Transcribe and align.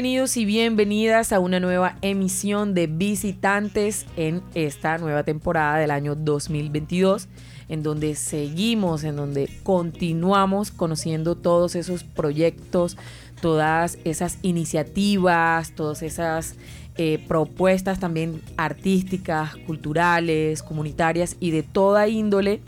Bienvenidos 0.00 0.38
y 0.38 0.46
bienvenidas 0.46 1.30
a 1.30 1.40
una 1.40 1.60
nueva 1.60 1.98
emisión 2.00 2.72
de 2.72 2.86
Visitantes 2.86 4.06
en 4.16 4.40
esta 4.54 4.96
nueva 4.96 5.24
temporada 5.24 5.76
del 5.76 5.90
año 5.90 6.14
2022, 6.14 7.28
en 7.68 7.82
donde 7.82 8.14
seguimos, 8.14 9.04
en 9.04 9.16
donde 9.16 9.50
continuamos 9.62 10.70
conociendo 10.70 11.36
todos 11.36 11.74
esos 11.74 12.02
proyectos, 12.02 12.96
todas 13.42 13.98
esas 14.04 14.38
iniciativas, 14.40 15.74
todas 15.74 16.02
esas 16.02 16.54
eh, 16.96 17.22
propuestas 17.28 18.00
también 18.00 18.40
artísticas, 18.56 19.54
culturales, 19.66 20.62
comunitarias 20.62 21.36
y 21.40 21.50
de 21.50 21.62
toda 21.62 22.08
índole 22.08 22.62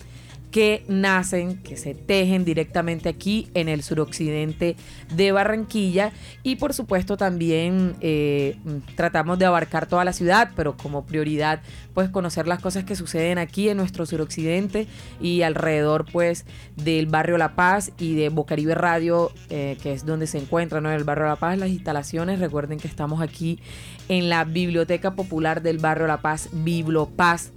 que 0.53 0.85
nacen, 0.87 1.57
que 1.63 1.79
se 1.79 1.95
tejen 1.95 2.45
directamente 2.45 3.09
aquí 3.09 3.49
en 3.55 3.71
el 3.71 3.83
suroccidente 3.83 4.77
de 5.15 5.33
Barranquilla 5.33 6.13
y 6.43 6.57
por 6.57 6.75
supuesto 6.75 7.17
también 7.17 7.97
eh, 8.01 8.57
tratamos 8.95 9.39
de 9.39 9.47
abarcar 9.47 9.87
toda 9.87 10.05
la 10.05 10.13
ciudad, 10.13 10.51
pero 10.55 10.77
como 10.77 11.07
prioridad 11.07 11.63
pues 11.95 12.11
conocer 12.11 12.47
las 12.47 12.61
cosas 12.61 12.85
que 12.85 12.95
suceden 12.97 13.39
aquí 13.39 13.71
en 13.71 13.79
nuestro 13.79 14.05
suroccidente 14.05 14.87
y 15.21 15.41
alrededor 15.41 16.05
pues 16.13 16.45
del 16.77 17.07
barrio 17.07 17.39
La 17.39 17.55
Paz 17.57 17.93
y 17.99 18.15
de 18.15 18.29
Bocaribe 18.29 18.75
Radio, 18.75 19.33
eh, 19.49 19.79
que 19.83 19.95
es 19.95 20.05
donde 20.05 20.27
se 20.27 20.39
encuentra 20.39 20.83
¿no? 20.83 20.93
el 20.93 21.05
barrio 21.05 21.27
La 21.27 21.37
Paz 21.37 21.59
las 21.59 21.71
instalaciones. 21.71 22.41
Recuerden 22.41 22.79
que 22.79 22.89
estamos 22.89 23.23
aquí 23.23 23.59
en 24.09 24.29
la 24.29 24.45
Biblioteca 24.45 25.15
Popular 25.15 25.63
del 25.63 25.79
barrio 25.79 26.07
La 26.07 26.21
Paz, 26.21 26.51
Biblopaz 26.53 27.53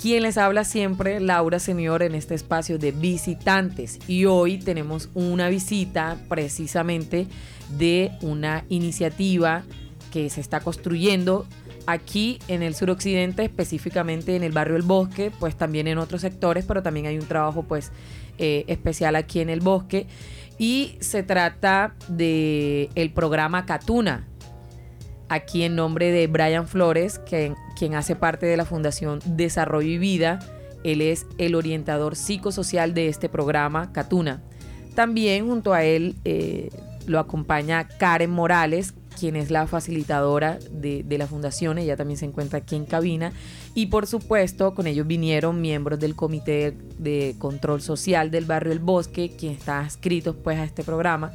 quien 0.00 0.22
les 0.22 0.38
habla 0.38 0.64
siempre, 0.64 1.20
Laura 1.20 1.58
Señor, 1.58 2.02
en 2.02 2.14
este 2.14 2.34
espacio 2.34 2.78
de 2.78 2.92
visitantes. 2.92 3.98
Y 4.06 4.26
hoy 4.26 4.58
tenemos 4.58 5.08
una 5.14 5.48
visita 5.48 6.18
precisamente 6.28 7.26
de 7.78 8.12
una 8.22 8.64
iniciativa 8.68 9.64
que 10.12 10.30
se 10.30 10.40
está 10.40 10.60
construyendo 10.60 11.46
aquí 11.86 12.38
en 12.48 12.62
el 12.62 12.74
suroccidente, 12.74 13.44
específicamente 13.44 14.36
en 14.36 14.42
el 14.42 14.52
barrio 14.52 14.76
El 14.76 14.82
Bosque, 14.82 15.32
pues 15.38 15.56
también 15.56 15.88
en 15.88 15.98
otros 15.98 16.20
sectores, 16.20 16.64
pero 16.66 16.82
también 16.82 17.06
hay 17.06 17.18
un 17.18 17.26
trabajo 17.26 17.62
pues 17.64 17.90
eh, 18.38 18.64
especial 18.68 19.16
aquí 19.16 19.40
en 19.40 19.50
el 19.50 19.60
bosque. 19.60 20.06
Y 20.58 20.96
se 21.00 21.22
trata 21.22 21.94
de 22.08 22.88
el 22.94 23.10
programa 23.10 23.66
Catuna, 23.66 24.28
aquí 25.34 25.62
en 25.62 25.76
nombre 25.76 26.10
de 26.10 26.26
Brian 26.26 26.66
Flores, 26.66 27.18
que, 27.18 27.54
quien 27.76 27.94
hace 27.94 28.16
parte 28.16 28.46
de 28.46 28.56
la 28.56 28.64
Fundación 28.64 29.20
Desarrollo 29.24 29.88
y 29.88 29.98
Vida. 29.98 30.38
Él 30.84 31.00
es 31.00 31.26
el 31.38 31.54
orientador 31.54 32.16
psicosocial 32.16 32.94
de 32.94 33.08
este 33.08 33.28
programa, 33.28 33.92
Catuna. 33.92 34.42
También 34.94 35.46
junto 35.46 35.72
a 35.74 35.82
él 35.82 36.14
eh, 36.24 36.70
lo 37.06 37.18
acompaña 37.18 37.88
Karen 37.88 38.30
Morales, 38.30 38.94
quien 39.18 39.36
es 39.36 39.50
la 39.50 39.66
facilitadora 39.66 40.58
de, 40.70 41.04
la 41.16 41.26
fundación, 41.26 41.78
ella 41.78 41.96
también 41.96 42.18
se 42.18 42.26
encuentra 42.26 42.58
aquí 42.58 42.76
en 42.76 42.84
cabina. 42.84 43.32
Y 43.74 43.86
por 43.86 44.06
supuesto, 44.06 44.74
con 44.74 44.86
ellos 44.86 45.06
vinieron 45.06 45.60
miembros 45.60 45.98
del 45.98 46.14
Comité 46.14 46.76
de 46.98 47.34
Control 47.38 47.80
Social 47.80 48.30
del 48.30 48.44
Barrio 48.44 48.72
El 48.72 48.80
Bosque, 48.80 49.34
quien 49.36 49.52
está 49.52 49.80
adscrito 49.80 50.36
pues 50.36 50.58
a 50.58 50.64
este 50.64 50.84
programa. 50.84 51.32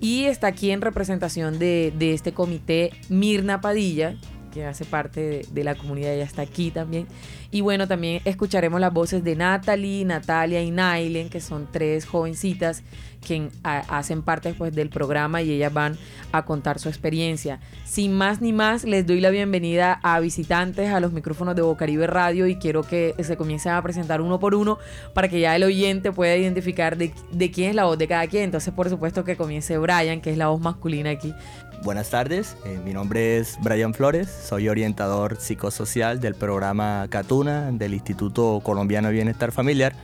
Y 0.00 0.24
está 0.24 0.48
aquí 0.48 0.70
en 0.70 0.80
representación 0.80 1.58
de, 1.58 1.92
este 1.98 2.32
comité 2.32 2.92
Mirna 3.08 3.60
Padilla, 3.60 4.16
que 4.52 4.64
hace 4.64 4.84
parte 4.84 5.46
de, 5.50 5.64
la 5.64 5.74
comunidad, 5.74 6.14
ella 6.14 6.24
está 6.24 6.42
aquí 6.42 6.70
también. 6.70 7.06
Y 7.50 7.60
bueno, 7.60 7.86
también 7.88 8.22
escucharemos 8.24 8.80
las 8.80 8.92
voces 8.92 9.24
de 9.24 9.36
Natalie, 9.36 10.04
Natalia 10.04 10.62
y 10.62 10.70
Nailen, 10.70 11.28
que 11.28 11.40
son 11.40 11.68
tres 11.70 12.06
jovencitas 12.06 12.82
que 13.26 13.48
hacen 13.62 14.22
parte 14.22 14.54
pues, 14.54 14.74
del 14.74 14.88
programa 14.88 15.42
y 15.42 15.50
ellas 15.50 15.72
van 15.72 15.98
a 16.32 16.44
contar 16.44 16.78
su 16.78 16.88
experiencia. 16.88 17.58
Sin 17.84 18.12
más 18.12 18.40
ni 18.40 18.52
más, 18.52 18.84
les 18.84 19.06
doy 19.06 19.20
la 19.20 19.30
bienvenida 19.30 19.98
a 20.02 20.20
visitantes 20.20 20.92
a 20.92 21.00
los 21.00 21.12
micrófonos 21.12 21.56
de 21.56 21.62
Bocaribe 21.62 22.06
Radio 22.06 22.46
y 22.46 22.56
quiero 22.56 22.82
que 22.82 23.14
se 23.20 23.36
comiencen 23.36 23.72
a 23.72 23.82
presentar 23.82 24.20
uno 24.20 24.38
por 24.38 24.54
uno 24.54 24.78
para 25.12 25.28
que 25.28 25.40
ya 25.40 25.56
el 25.56 25.64
oyente 25.64 26.12
pueda 26.12 26.36
identificar 26.36 26.96
de, 26.96 27.12
de 27.32 27.50
quién 27.50 27.70
es 27.70 27.74
la 27.74 27.84
voz 27.84 27.98
de 27.98 28.06
cada 28.06 28.26
quien. 28.28 28.44
Entonces, 28.44 28.72
por 28.72 28.88
supuesto 28.88 29.24
que 29.24 29.36
comience 29.36 29.76
Brian, 29.78 30.20
que 30.20 30.30
es 30.30 30.38
la 30.38 30.48
voz 30.48 30.60
masculina 30.60 31.10
aquí. 31.10 31.34
Buenas 31.82 32.10
tardes, 32.10 32.56
eh, 32.64 32.80
mi 32.84 32.92
nombre 32.92 33.36
es 33.38 33.58
Brian 33.62 33.92
Flores, 33.92 34.28
soy 34.28 34.68
orientador 34.68 35.36
psicosocial 35.36 36.20
del 36.20 36.34
programa 36.34 37.06
Catuna 37.10 37.70
del 37.70 37.92
Instituto 37.92 38.60
Colombiano 38.62 39.08
de 39.08 39.14
Bienestar 39.14 39.52
Familiar, 39.52 39.94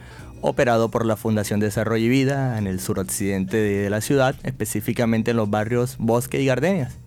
operado 0.43 0.91
por 0.91 1.07
la 1.07 1.17
Fundación 1.17 1.61
Desarrollo 1.61 2.05
y 2.05 2.09
Vida 2.09 2.59
en 2.59 2.67
el 2.67 2.81
suroccidente 2.81 3.57
de 3.57 3.89
la 3.89 4.01
ciudad, 4.01 4.35
específicamente 4.43 5.31
en 5.31 5.39
los 5.39 5.49
barrios 5.49 5.97
Bosque 5.99 6.43
y 6.43 6.47
Gardenias. 6.47 6.99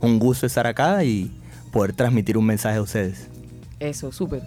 Un 0.00 0.18
gusto 0.18 0.46
estar 0.46 0.66
acá 0.66 1.02
y 1.02 1.32
poder 1.72 1.94
transmitir 1.94 2.36
un 2.36 2.46
mensaje 2.46 2.76
a 2.76 2.82
ustedes. 2.82 3.28
Eso, 3.80 4.12
súper. 4.12 4.42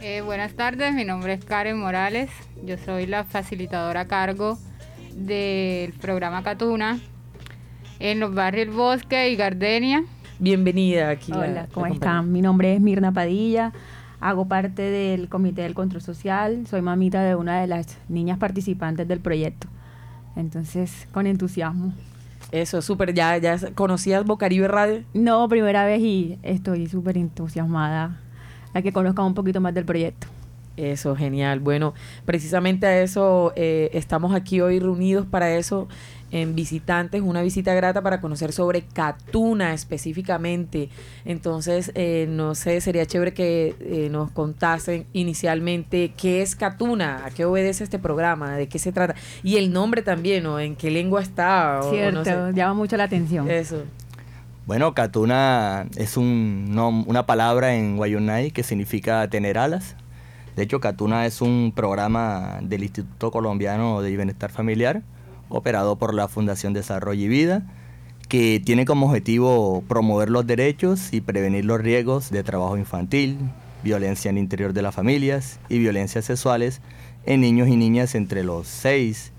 Eh, 0.00 0.20
buenas 0.20 0.54
tardes, 0.54 0.94
mi 0.94 1.04
nombre 1.04 1.32
es 1.34 1.44
Karen 1.44 1.78
Morales, 1.78 2.30
yo 2.64 2.76
soy 2.78 3.06
la 3.06 3.24
facilitadora 3.24 4.00
a 4.00 4.06
cargo 4.06 4.58
del 5.14 5.92
programa 5.94 6.42
Catuna 6.42 7.00
en 8.00 8.20
los 8.20 8.34
barrios 8.34 8.74
Bosque 8.74 9.30
y 9.30 9.36
Gardenia. 9.36 10.04
Bienvenida 10.38 11.08
aquí. 11.08 11.32
Hola, 11.32 11.68
¿cómo 11.72 11.86
están? 11.86 12.32
Mi 12.32 12.42
nombre 12.42 12.74
es 12.74 12.80
Mirna 12.80 13.12
Padilla, 13.12 13.72
hago 14.24 14.48
parte 14.48 14.80
del 14.80 15.28
Comité 15.28 15.62
del 15.62 15.74
Control 15.74 16.00
Social, 16.00 16.66
soy 16.66 16.80
mamita 16.80 17.22
de 17.22 17.34
una 17.34 17.60
de 17.60 17.66
las 17.66 17.98
niñas 18.08 18.38
participantes 18.38 19.06
del 19.06 19.20
proyecto. 19.20 19.68
Entonces, 20.34 21.06
con 21.12 21.26
entusiasmo. 21.26 21.92
Eso, 22.50 22.80
súper. 22.80 23.12
¿Ya, 23.12 23.36
¿Ya 23.36 23.58
conocías 23.74 24.24
Bocaribe 24.24 24.66
Radio? 24.66 25.04
No, 25.12 25.46
primera 25.50 25.84
vez 25.84 26.00
y 26.00 26.38
estoy 26.42 26.86
súper 26.86 27.18
entusiasmada 27.18 28.18
a 28.72 28.80
que 28.80 28.94
conozcan 28.94 29.26
un 29.26 29.34
poquito 29.34 29.60
más 29.60 29.74
del 29.74 29.84
proyecto. 29.84 30.26
Eso, 30.78 31.14
genial. 31.14 31.60
Bueno, 31.60 31.92
precisamente 32.24 32.86
a 32.86 33.02
eso 33.02 33.52
eh, 33.56 33.90
estamos 33.92 34.34
aquí 34.34 34.62
hoy 34.62 34.80
reunidos 34.80 35.26
para 35.26 35.54
eso 35.54 35.86
en 36.34 36.56
visitantes, 36.56 37.22
una 37.22 37.42
visita 37.42 37.74
grata 37.74 38.02
para 38.02 38.20
conocer 38.20 38.52
sobre 38.52 38.82
Catuna 38.82 39.72
específicamente. 39.72 40.88
Entonces, 41.24 41.92
eh, 41.94 42.26
no 42.28 42.56
sé, 42.56 42.80
sería 42.80 43.06
chévere 43.06 43.32
que 43.32 43.76
eh, 43.78 44.08
nos 44.10 44.32
contasen 44.32 45.06
inicialmente 45.12 46.12
qué 46.16 46.42
es 46.42 46.56
Catuna, 46.56 47.24
a 47.24 47.30
qué 47.30 47.44
obedece 47.44 47.84
este 47.84 48.00
programa, 48.00 48.56
de 48.56 48.66
qué 48.66 48.80
se 48.80 48.90
trata 48.90 49.14
y 49.44 49.58
el 49.58 49.72
nombre 49.72 50.02
también, 50.02 50.44
¿o 50.46 50.58
en 50.58 50.74
qué 50.74 50.90
lengua 50.90 51.22
está. 51.22 51.80
Cierto, 51.88 52.50
llama 52.50 52.74
mucho 52.74 52.96
la 52.96 53.04
atención. 53.04 53.48
Eso. 53.48 53.84
Bueno, 54.66 54.92
Catuna 54.92 55.86
es 55.96 56.16
un, 56.16 57.04
una 57.06 57.26
palabra 57.26 57.76
en 57.76 57.96
Guayunay 57.96 58.50
que 58.50 58.64
significa 58.64 59.28
tener 59.30 59.56
alas. 59.56 59.94
De 60.56 60.64
hecho, 60.64 60.80
Catuna 60.80 61.26
es 61.26 61.40
un 61.40 61.72
programa 61.76 62.58
del 62.60 62.82
Instituto 62.82 63.30
Colombiano 63.30 64.02
de 64.02 64.16
Bienestar 64.16 64.50
Familiar 64.50 65.02
operado 65.48 65.96
por 65.96 66.14
la 66.14 66.28
Fundación 66.28 66.72
Desarrollo 66.72 67.24
y 67.24 67.28
Vida, 67.28 67.62
que 68.28 68.60
tiene 68.64 68.84
como 68.84 69.06
objetivo 69.06 69.82
promover 69.86 70.30
los 70.30 70.46
derechos 70.46 71.12
y 71.12 71.20
prevenir 71.20 71.64
los 71.64 71.80
riesgos 71.80 72.30
de 72.30 72.42
trabajo 72.42 72.76
infantil, 72.76 73.38
violencia 73.82 74.30
en 74.30 74.38
el 74.38 74.44
interior 74.44 74.72
de 74.72 74.82
las 74.82 74.94
familias 74.94 75.60
y 75.68 75.78
violencias 75.78 76.24
sexuales 76.24 76.80
en 77.26 77.40
niños 77.40 77.68
y 77.68 77.76
niñas 77.76 78.14
entre 78.14 78.42
los 78.42 78.66
6 78.66 79.32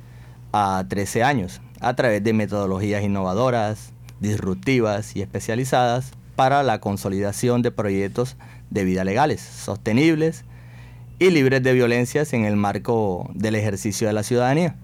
a 0.54 0.86
13 0.88 1.24
años, 1.24 1.62
a 1.82 1.96
través 1.96 2.24
de 2.24 2.34
metodologías 2.34 3.04
innovadoras, 3.04 3.92
disruptivas 4.20 5.16
y 5.16 5.22
especializadas 5.22 6.12
para 6.36 6.64
la 6.64 6.80
consolidación 6.80 7.62
de 7.62 7.72
proyectos 7.72 8.38
de 8.70 8.84
vida 8.84 9.04
legales, 9.04 9.42
sostenibles 9.42 10.46
y 11.20 11.30
libres 11.30 11.64
de 11.64 11.74
violencias 11.74 12.34
en 12.34 12.46
el 12.46 12.56
marco 12.56 13.30
del 13.34 13.56
ejercicio 13.56 14.08
de 14.08 14.14
la 14.14 14.24
ciudadanía. 14.24 14.76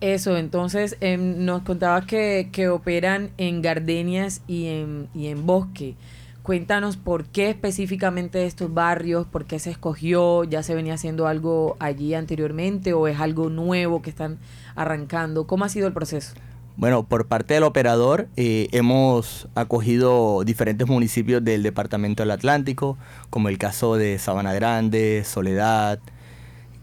Eso, 0.00 0.36
entonces 0.38 0.96
em, 1.00 1.44
nos 1.44 1.62
contabas 1.62 2.06
que, 2.06 2.48
que, 2.52 2.68
operan 2.68 3.30
en 3.36 3.60
gardenias 3.60 4.40
y 4.46 4.68
en, 4.68 5.08
y 5.14 5.26
en 5.26 5.44
bosque. 5.44 5.94
Cuéntanos 6.42 6.96
por 6.96 7.26
qué 7.26 7.50
específicamente 7.50 8.46
estos 8.46 8.72
barrios, 8.72 9.26
por 9.26 9.44
qué 9.44 9.58
se 9.58 9.70
escogió, 9.70 10.44
ya 10.44 10.62
se 10.62 10.74
venía 10.74 10.94
haciendo 10.94 11.26
algo 11.26 11.76
allí 11.80 12.14
anteriormente 12.14 12.94
o 12.94 13.08
es 13.08 13.20
algo 13.20 13.50
nuevo 13.50 14.00
que 14.00 14.08
están 14.08 14.38
arrancando. 14.74 15.46
¿Cómo 15.46 15.66
ha 15.66 15.68
sido 15.68 15.86
el 15.86 15.92
proceso? 15.92 16.32
Bueno, 16.78 17.02
por 17.02 17.26
parte 17.26 17.52
del 17.52 17.64
operador 17.64 18.28
eh, 18.36 18.68
hemos 18.72 19.48
acogido 19.54 20.44
diferentes 20.44 20.88
municipios 20.88 21.44
del 21.44 21.62
Departamento 21.62 22.22
del 22.22 22.30
Atlántico, 22.30 22.96
como 23.28 23.50
el 23.50 23.58
caso 23.58 23.96
de 23.96 24.18
Sabana 24.18 24.54
Grande, 24.54 25.24
Soledad, 25.26 25.98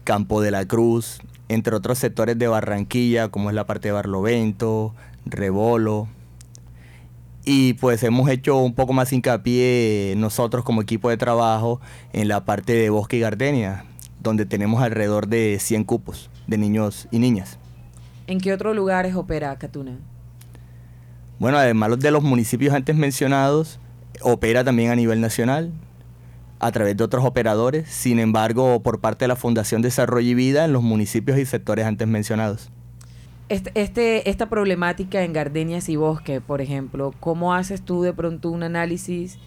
Campo 0.04 0.40
de 0.40 0.52
la 0.52 0.66
Cruz, 0.66 1.20
entre 1.48 1.74
otros 1.74 1.98
sectores 1.98 2.38
de 2.38 2.46
Barranquilla, 2.46 3.28
como 3.28 3.50
es 3.50 3.54
la 3.54 3.66
parte 3.66 3.88
de 3.88 3.92
Barlovento, 3.92 4.94
Rebolo. 5.26 6.08
Y 7.44 7.74
pues 7.74 8.02
hemos 8.02 8.28
hecho 8.28 8.58
un 8.58 8.74
poco 8.74 8.92
más 8.92 9.12
hincapié 9.12 10.14
nosotros 10.16 10.64
como 10.64 10.82
equipo 10.82 11.08
de 11.08 11.16
trabajo 11.16 11.80
en 12.12 12.28
la 12.28 12.44
parte 12.44 12.74
de 12.74 12.90
Bosque 12.90 13.16
y 13.16 13.20
Gardenia, 13.20 13.84
donde 14.20 14.44
tenemos 14.44 14.82
alrededor 14.82 15.28
de 15.28 15.58
100 15.58 15.84
cupos 15.84 16.28
de 16.46 16.58
niños 16.58 17.08
y 17.10 17.18
niñas. 17.18 17.58
¿En 18.26 18.40
qué 18.40 18.52
otros 18.52 18.76
lugares 18.76 19.14
opera 19.14 19.56
Catuna? 19.56 19.96
Bueno, 21.38 21.56
además 21.56 21.98
de 21.98 22.10
los 22.10 22.22
municipios 22.22 22.74
antes 22.74 22.94
mencionados, 22.94 23.78
opera 24.20 24.64
también 24.64 24.90
a 24.90 24.96
nivel 24.96 25.20
nacional 25.20 25.72
a 26.60 26.72
través 26.72 26.96
de 26.96 27.04
otros 27.04 27.24
operadores, 27.24 27.88
sin 27.88 28.18
embargo, 28.18 28.82
por 28.82 29.00
parte 29.00 29.24
de 29.24 29.28
la 29.28 29.36
Fundación 29.36 29.82
Desarrollo 29.82 30.28
y 30.28 30.34
Vida 30.34 30.64
en 30.64 30.72
los 30.72 30.82
municipios 30.82 31.38
y 31.38 31.46
sectores 31.46 31.86
antes 31.86 32.08
mencionados. 32.08 32.70
Este, 33.48 33.70
este, 33.74 34.28
esta 34.28 34.48
problemática 34.50 35.22
en 35.22 35.32
gardenias 35.32 35.88
y 35.88 35.96
bosque, 35.96 36.40
por 36.40 36.60
ejemplo, 36.60 37.14
¿cómo 37.18 37.54
haces 37.54 37.80
tú 37.80 38.02
de 38.02 38.12
pronto 38.12 38.50
un 38.50 38.62
análisis 38.62 39.38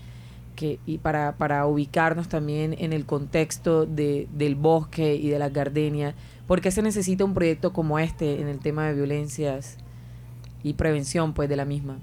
que, 0.55 0.79
y 0.87 0.97
para, 0.97 1.33
para 1.33 1.67
ubicarnos 1.67 2.27
también 2.27 2.75
en 2.79 2.93
el 2.93 3.05
contexto 3.05 3.85
de, 3.85 4.27
del 4.33 4.55
bosque 4.55 5.15
y 5.15 5.29
de 5.29 5.37
las 5.37 5.53
gardenias? 5.53 6.15
¿Por 6.47 6.61
qué 6.61 6.71
se 6.71 6.81
necesita 6.81 7.23
un 7.23 7.35
proyecto 7.35 7.73
como 7.73 7.99
este 7.99 8.41
en 8.41 8.47
el 8.47 8.59
tema 8.59 8.87
de 8.87 8.95
violencias 8.95 9.77
y 10.63 10.73
prevención 10.73 11.33
pues 11.33 11.47
de 11.47 11.57
la 11.57 11.65
misma? 11.65 11.99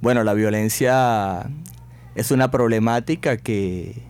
Bueno, 0.00 0.24
la 0.24 0.34
violencia 0.34 1.48
es 2.16 2.32
una 2.32 2.50
problemática 2.50 3.36
que 3.36 4.02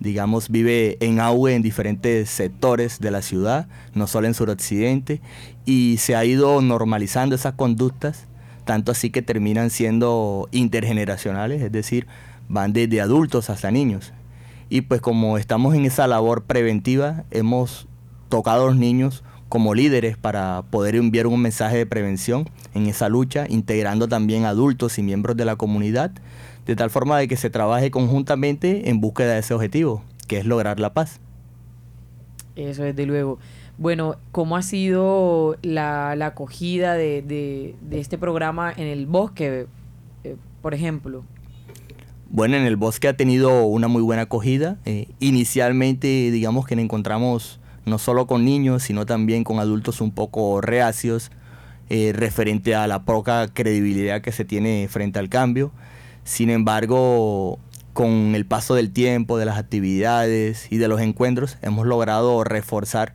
digamos, 0.00 0.50
vive 0.50 0.96
en 1.00 1.20
auge 1.20 1.54
en 1.54 1.62
diferentes 1.62 2.28
sectores 2.30 3.00
de 3.00 3.10
la 3.10 3.22
ciudad, 3.22 3.68
no 3.94 4.06
solo 4.06 4.26
en 4.26 4.34
suroccidente, 4.34 5.20
y 5.64 5.96
se 5.98 6.16
ha 6.16 6.24
ido 6.24 6.60
normalizando 6.60 7.34
esas 7.34 7.54
conductas, 7.54 8.26
tanto 8.64 8.92
así 8.92 9.10
que 9.10 9.22
terminan 9.22 9.70
siendo 9.70 10.48
intergeneracionales, 10.52 11.62
es 11.62 11.72
decir, 11.72 12.06
van 12.48 12.72
desde 12.72 13.00
adultos 13.00 13.50
hasta 13.50 13.70
niños. 13.70 14.12
Y 14.68 14.82
pues 14.82 15.00
como 15.00 15.38
estamos 15.38 15.74
en 15.74 15.84
esa 15.84 16.06
labor 16.06 16.44
preventiva, 16.44 17.24
hemos 17.30 17.86
tocado 18.28 18.64
a 18.64 18.66
los 18.66 18.76
niños 18.76 19.22
como 19.48 19.74
líderes 19.74 20.16
para 20.16 20.64
poder 20.70 20.96
enviar 20.96 21.28
un 21.28 21.40
mensaje 21.40 21.76
de 21.76 21.86
prevención 21.86 22.50
en 22.74 22.86
esa 22.86 23.08
lucha, 23.08 23.46
integrando 23.48 24.08
también 24.08 24.44
adultos 24.44 24.98
y 24.98 25.02
miembros 25.02 25.36
de 25.36 25.44
la 25.44 25.56
comunidad 25.56 26.10
de 26.66 26.76
tal 26.76 26.90
forma 26.90 27.18
de 27.18 27.28
que 27.28 27.36
se 27.36 27.48
trabaje 27.48 27.90
conjuntamente 27.90 28.90
en 28.90 29.00
búsqueda 29.00 29.34
de 29.34 29.40
ese 29.40 29.54
objetivo, 29.54 30.02
que 30.26 30.38
es 30.38 30.46
lograr 30.46 30.80
la 30.80 30.92
paz. 30.92 31.20
Eso 32.56 32.82
desde 32.82 33.06
luego. 33.06 33.38
Bueno, 33.78 34.16
¿cómo 34.32 34.56
ha 34.56 34.62
sido 34.62 35.56
la, 35.62 36.12
acogida 36.12 36.94
de, 36.94 37.74
este 37.90 38.18
programa 38.18 38.72
en 38.74 38.86
el 38.86 39.06
bosque, 39.06 39.66
eh, 40.24 40.36
por 40.62 40.74
ejemplo? 40.74 41.24
Bueno, 42.30 42.56
en 42.56 42.64
el 42.64 42.76
bosque 42.76 43.06
ha 43.06 43.16
tenido 43.16 43.64
una 43.66 43.86
muy 43.86 44.02
buena 44.02 44.22
acogida. 44.22 44.78
Eh, 44.84 45.08
inicialmente, 45.20 46.30
digamos 46.30 46.66
que 46.66 46.74
nos 46.74 46.84
encontramos 46.84 47.60
no 47.84 47.98
solo 47.98 48.26
con 48.26 48.44
niños, 48.44 48.82
sino 48.82 49.06
también 49.06 49.44
con 49.44 49.60
adultos 49.60 50.00
un 50.00 50.10
poco 50.10 50.60
reacios 50.60 51.30
eh, 51.88 52.12
referente 52.12 52.74
a 52.74 52.88
la 52.88 53.04
poca 53.04 53.46
credibilidad 53.46 54.20
que 54.22 54.32
se 54.32 54.44
tiene 54.44 54.88
frente 54.90 55.20
al 55.20 55.28
cambio. 55.28 55.70
Sin 56.26 56.50
embargo, 56.50 57.60
con 57.92 58.34
el 58.34 58.46
paso 58.46 58.74
del 58.74 58.90
tiempo, 58.90 59.38
de 59.38 59.44
las 59.44 59.58
actividades 59.58 60.66
y 60.72 60.76
de 60.76 60.88
los 60.88 61.00
encuentros, 61.00 61.56
hemos 61.62 61.86
logrado 61.86 62.42
reforzar 62.42 63.14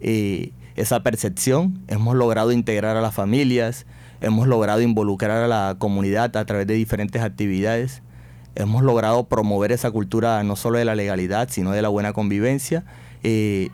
eh, 0.00 0.52
esa 0.74 1.02
percepción, 1.02 1.84
hemos 1.86 2.16
logrado 2.16 2.50
integrar 2.50 2.96
a 2.96 3.02
las 3.02 3.14
familias, 3.14 3.84
hemos 4.22 4.48
logrado 4.48 4.80
involucrar 4.80 5.42
a 5.42 5.48
la 5.48 5.76
comunidad 5.78 6.34
a 6.34 6.46
través 6.46 6.66
de 6.66 6.72
diferentes 6.72 7.20
actividades, 7.20 8.00
hemos 8.54 8.82
logrado 8.82 9.24
promover 9.28 9.70
esa 9.70 9.90
cultura 9.90 10.42
no 10.42 10.56
solo 10.56 10.78
de 10.78 10.86
la 10.86 10.94
legalidad, 10.94 11.50
sino 11.50 11.72
de 11.72 11.82
la 11.82 11.90
buena 11.90 12.14
convivencia, 12.14 12.84
eh, 13.22 13.68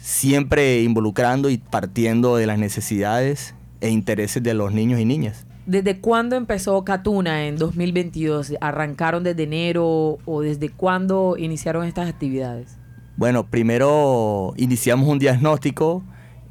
siempre 0.00 0.82
involucrando 0.82 1.50
y 1.50 1.58
partiendo 1.58 2.36
de 2.36 2.46
las 2.46 2.60
necesidades 2.60 3.56
e 3.80 3.90
intereses 3.90 4.40
de 4.40 4.54
los 4.54 4.72
niños 4.72 5.00
y 5.00 5.04
niñas. 5.04 5.47
¿Desde 5.68 6.00
cuándo 6.00 6.34
empezó 6.34 6.82
Catuna 6.82 7.44
en 7.44 7.58
2022? 7.58 8.54
¿Arrancaron 8.58 9.22
desde 9.22 9.42
enero 9.42 10.16
o 10.24 10.40
desde 10.40 10.70
cuándo 10.70 11.36
iniciaron 11.38 11.84
estas 11.84 12.08
actividades? 12.08 12.78
Bueno, 13.18 13.46
primero 13.50 14.54
iniciamos 14.56 15.06
un 15.06 15.18
diagnóstico 15.18 16.02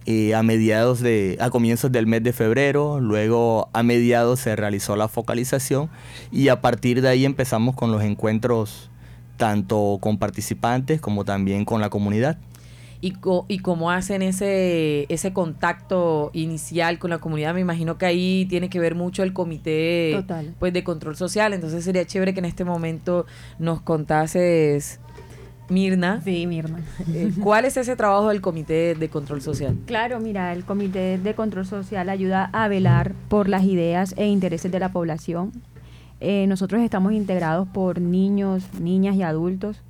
eh, 0.06 0.36
a 0.36 0.44
mediados 0.44 1.00
de, 1.00 1.36
a 1.42 1.50
comienzos 1.50 1.92
del 1.92 2.06
mes 2.06 2.22
de 2.22 2.32
febrero, 2.32 3.00
luego 3.00 3.72
a 3.74 3.82
mediados 3.82 4.40
se 4.40 4.56
realizó 4.56 4.96
la 4.96 5.08
focalización 5.08 5.90
y 6.32 6.50
a 6.50 6.62
partir 6.62 7.02
de 7.02 7.10
ahí 7.10 7.26
empezamos 7.26 7.74
con 7.74 7.92
los 7.92 8.04
encuentros 8.04 8.92
tanto 9.36 9.98
con 10.00 10.20
participantes 10.20 11.02
como 11.02 11.26
también 11.26 11.66
con 11.66 11.82
la 11.82 11.90
comunidad 11.90 12.38
y, 13.02 13.14
y 13.48 13.60
cómo 13.60 13.92
hacen 13.92 14.22
ese, 14.22 15.06
ese 15.10 15.34
contacto 15.34 16.32
inicial 16.34 17.00
con 17.00 17.10
la 17.10 17.20
comunidad. 17.20 17.54
Me 17.54 17.62
imagino 17.62 17.98
que 17.98 18.06
ahí 18.06 18.46
tiene 18.50 18.70
que 18.70 18.80
ver 18.80 18.96
mucho 18.96 19.24
el 19.24 19.34
comité 19.34 20.24
pues 20.60 20.74
de 20.74 20.84
control 20.84 21.16
social. 21.16 21.54
Entonces 21.54 21.84
sería 21.84 22.06
chévere 22.06 22.34
que 22.34 22.40
en 22.40 22.46
este 22.46 22.66
momento 22.66 23.26
nos 23.60 23.82
contases, 23.82 25.00
Mirna. 25.70 26.22
Sí, 26.24 26.48
Mirna. 26.48 26.80
Eh, 27.14 27.32
¿Cuál 27.44 27.66
es 27.66 27.78
ese 27.78 27.96
trabajo 27.96 28.30
del 28.30 28.42
comité 28.42 28.96
de 28.96 29.10
control 29.10 29.42
social? 29.42 29.78
Claro, 29.86 30.20
mira, 30.20 30.54
el 30.54 30.64
comité 30.64 31.18
de 31.18 31.36
control 31.36 31.66
social 31.66 32.10
ayuda 32.10 32.50
a 32.54 32.68
velar 32.68 33.14
por 33.30 33.50
las 33.50 33.64
ideas 33.64 34.14
e 34.18 34.28
intereses 34.28 34.72
de 34.72 34.80
la 34.80 34.92
población. 34.92 35.52
Eh, 36.20 36.48
nosotros 36.48 36.82
estamos 36.82 37.14
integrados 37.14 37.68
por 37.68 38.02
niños, 38.02 38.64
niñas 38.80 39.16
y 39.16 39.22
adultos 39.22 39.84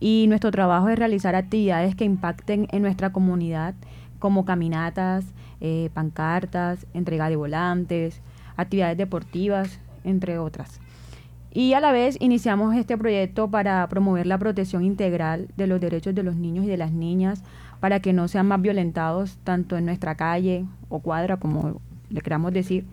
y 0.00 0.26
nuestro 0.28 0.50
trabajo 0.50 0.88
es 0.88 0.98
realizar 0.98 1.34
actividades 1.34 1.94
que 1.94 2.04
impacten 2.04 2.68
en 2.70 2.82
nuestra 2.82 3.12
comunidad, 3.12 3.74
como 4.18 4.44
caminatas, 4.44 5.24
eh, 5.60 5.90
pancartas, 5.94 6.86
entrega 6.94 7.28
de 7.28 7.36
volantes, 7.36 8.20
actividades 8.56 8.96
deportivas, 8.96 9.80
entre 10.04 10.38
otras. 10.38 10.80
Y 11.52 11.74
a 11.74 11.80
la 11.80 11.92
vez 11.92 12.16
iniciamos 12.20 12.74
este 12.74 12.98
proyecto 12.98 13.48
para 13.48 13.86
promover 13.88 14.26
la 14.26 14.38
protección 14.38 14.84
integral 14.84 15.48
de 15.56 15.68
los 15.68 15.80
derechos 15.80 16.14
de 16.14 16.24
los 16.24 16.34
niños 16.34 16.64
y 16.64 16.68
de 16.68 16.76
las 16.76 16.90
niñas 16.90 17.44
para 17.78 18.00
que 18.00 18.12
no 18.12 18.26
sean 18.28 18.48
más 18.48 18.60
violentados 18.60 19.38
tanto 19.44 19.76
en 19.76 19.84
nuestra 19.84 20.16
calle 20.16 20.64
o 20.88 20.98
cuadra, 20.98 21.36
como 21.36 21.80
le 22.10 22.20
queramos 22.22 22.52
decir, 22.52 22.84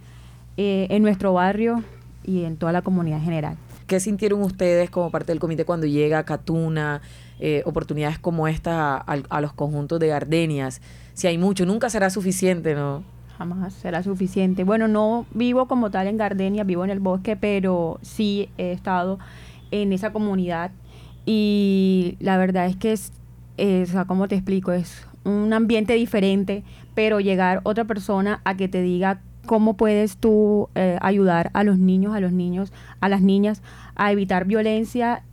eh, 0.57 0.87
en 0.89 1.01
nuestro 1.01 1.33
barrio 1.33 1.83
y 2.23 2.43
en 2.43 2.57
toda 2.57 2.71
la 2.71 2.81
comunidad 2.83 3.17
en 3.19 3.25
general. 3.25 3.57
¿Qué 3.91 3.99
sintieron 3.99 4.41
ustedes 4.41 4.89
como 4.89 5.11
parte 5.11 5.33
del 5.33 5.41
comité 5.41 5.65
cuando 5.65 5.85
llega 5.85 6.19
a 6.19 6.23
Catuna, 6.23 7.01
eh, 7.41 7.61
oportunidades 7.65 8.19
como 8.19 8.47
esta 8.47 8.95
a, 8.95 9.41
los 9.41 9.51
conjuntos 9.51 9.99
de 9.99 10.07
gardenias? 10.07 10.81
Si 11.13 11.27
hay 11.27 11.37
mucho, 11.37 11.65
nunca 11.65 11.89
será 11.89 12.09
suficiente, 12.09 12.73
¿no? 12.73 13.03
Jamás 13.37 13.73
será 13.73 14.01
suficiente. 14.01 14.63
Bueno, 14.63 14.87
no 14.87 15.25
vivo 15.33 15.67
como 15.67 15.91
tal 15.91 16.07
en 16.07 16.15
Gardenia, 16.15 16.63
vivo 16.63 16.85
en 16.85 16.89
el 16.89 17.01
bosque, 17.01 17.35
pero 17.35 17.99
sí 18.01 18.47
he 18.57 18.71
estado 18.71 19.19
en 19.71 19.91
esa 19.91 20.13
comunidad 20.13 20.71
y 21.25 22.15
la 22.21 22.37
verdad 22.37 22.67
es 22.67 22.77
que 22.77 22.93
es, 22.93 23.11
es 23.57 23.91
¿cómo 24.07 24.29
te 24.29 24.35
explico? 24.35 24.71
Es 24.71 25.05
un 25.25 25.51
ambiente 25.51 25.95
diferente, 25.95 26.63
pero 26.95 27.19
llegar 27.19 27.59
otra 27.63 27.83
persona 27.83 28.39
a 28.45 28.55
que 28.55 28.69
te 28.69 28.81
diga 28.81 29.19
cómo 29.45 29.75
puedes 29.75 30.17
tú 30.17 30.69
eh, 30.75 30.97
ayudar 31.01 31.51
a 31.53 31.63
los 31.63 31.77
niños, 31.77 32.15
a 32.15 32.19
los 32.19 32.31
niños, 32.31 32.71
a 32.99 33.09
las 33.09 33.21
niñas 33.21 33.61
a 33.95 34.11
evitar 34.11 34.45
violencia 34.45 35.23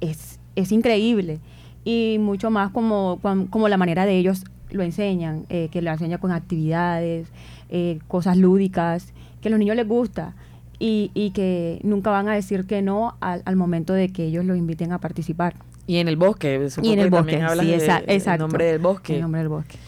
es, 0.00 0.38
es 0.56 0.72
increíble. 0.72 1.40
Y 1.84 2.18
mucho 2.20 2.50
más 2.50 2.70
como, 2.70 3.18
como 3.50 3.68
la 3.68 3.76
manera 3.76 4.06
de 4.06 4.16
ellos 4.16 4.44
lo 4.70 4.82
enseñan, 4.82 5.44
eh, 5.48 5.68
que 5.70 5.82
lo 5.82 5.90
enseñan 5.90 6.20
con 6.20 6.30
actividades, 6.30 7.28
eh, 7.68 7.98
cosas 8.08 8.36
lúdicas, 8.36 9.12
que 9.40 9.48
a 9.48 9.50
los 9.50 9.58
niños 9.58 9.76
les 9.76 9.86
gusta 9.86 10.34
y, 10.78 11.10
y 11.14 11.30
que 11.30 11.80
nunca 11.82 12.10
van 12.10 12.28
a 12.28 12.34
decir 12.34 12.66
que 12.66 12.82
no 12.82 13.16
al, 13.20 13.42
al, 13.44 13.56
momento 13.56 13.92
de 13.92 14.10
que 14.10 14.24
ellos 14.24 14.44
los 14.44 14.56
inviten 14.56 14.92
a 14.92 14.98
participar. 14.98 15.54
Y 15.86 15.96
en 15.96 16.08
el 16.08 16.16
bosque, 16.16 16.68
y 16.82 16.92
en 16.92 17.00
el 17.00 17.10
bosque, 17.10 17.42
sí, 17.60 17.72
exacto. 17.72 18.32
El 18.32 18.38
nombre 18.38 18.64
del 18.66 18.78
bosque. 18.78 19.14
El 19.16 19.20
nombre 19.22 19.40
del 19.40 19.48
bosque. 19.48 19.78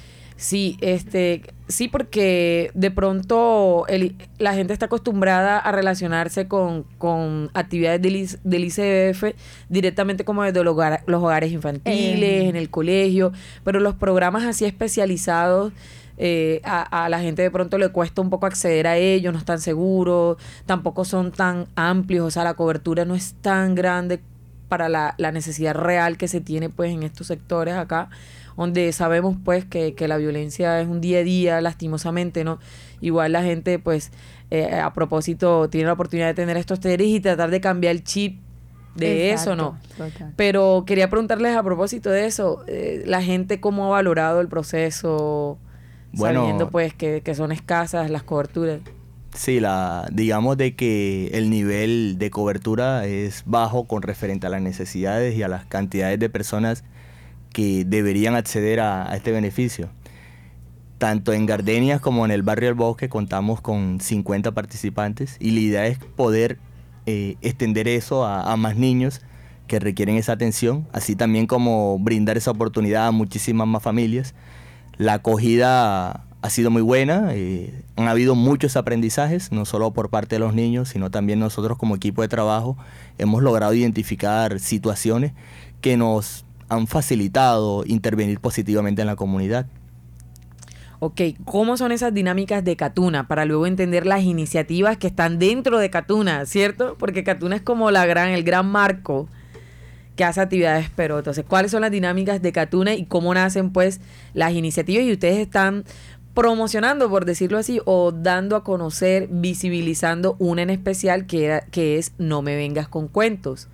Sí, 0.44 0.76
este, 0.82 1.40
sí, 1.68 1.88
porque 1.88 2.70
de 2.74 2.90
pronto 2.90 3.86
la 4.36 4.52
gente 4.52 4.74
está 4.74 4.84
acostumbrada 4.86 5.58
a 5.58 5.72
relacionarse 5.72 6.48
con, 6.48 6.84
actividades 7.54 8.02
del, 8.42 8.64
ICF 8.64 9.34
directamente 9.70 10.26
como 10.26 10.42
desde 10.42 10.62
los, 10.62 10.76
hogares 11.22 11.50
infantiles, 11.50 12.42
eh. 12.42 12.48
en 12.50 12.56
el 12.56 12.68
colegio, 12.68 13.32
pero 13.64 13.80
los 13.80 13.94
programas 13.94 14.44
así 14.44 14.66
especializados 14.66 15.72
eh, 16.18 16.60
a, 16.64 17.08
la 17.08 17.20
gente 17.20 17.40
de 17.40 17.50
pronto 17.50 17.78
le 17.78 17.88
cuesta 17.88 18.20
un 18.20 18.28
poco 18.28 18.44
acceder 18.44 18.86
a 18.86 18.98
ellos, 18.98 19.32
no 19.32 19.38
están 19.38 19.60
seguros, 19.60 20.36
tampoco 20.66 21.06
son 21.06 21.32
tan 21.32 21.68
amplios, 21.74 22.26
o 22.26 22.30
sea, 22.30 22.44
la 22.44 22.52
cobertura 22.52 23.06
no 23.06 23.14
es 23.14 23.32
tan 23.40 23.74
grande 23.74 24.20
para 24.68 24.90
la, 24.90 25.14
la 25.16 25.32
necesidad 25.32 25.74
real 25.74 26.18
que 26.18 26.28
se 26.28 26.42
tiene 26.42 26.68
pues 26.68 26.92
en 26.92 27.02
estos 27.02 27.28
sectores 27.28 27.76
acá 27.76 28.10
donde 28.56 28.92
sabemos 28.92 29.36
pues 29.44 29.64
que, 29.64 29.94
la 30.06 30.16
violencia 30.16 30.80
es 30.80 30.88
un 30.88 31.00
día 31.00 31.18
a 31.18 31.22
día, 31.22 31.60
lastimosamente, 31.60 32.44
¿no? 32.44 32.58
Igual 33.00 33.32
la 33.32 33.42
gente 33.42 33.78
pues 33.78 34.12
eh, 34.50 34.74
a 34.74 34.92
propósito 34.92 35.68
tiene 35.68 35.86
la 35.86 35.94
oportunidad 35.94 36.28
de 36.28 36.34
tener 36.34 36.56
estos 36.56 36.80
talleres 36.80 37.08
y 37.08 37.20
tratar 37.20 37.50
de 37.50 37.60
cambiar 37.60 37.92
el 37.92 38.04
chip 38.04 38.40
de 38.94 39.32
eso, 39.32 39.56
¿no? 39.56 39.76
Pero 40.36 40.84
quería 40.86 41.10
preguntarles 41.10 41.56
a 41.56 41.62
propósito 41.62 42.10
de 42.10 42.26
eso, 42.26 42.64
eh, 42.66 43.02
la 43.06 43.22
gente 43.22 43.60
cómo 43.60 43.86
ha 43.86 43.88
valorado 43.88 44.40
el 44.40 44.48
proceso, 44.48 45.58
sabiendo 46.14 46.70
pues 46.70 46.94
que, 46.94 47.20
que 47.22 47.34
son 47.34 47.50
escasas 47.50 48.10
las 48.10 48.22
coberturas. 48.22 48.80
Sí, 49.34 49.58
la, 49.58 50.08
digamos 50.12 50.56
de 50.56 50.76
que 50.76 51.30
el 51.34 51.50
nivel 51.50 52.16
de 52.18 52.30
cobertura 52.30 53.04
es 53.04 53.42
bajo 53.46 53.84
con 53.84 54.02
referente 54.02 54.46
a 54.46 54.50
las 54.50 54.62
necesidades 54.62 55.34
y 55.34 55.42
a 55.42 55.48
las 55.48 55.64
cantidades 55.64 56.20
de 56.20 56.30
personas 56.30 56.84
que 57.54 57.86
deberían 57.86 58.34
acceder 58.34 58.80
a, 58.80 59.14
este 59.16 59.32
beneficio. 59.32 59.88
Tanto 60.98 61.32
en 61.32 61.46
Gardenias 61.46 62.00
como 62.00 62.26
en 62.26 62.30
el 62.30 62.42
barrio 62.42 62.68
del 62.68 62.74
Bosque 62.74 63.08
contamos 63.08 63.62
con 63.62 64.00
50 64.00 64.52
participantes 64.52 65.36
y 65.40 65.52
la 65.52 65.60
idea 65.60 65.86
es 65.86 65.98
poder 65.98 66.58
eh, 67.06 67.36
extender 67.40 67.88
eso 67.88 68.26
a, 68.26 68.54
más 68.56 68.76
niños 68.76 69.22
que 69.66 69.78
requieren 69.78 70.16
esa 70.16 70.32
atención, 70.32 70.86
así 70.92 71.16
también 71.16 71.46
como 71.46 71.98
brindar 71.98 72.36
esa 72.36 72.50
oportunidad 72.50 73.06
a 73.06 73.12
muchísimas 73.12 73.66
más 73.66 73.82
familias. 73.82 74.34
La 74.98 75.14
acogida 75.14 76.26
ha 76.42 76.50
sido 76.50 76.70
muy 76.70 76.82
buena, 76.82 77.28
eh, 77.30 77.72
han 77.96 78.08
habido 78.08 78.34
muchos 78.34 78.76
aprendizajes, 78.76 79.52
no 79.52 79.64
solo 79.64 79.92
por 79.92 80.10
parte 80.10 80.36
de 80.36 80.40
los 80.40 80.54
niños, 80.54 80.90
sino 80.90 81.10
también 81.10 81.38
nosotros 81.38 81.78
como 81.78 81.94
equipo 81.96 82.22
de 82.22 82.28
trabajo 82.28 82.76
hemos 83.16 83.42
logrado 83.42 83.74
identificar 83.74 84.58
situaciones 84.60 85.32
que 85.80 85.96
nos 85.96 86.43
han 86.68 86.86
facilitado 86.86 87.84
intervenir 87.86 88.40
positivamente 88.40 89.02
en 89.02 89.06
la 89.06 89.16
comunidad. 89.16 89.66
Ok, 91.00 91.20
¿cómo 91.44 91.76
son 91.76 91.92
esas 91.92 92.14
dinámicas 92.14 92.64
de 92.64 92.76
Catuna 92.76 93.28
para 93.28 93.44
luego 93.44 93.66
entender 93.66 94.06
las 94.06 94.22
iniciativas 94.22 94.96
que 94.96 95.06
están 95.06 95.38
dentro 95.38 95.78
de 95.78 95.90
Catuna, 95.90 96.46
¿cierto? 96.46 96.96
Porque 96.98 97.24
Catuna 97.24 97.56
es 97.56 97.62
como 97.62 97.90
la 97.90 98.06
gran, 98.06 98.30
el 98.30 98.42
gran 98.42 98.66
marco 98.66 99.28
que 100.16 100.24
hace 100.24 100.40
actividades, 100.40 100.90
pero 100.94 101.18
entonces, 101.18 101.44
¿cuáles 101.46 101.72
son 101.72 101.82
las 101.82 101.90
dinámicas 101.90 102.40
de 102.40 102.52
Catuna 102.52 102.94
y 102.94 103.04
cómo 103.04 103.34
nacen 103.34 103.70
pues 103.70 104.00
las 104.32 104.52
iniciativas? 104.54 105.04
Y 105.04 105.12
ustedes 105.12 105.38
están 105.38 105.84
promocionando, 106.34 107.10
por 107.10 107.24
decirlo 107.24 107.58
así, 107.58 107.80
o 107.84 108.12
dando 108.12 108.56
a 108.56 108.64
conocer, 108.64 109.28
visibilizando 109.30 110.36
una 110.38 110.62
en 110.62 110.70
especial 110.70 111.26
que, 111.26 111.60
que 111.70 111.98
es 111.98 112.12
No 112.18 112.42
me 112.42 112.56
vengas 112.56 112.88
con 112.88 113.08
cuentos. 113.08 113.68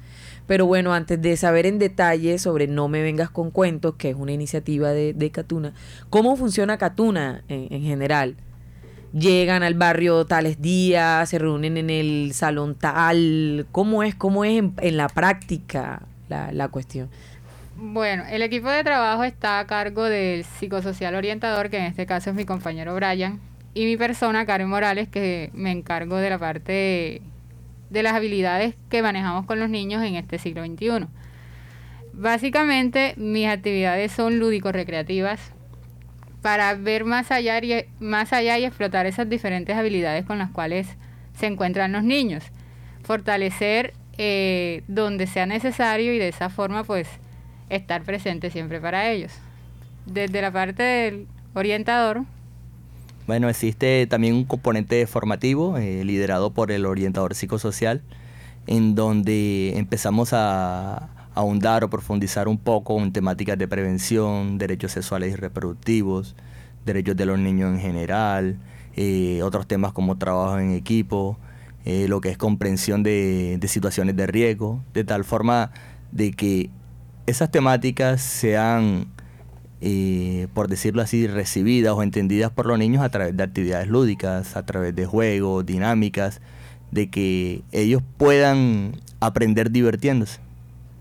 Pero 0.51 0.67
bueno, 0.67 0.93
antes 0.93 1.23
de 1.23 1.37
saber 1.37 1.65
en 1.65 1.79
detalle 1.79 2.37
sobre 2.41 2.67
No 2.67 2.89
me 2.89 3.03
vengas 3.03 3.31
con 3.31 3.53
cuentos, 3.53 3.95
que 3.95 4.11
es 4.11 4.17
una 4.17 4.33
iniciativa 4.33 4.91
de, 4.91 5.15
de 5.15 5.31
Catuna, 5.31 5.75
¿cómo 6.11 6.35
funciona 6.35 6.77
Catuna 6.77 7.45
en, 7.47 7.83
general? 7.83 8.35
Llegan 9.13 9.63
al 9.63 9.75
barrio 9.75 10.27
tales 10.27 10.61
días, 10.61 11.29
se 11.29 11.39
reúnen 11.39 11.77
en 11.77 11.89
el 11.89 12.33
salón 12.35 12.75
tal, 12.75 13.69
¿cómo 13.71 14.03
es, 14.03 14.17
cómo 14.17 14.45
es 14.45 14.65
en, 14.79 14.97
la 14.97 15.09
práctica 15.09 16.03
la, 16.29 16.51
la 16.51 16.67
cuestión? 16.67 17.09
Bueno, 17.77 18.25
el 18.29 18.43
equipo 18.43 18.71
de 18.71 18.83
trabajo 18.83 19.23
está 19.23 19.61
a 19.61 19.69
cargo 19.69 20.03
del 20.03 20.43
psicosocial 20.43 21.15
orientador, 21.15 21.71
que 21.71 21.79
en 21.79 21.85
este 21.85 22.07
caso 22.07 22.31
es 22.31 22.35
mi 22.35 22.45
compañero 22.45 22.93
Brian, 22.97 23.39
y 23.73 23.85
mi 23.85 23.97
persona, 23.97 24.45
Karen 24.47 24.69
Morales, 24.69 25.09
que 25.09 25.51
me 25.55 25.71
encargo 25.71 26.17
de 26.17 26.29
la 26.29 26.41
parte 26.41 27.23
de 27.91 28.03
las 28.03 28.15
habilidades 28.15 28.75
que 28.89 29.03
manejamos 29.03 29.47
con 29.47 29.61
los 29.61 29.69
niños 29.69 30.03
en 30.03 30.15
este 30.15 30.39
siglo 30.39 30.65
XXI. 30.65 31.07
Básicamente, 32.13 33.15
mis 33.17 33.47
actividades 33.47 34.13
son 34.13 34.39
lúdico-recreativas 34.39 35.53
para 36.43 36.75
ver 36.75 37.05
más 37.05 37.31
allá, 37.31 37.59
y, 37.63 37.85
más 37.99 38.33
allá 38.33 38.59
y 38.59 38.65
explotar 38.65 39.07
esas 39.07 39.29
diferentes 39.29 39.77
habilidades 39.77 40.25
con 40.25 40.39
las 40.39 40.51
cuales 40.51 40.89
se 41.35 41.47
encuentran 41.47 41.93
los 41.93 42.03
niños. 42.03 42.45
Fortalecer 43.03 43.93
eh, 44.19 44.83
donde 44.89 45.27
sea 45.27 45.47
necesario 45.47 46.13
y 46.13 46.19
de 46.19 46.29
esa 46.29 46.51
forma, 46.51 46.85
pues, 46.85 47.09
estar 47.69 48.03
presente 48.03 48.51
siempre 48.51 48.81
para 48.81 49.11
ellos. 49.11 49.33
Desde 50.07 50.43
la 50.43 50.51
parte 50.51 50.83
del 50.83 51.27
orientador, 51.55 52.25
bueno, 53.31 53.49
existe 53.49 54.09
también 54.09 54.35
un 54.35 54.45
componente 54.45 55.07
formativo 55.07 55.79
eh, 55.79 56.03
liderado 56.05 56.53
por 56.53 56.73
el 56.73 56.85
orientador 56.85 57.37
psicosocial, 57.37 58.03
en 58.67 58.97
donde 58.97 59.79
empezamos 59.79 60.33
a, 60.33 61.11
ahondar 61.37 61.85
o 61.85 61.91
profundizar 61.91 62.49
un 62.49 62.59
poco 62.59 63.01
en 63.01 63.13
temáticas 63.13 63.57
de 63.57 63.69
prevención, 63.69 64.59
derechos 64.59 64.91
sexuales 64.91 65.33
y 65.33 65.37
reproductivos, 65.37 66.35
derechos 66.85 67.15
de 67.15 67.25
los 67.25 67.39
niños 67.39 67.73
en 67.73 67.79
general, 67.79 68.59
eh, 68.97 69.41
otros 69.45 69.69
temas 69.69 69.93
como 69.93 70.19
trabajo 70.19 70.59
en 70.59 70.73
equipo, 70.73 71.39
eh, 71.85 72.09
lo 72.09 72.21
que 72.21 72.31
es 72.31 72.37
comprensión 72.37 73.05
de, 73.05 73.59
de 73.61 73.69
situaciones 73.69 74.17
de 74.17 74.27
riesgo, 74.27 74.83
de 74.93 75.05
tal 75.05 75.23
forma 75.23 75.71
de 76.11 76.33
que 76.33 76.69
esas 77.29 77.53
temáticas 77.53 78.21
sean 78.21 79.07
eh, 79.81 80.49
por 80.53 80.69
decirlo 80.69 81.03
así, 81.03 81.27
recibidas 81.27 81.95
o 81.95 82.03
entendidas 82.03 82.51
por 82.51 82.67
los 82.67 82.79
niños 82.79 83.03
a 83.03 83.09
través 83.09 83.37
de 83.37 83.43
actividades 83.43 83.89
lúdicas, 83.89 84.57
a 84.57 84.67
través 84.67 84.95
de 84.95 85.07
juegos, 85.07 85.65
dinámicas, 85.65 86.41
de 86.91 87.09
que 87.09 87.63
ellos 87.73 88.03
puedan 88.19 88.97
aprender 89.21 89.71
divirtiéndose. 89.71 90.41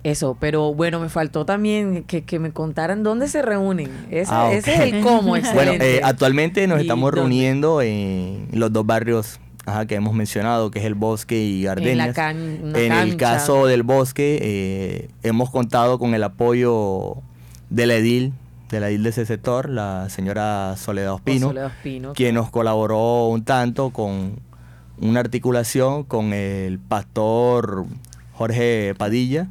Eso, 0.03 0.38
pero 0.39 0.74
bueno, 0.74 1.01
me 1.01 1.09
faltó 1.09 1.45
también 1.45 2.05
que, 2.05 2.39
me 2.39 2.51
contaran 2.51 3.03
dónde 3.03 3.27
se 3.27 3.41
reúnen. 3.41 3.91
Ese, 4.09 4.31
ah, 4.33 4.53
es 4.53 4.65
el 4.67 5.01
cómo. 5.01 5.36
Bueno, 5.53 5.74
eh, 5.74 6.00
actualmente 6.01 6.65
nos 6.67 6.79
estamos 6.79 7.13
reuniendo 7.13 7.81
en 7.81 8.48
los 8.53 8.71
dos 8.71 8.86
barrios 8.86 9.41
que 9.88 9.95
hemos 9.95 10.13
mencionado, 10.13 10.71
que 10.71 10.79
es 10.79 10.86
el 10.86 10.95
bosque 10.95 11.38
y 11.38 11.63
Gardenias. 11.63 12.17
En, 12.17 12.91
el 12.93 13.17
caso 13.17 13.67
del 13.67 13.83
bosque, 13.83 14.39
eh, 14.41 15.09
hemos 15.24 15.50
contado 15.50 16.00
con 16.00 16.13
el 16.13 16.24
apoyo 16.24 17.17
de 17.69 17.86
la 17.86 17.95
edil 17.95 18.33
de 18.69 18.79
la 18.79 18.91
isla 18.91 19.05
de 19.05 19.09
ese 19.09 19.25
sector, 19.25 19.69
la 19.69 20.09
señora 20.09 20.75
Soledad 20.77 21.13
Ospino, 21.13 21.53
quien 22.13 22.35
nos 22.35 22.49
colaboró 22.49 23.27
un 23.27 23.43
tanto 23.43 23.89
con 23.89 24.39
una 25.01 25.19
articulación 25.19 26.03
con 26.03 26.33
el 26.33 26.79
pastor 26.79 27.85
Jorge 28.33 28.93
Padilla, 28.97 29.47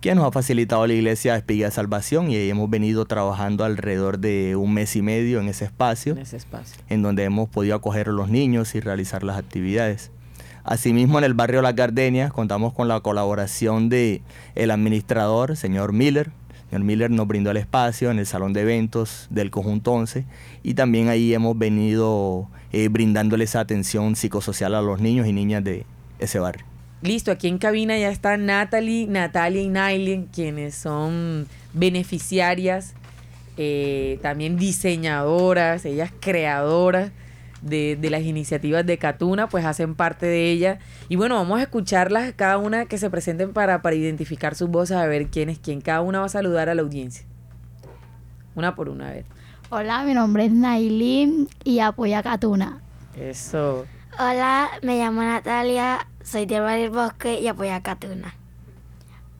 quien 0.00 0.16
nos 0.16 0.26
ha 0.26 0.32
facilitado 0.32 0.86
la 0.86 0.92
iglesia 0.92 1.36
Espiga 1.36 1.66
de 1.66 1.72
Salvación 1.72 2.30
y 2.30 2.36
hemos 2.36 2.68
venido 2.68 3.04
trabajando 3.06 3.64
alrededor 3.64 4.18
de 4.18 4.54
un 4.54 4.74
mes 4.74 4.94
y 4.96 5.02
medio 5.02 5.40
en 5.40 5.48
ese 5.48 5.64
espacio, 5.64 6.12
en, 6.12 6.18
ese 6.18 6.36
espacio. 6.36 6.82
en 6.88 7.02
donde 7.02 7.24
hemos 7.24 7.48
podido 7.48 7.74
acoger 7.74 8.08
a 8.08 8.12
los 8.12 8.28
niños 8.28 8.74
y 8.74 8.80
realizar 8.80 9.24
las 9.24 9.38
actividades. 9.38 10.10
Asimismo, 10.62 11.18
en 11.18 11.24
el 11.24 11.32
barrio 11.32 11.62
Las 11.62 11.74
Gardenias 11.74 12.30
contamos 12.30 12.74
con 12.74 12.88
la 12.88 13.00
colaboración 13.00 13.88
de 13.88 14.20
el 14.54 14.70
administrador, 14.70 15.56
señor 15.56 15.94
Miller, 15.94 16.30
señor 16.70 16.84
Miller 16.84 17.10
nos 17.10 17.26
brindó 17.26 17.50
el 17.50 17.56
espacio 17.56 18.10
en 18.10 18.18
el 18.18 18.26
salón 18.26 18.52
de 18.52 18.62
eventos 18.62 19.26
del 19.30 19.50
conjunto 19.50 19.92
11 19.92 20.24
y 20.62 20.74
también 20.74 21.08
ahí 21.08 21.32
hemos 21.32 21.56
venido 21.58 22.48
eh, 22.72 22.88
brindándoles 22.88 23.56
atención 23.56 24.16
psicosocial 24.16 24.74
a 24.74 24.82
los 24.82 25.00
niños 25.00 25.26
y 25.26 25.32
niñas 25.32 25.64
de 25.64 25.86
ese 26.18 26.38
barrio. 26.38 26.64
Listo, 27.00 27.30
aquí 27.30 27.46
en 27.48 27.58
cabina 27.58 27.96
ya 27.96 28.10
están 28.10 28.46
Natalie, 28.46 29.06
Natalia 29.06 29.62
y 29.62 29.68
Nailen, 29.68 30.26
quienes 30.26 30.74
son 30.74 31.46
beneficiarias, 31.72 32.94
eh, 33.56 34.18
también 34.20 34.56
diseñadoras, 34.56 35.84
ellas 35.84 36.12
creadoras 36.20 37.12
de, 37.62 37.98
las 38.10 38.22
iniciativas 38.22 38.84
de 38.86 38.98
Catuna, 38.98 39.48
pues 39.48 39.64
hacen 39.64 39.94
parte 39.94 40.26
de 40.26 40.50
ella. 40.50 40.78
Y 41.08 41.16
bueno, 41.16 41.36
vamos 41.36 41.58
a 41.58 41.62
escucharlas 41.62 42.32
cada 42.34 42.58
una 42.58 42.86
que 42.86 42.98
se 42.98 43.10
presenten 43.10 43.52
para, 43.52 43.82
para 43.82 43.96
identificar 43.96 44.54
sus 44.54 44.68
voces, 44.68 44.96
a 44.96 45.06
ver 45.06 45.28
quién 45.28 45.48
es 45.48 45.58
quién. 45.58 45.80
Cada 45.80 46.00
una 46.00 46.20
va 46.20 46.26
a 46.26 46.30
saludar 46.30 46.68
a 46.68 46.74
la 46.74 46.82
audiencia. 46.82 47.24
Una 48.54 48.74
por 48.74 48.88
una, 48.88 49.08
a 49.08 49.12
ver. 49.12 49.24
Hola, 49.70 50.02
mi 50.04 50.14
nombre 50.14 50.46
es 50.46 50.52
Nailin 50.52 51.48
y 51.64 51.80
apoyo 51.80 52.16
a 52.16 52.22
Catuna. 52.22 52.80
Eso. 53.16 53.86
Hola, 54.18 54.70
me 54.82 54.98
llamo 54.98 55.22
Natalia, 55.22 56.08
soy 56.24 56.46
de 56.46 56.58
Barrio 56.58 56.90
Bosque 56.90 57.40
y 57.40 57.48
apoyo 57.48 57.74
a 57.74 57.82
Catuna. 57.82 58.34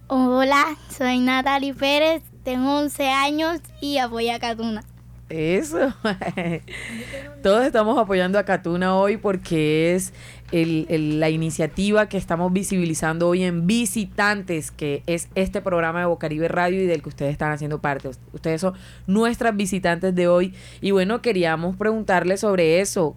Hola, 0.07 0.77
soy 0.89 1.19
Natalie 1.19 1.75
Pérez, 1.75 2.23
tengo 2.45 2.79
11 2.79 3.11
años 3.11 3.61
y 3.81 3.99
apoyo 3.99 4.35
a 4.35 4.39
Catuna. 4.39 4.85
Eso. 5.29 5.93
Todos 7.43 7.67
estamos 7.67 7.99
apoyando 7.99 8.39
a 8.39 8.45
Catuna 8.45 8.97
hoy 8.97 9.17
porque 9.17 9.95
es 9.95 10.13
la 10.51 11.29
iniciativa 11.29 12.09
que 12.09 12.17
estamos 12.17 12.53
visibilizando 12.53 13.29
hoy 13.29 13.43
en 13.43 13.67
Visitantes, 13.67 14.71
que 14.71 15.03
es 15.07 15.29
este 15.35 15.61
programa 15.61 16.01
de 16.01 16.07
Bocaribe 16.07 16.49
Radio 16.49 16.83
y 16.83 16.87
del 16.87 17.03
que 17.03 17.11
ustedes 17.11 17.33
están 17.33 17.53
haciendo 17.53 17.81
parte. 17.81 18.11
Ustedes 18.33 18.61
son 18.61 18.75
nuestras 19.07 19.55
visitantes 19.57 20.15
de 20.15 20.29
hoy. 20.29 20.55
Y 20.81 20.93
bueno, 20.93 21.21
queríamos 21.21 21.77
preguntarles 21.77 22.41
sobre 22.41 22.81
eso. 22.81 23.17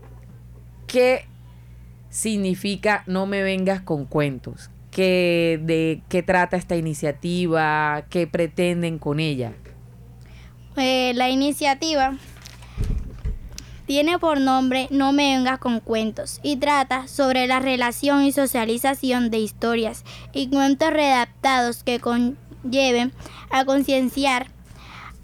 ¿Qué 0.87 1.25
significa 2.09 3.03
no 3.07 3.25
me 3.25 3.43
vengas 3.43 3.81
con 3.81 4.05
cuentos? 4.05 4.69
¿Qué, 4.91 5.57
¿De 5.63 6.01
qué 6.09 6.21
trata 6.21 6.57
esta 6.57 6.75
iniciativa? 6.75 8.03
¿Qué 8.09 8.27
pretenden 8.27 8.99
con 8.99 9.21
ella? 9.21 9.53
Eh, 10.77 11.11
la 11.15 11.29
iniciativa 11.29 12.15
tiene 13.85 14.17
por 14.19 14.39
nombre 14.39 14.87
No 14.89 15.11
me 15.11 15.35
vengas 15.35 15.59
con 15.59 15.81
cuentos 15.81 16.39
y 16.43 16.55
trata 16.55 17.09
sobre 17.09 17.45
la 17.45 17.59
relación 17.59 18.23
y 18.23 18.31
socialización 18.31 19.29
de 19.31 19.39
historias 19.39 20.05
y 20.31 20.47
cuentos 20.47 20.91
redactados 20.91 21.83
que 21.83 21.99
conlleven 21.99 23.11
a 23.49 23.65
concienciar 23.65 24.47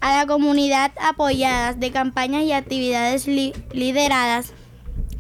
a 0.01 0.17
la 0.17 0.27
comunidad 0.27 0.91
apoyadas 1.01 1.79
de 1.79 1.91
campañas 1.91 2.43
y 2.43 2.51
actividades 2.51 3.25
lideradas 3.25 4.53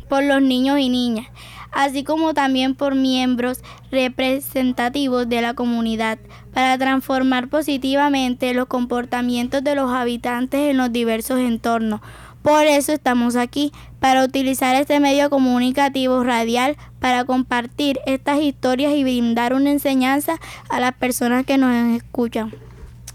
por 0.09 0.23
los 0.23 0.41
niños 0.41 0.79
y 0.79 0.89
niñas, 0.89 1.27
así 1.71 2.03
como 2.03 2.33
también 2.33 2.75
por 2.75 2.95
miembros 2.95 3.61
representativos 3.91 5.29
de 5.29 5.41
la 5.41 5.53
comunidad, 5.53 6.19
para 6.53 6.77
transformar 6.77 7.49
positivamente 7.49 8.53
los 8.53 8.67
comportamientos 8.67 9.63
de 9.63 9.75
los 9.75 9.91
habitantes 9.91 10.71
en 10.71 10.77
los 10.77 10.91
diversos 10.91 11.39
entornos. 11.39 12.01
Por 12.41 12.65
eso 12.65 12.93
estamos 12.93 13.35
aquí, 13.35 13.73
para 13.99 14.23
utilizar 14.23 14.75
este 14.75 14.99
medio 14.99 15.29
comunicativo 15.29 16.23
radial 16.23 16.77
para 16.99 17.25
compartir 17.25 17.99
estas 18.05 18.39
historias 18.41 18.93
y 18.93 19.03
brindar 19.03 19.53
una 19.53 19.71
enseñanza 19.71 20.39
a 20.69 20.79
las 20.79 20.93
personas 20.93 21.45
que 21.45 21.57
nos 21.57 21.73
escuchan. 21.95 22.53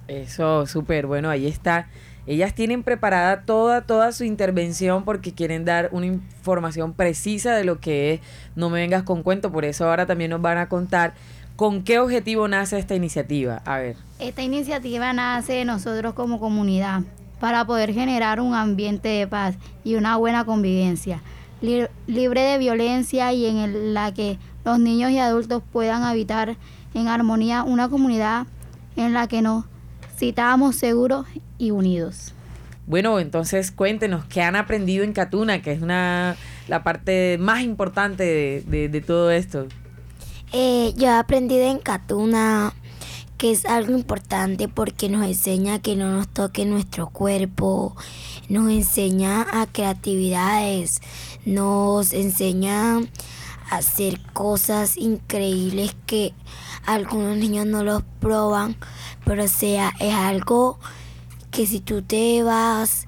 Eso, 0.08 0.66
súper 0.66 1.06
bueno, 1.06 1.30
ahí 1.30 1.46
está. 1.46 1.86
Ellas 2.26 2.54
tienen 2.54 2.82
preparada 2.82 3.42
toda, 3.42 3.82
toda 3.82 4.12
su 4.12 4.24
intervención 4.24 5.04
porque 5.04 5.32
quieren 5.32 5.64
dar 5.64 5.88
una 5.92 6.06
información 6.06 6.92
precisa 6.92 7.54
de 7.54 7.64
lo 7.64 7.80
que 7.80 8.14
es 8.14 8.20
No 8.54 8.70
me 8.70 8.80
vengas 8.80 9.02
con 9.02 9.22
cuento, 9.22 9.50
por 9.50 9.64
eso 9.64 9.88
ahora 9.88 10.06
también 10.06 10.30
nos 10.30 10.40
van 10.40 10.58
a 10.58 10.68
contar 10.68 11.14
con 11.56 11.82
qué 11.82 11.98
objetivo 11.98 12.48
nace 12.48 12.78
esta 12.78 12.94
iniciativa. 12.94 13.62
A 13.64 13.78
ver. 13.78 13.96
Esta 14.18 14.42
iniciativa 14.42 15.12
nace 15.12 15.54
de 15.54 15.64
nosotros 15.64 16.14
como 16.14 16.38
comunidad 16.38 17.02
para 17.40 17.64
poder 17.64 17.92
generar 17.92 18.40
un 18.40 18.54
ambiente 18.54 19.08
de 19.08 19.26
paz 19.26 19.56
y 19.82 19.96
una 19.96 20.16
buena 20.16 20.44
convivencia, 20.44 21.22
libre 21.60 22.40
de 22.40 22.58
violencia 22.58 23.32
y 23.32 23.46
en 23.46 23.94
la 23.94 24.14
que 24.14 24.38
los 24.64 24.78
niños 24.78 25.10
y 25.10 25.18
adultos 25.18 25.62
puedan 25.72 26.04
habitar 26.04 26.56
en 26.94 27.08
armonía 27.08 27.64
una 27.64 27.88
comunidad 27.88 28.46
en 28.94 29.12
la 29.12 29.26
que 29.26 29.42
nos 29.42 29.64
citamos 30.16 30.76
seguros 30.76 31.26
y 31.62 31.70
unidos. 31.70 32.34
Bueno, 32.86 33.20
entonces 33.20 33.70
cuéntenos 33.70 34.24
qué 34.24 34.42
han 34.42 34.56
aprendido 34.56 35.04
en 35.04 35.12
Catuna, 35.12 35.62
que 35.62 35.72
es 35.72 35.80
una 35.80 36.36
la 36.66 36.82
parte 36.82 37.38
más 37.38 37.62
importante 37.62 38.64
de, 38.66 39.00
todo 39.00 39.30
esto. 39.30 39.66
Eh, 40.52 40.92
yo 40.96 41.06
he 41.06 41.10
aprendido 41.10 41.70
en 41.70 41.78
Catuna 41.78 42.74
que 43.38 43.50
es 43.50 43.64
algo 43.66 43.92
importante 43.92 44.68
porque 44.68 45.08
nos 45.08 45.24
enseña 45.26 45.80
que 45.80 45.96
no 45.96 46.12
nos 46.12 46.28
toque 46.28 46.64
nuestro 46.64 47.08
cuerpo, 47.10 47.96
nos 48.48 48.70
enseña 48.70 49.46
a 49.60 49.66
creatividades, 49.66 51.00
nos 51.44 52.12
enseña 52.12 52.98
a 52.98 53.76
hacer 53.76 54.20
cosas 54.32 54.96
increíbles 54.96 55.96
que 56.06 56.34
algunos 56.86 57.36
niños 57.36 57.66
no 57.66 57.82
los 57.82 58.04
proban, 58.20 58.76
pero 59.24 59.44
o 59.44 59.48
sea, 59.48 59.92
es 59.98 60.14
algo 60.14 60.78
que 61.52 61.66
si 61.66 61.80
tú 61.80 62.02
te 62.02 62.42
vas, 62.42 63.06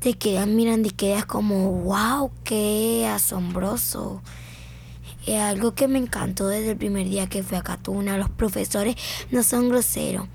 te 0.00 0.14
quedas 0.14 0.48
mirando 0.48 0.88
y 0.88 0.90
quedas 0.90 1.26
como, 1.26 1.70
wow, 1.70 2.32
qué 2.42 3.06
asombroso. 3.06 4.22
Es 5.26 5.38
algo 5.38 5.74
que 5.74 5.86
me 5.86 5.98
encantó 5.98 6.48
desde 6.48 6.72
el 6.72 6.76
primer 6.76 7.08
día 7.08 7.28
que 7.28 7.44
fui 7.44 7.56
a 7.56 7.62
Catuna. 7.62 8.18
Los 8.18 8.30
profesores 8.30 8.96
no 9.30 9.44
son 9.44 9.68
groseros. 9.68 10.26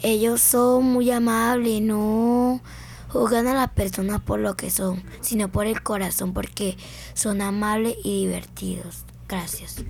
Ellos 0.00 0.40
son 0.40 0.84
muy 0.84 1.10
amables, 1.10 1.80
no 1.80 2.60
juzgan 3.08 3.46
a 3.46 3.54
las 3.54 3.70
personas 3.70 4.20
por 4.20 4.38
lo 4.38 4.54
que 4.54 4.70
son, 4.70 5.02
sino 5.22 5.48
por 5.48 5.66
el 5.66 5.82
corazón, 5.82 6.34
porque 6.34 6.76
son 7.14 7.40
amables 7.40 7.96
y 8.04 8.26
divertidos. 8.26 9.04
Gracias. 9.26 9.82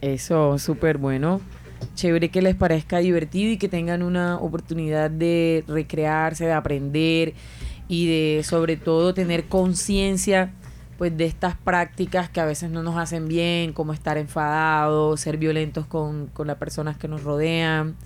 Eso, 0.00 0.56
súper 0.58 0.98
bueno. 0.98 1.40
Chévere 1.94 2.30
que 2.30 2.42
les 2.42 2.54
parezca 2.54 2.98
divertido 2.98 3.50
y 3.50 3.56
que 3.56 3.68
tengan 3.68 4.02
una 4.02 4.38
oportunidad 4.38 5.10
de 5.10 5.64
recrearse, 5.66 6.46
de 6.46 6.52
aprender 6.52 7.34
y 7.88 8.06
de 8.06 8.42
sobre 8.44 8.76
todo 8.76 9.14
tener 9.14 9.46
conciencia 9.46 10.52
pues 11.00 11.16
de 11.16 11.24
estas 11.24 11.56
prácticas 11.56 12.28
que 12.28 12.40
a 12.40 12.44
veces 12.44 12.70
no 12.70 12.82
nos 12.82 12.98
hacen 12.98 13.26
bien, 13.26 13.72
como 13.72 13.94
estar 13.94 14.18
enfadados, 14.18 15.18
ser 15.18 15.38
violentos 15.38 15.86
con, 15.86 16.30
las 16.44 16.56
personas 16.58 16.98
que 16.98 17.08
nos 17.08 17.22
rodean. 17.22 17.96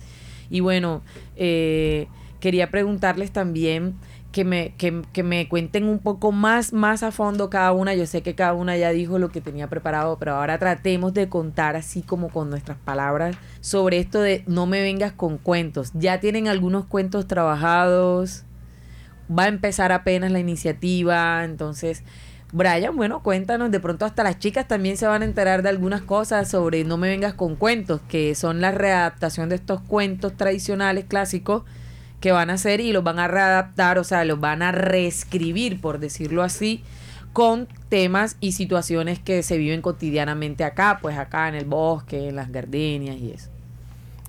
Y 0.49 0.61
bueno, 0.61 1.01
eh, 1.35 2.07
quería 2.39 2.71
preguntarles 2.71 3.31
también 3.31 3.95
que 4.35 4.43
me, 4.43 4.73
que, 4.75 5.01
que, 5.13 5.23
me 5.23 5.47
cuenten 5.47 5.85
un 5.85 5.99
poco 5.99 6.33
más, 6.33 6.73
más 6.73 7.03
a 7.03 7.13
fondo 7.13 7.49
cada 7.49 7.71
una. 7.71 7.95
Yo 7.95 8.05
sé 8.05 8.21
que 8.21 8.35
cada 8.35 8.51
una 8.51 8.75
ya 8.75 8.89
dijo 8.89 9.17
lo 9.17 9.29
que 9.29 9.39
tenía 9.39 9.69
preparado, 9.69 10.19
pero 10.19 10.35
ahora 10.35 10.59
tratemos 10.59 11.13
de 11.13 11.29
contar 11.29 11.77
así 11.77 12.01
como 12.01 12.27
con 12.27 12.49
nuestras 12.49 12.77
palabras 12.77 13.37
sobre 13.61 13.97
esto 13.99 14.19
de 14.19 14.43
no 14.45 14.65
me 14.65 14.81
vengas 14.81 15.13
con 15.13 15.37
cuentos. 15.37 15.91
Ya 15.93 16.19
tienen 16.19 16.49
algunos 16.49 16.83
cuentos 16.83 17.27
trabajados, 17.27 18.43
va 19.31 19.43
a 19.43 19.47
empezar 19.47 19.93
apenas 19.93 20.33
la 20.33 20.39
iniciativa, 20.39 21.45
entonces 21.45 22.03
Brian, 22.51 22.93
bueno, 22.97 23.23
cuéntanos, 23.23 23.71
de 23.71 23.79
pronto 23.79 24.03
hasta 24.03 24.21
las 24.25 24.37
chicas 24.39 24.67
también 24.67 24.97
se 24.97 25.07
van 25.07 25.21
a 25.21 25.25
enterar 25.25 25.63
de 25.63 25.69
algunas 25.69 26.01
cosas 26.01 26.49
sobre 26.49 26.83
No 26.83 26.97
me 26.97 27.07
vengas 27.07 27.35
con 27.35 27.55
cuentos, 27.55 28.01
que 28.09 28.35
son 28.35 28.59
la 28.59 28.71
readaptación 28.71 29.47
de 29.47 29.55
estos 29.55 29.79
cuentos 29.79 30.35
tradicionales, 30.35 31.05
clásicos, 31.05 31.63
que 32.25 32.31
van 32.31 32.49
a 32.49 32.53
hacer 32.53 32.81
y 32.81 32.91
los 32.91 33.03
van 33.03 33.19
a 33.19 33.27
readaptar, 33.27 33.99
o 33.99 34.03
sea, 34.03 34.25
los 34.25 34.39
van 34.39 34.63
a 34.63 34.71
reescribir, 34.71 35.79
por 35.79 35.99
decirlo 35.99 36.41
así, 36.41 36.81
con 37.33 37.67
temas 37.87 38.35
y 38.39 38.53
situaciones 38.53 39.19
que 39.19 39.43
se 39.43 39.59
viven 39.59 39.83
cotidianamente 39.83 40.63
acá, 40.63 40.97
pues 41.03 41.19
acá 41.19 41.47
en 41.49 41.53
el 41.53 41.65
bosque, 41.65 42.29
en 42.29 42.35
las 42.35 42.51
gardenias 42.51 43.17
y 43.17 43.29
eso. 43.29 43.51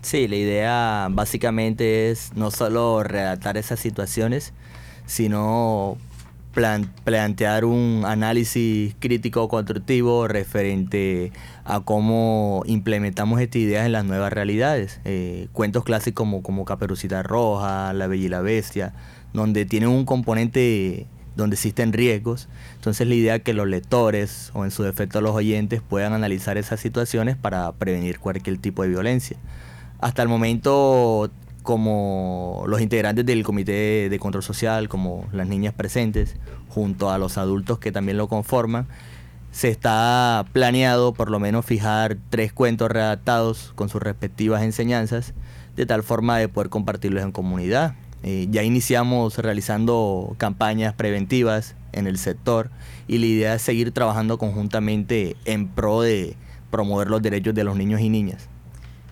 Sí, 0.03 0.29
la 0.29 0.37
idea 0.37 1.09
básicamente 1.11 2.11
es 2.11 2.33
no 2.35 2.51
solo 2.51 3.03
redactar 3.03 3.57
esas 3.57 3.81
situaciones, 3.81 4.53
sino 5.07 5.97
plantear 6.57 7.66
un 7.66 8.05
análisis 8.07 8.97
crítico 8.99 9.47
constructivo 9.47 10.27
referente 10.27 11.31
a 11.66 11.81
cómo 11.81 12.62
implementamos 12.64 13.42
estas 13.42 13.61
ideas 13.61 13.85
en 13.85 13.92
las 13.92 14.07
nuevas 14.07 14.33
realidades. 14.33 14.99
Eh, 15.05 15.49
cuentos 15.53 15.85
clásicos 15.85 16.16
como, 16.16 16.42
como 16.42 16.64
Caperucita 16.64 17.23
Roja, 17.23 17.92
La 17.92 18.07
Bella 18.07 18.25
y 18.25 18.29
la 18.31 18.40
Bestia, 18.40 18.95
donde 19.35 19.66
tienen 19.66 19.90
un 19.90 20.07
componente 20.07 21.07
donde 21.37 21.57
existen 21.57 21.92
riesgos. 21.92 22.49
Entonces 22.77 23.07
la 23.07 23.14
idea 23.14 23.35
es 23.35 23.42
que 23.42 23.53
los 23.53 23.69
lectores 23.69 24.51
o 24.55 24.64
en 24.64 24.71
su 24.71 24.83
defecto 24.83 25.21
los 25.21 25.35
oyentes 25.35 25.83
puedan 25.87 26.14
analizar 26.14 26.57
esas 26.57 26.81
situaciones 26.81 27.37
para 27.37 27.71
prevenir 27.73 28.19
cualquier 28.19 28.57
tipo 28.57 28.83
de 28.83 28.88
violencia. 28.88 29.37
Hasta 30.01 30.23
el 30.23 30.31
momento 30.31 31.31
como 31.66 32.62
los 32.68 32.81
integrantes 32.81 33.26
del 33.26 33.42
Comité 33.42 34.09
de 34.09 34.18
Control 34.20 34.44
Social, 34.44 34.88
como 34.88 35.26
las 35.33 35.48
niñas 35.48 35.74
presentes, 35.74 36.37
junto 36.68 37.11
a 37.11 37.18
los 37.18 37.37
adultos 37.37 37.81
que 37.81 37.90
también 37.90 38.16
lo 38.16 38.29
conforman, 38.29 38.87
se 39.50 39.68
está 39.68 40.46
planeado 40.52 41.12
por 41.12 41.29
lo 41.29 41.40
menos 41.40 41.66
fijar 41.66 42.18
tres 42.31 42.52
cuentos 42.52 42.88
redactados 42.88 43.72
con 43.74 43.88
sus 43.88 44.00
respectivas 44.00 44.62
enseñanzas, 44.62 45.35
de 45.74 45.87
tal 45.87 46.05
forma 46.05 46.38
de 46.38 46.48
poder 46.48 46.70
compartirlos 46.70 47.24
en 47.24 47.33
comunidad. 47.33 47.96
Eh, 48.22 48.46
ya 48.48 48.62
iniciamos 48.62 49.37
realizando 49.37 50.37
campañas 50.38 50.94
preventivas 50.94 51.74
en 51.92 52.07
el 52.07 52.16
sector 52.16 52.70
y 53.09 53.18
la 53.18 53.26
idea 53.26 53.55
es 53.57 53.62
seguir 53.62 53.90
trabajando 53.90 54.38
conjuntamente 54.38 55.37
en 55.44 55.66
pro 55.66 56.00
de 56.00 56.37
promover 56.70 57.09
los 57.09 57.22
derechos 57.22 57.55
de 57.57 57.64
los 57.64 57.76
niños 57.76 58.00
y 58.00 58.09
niñas. 58.09 58.48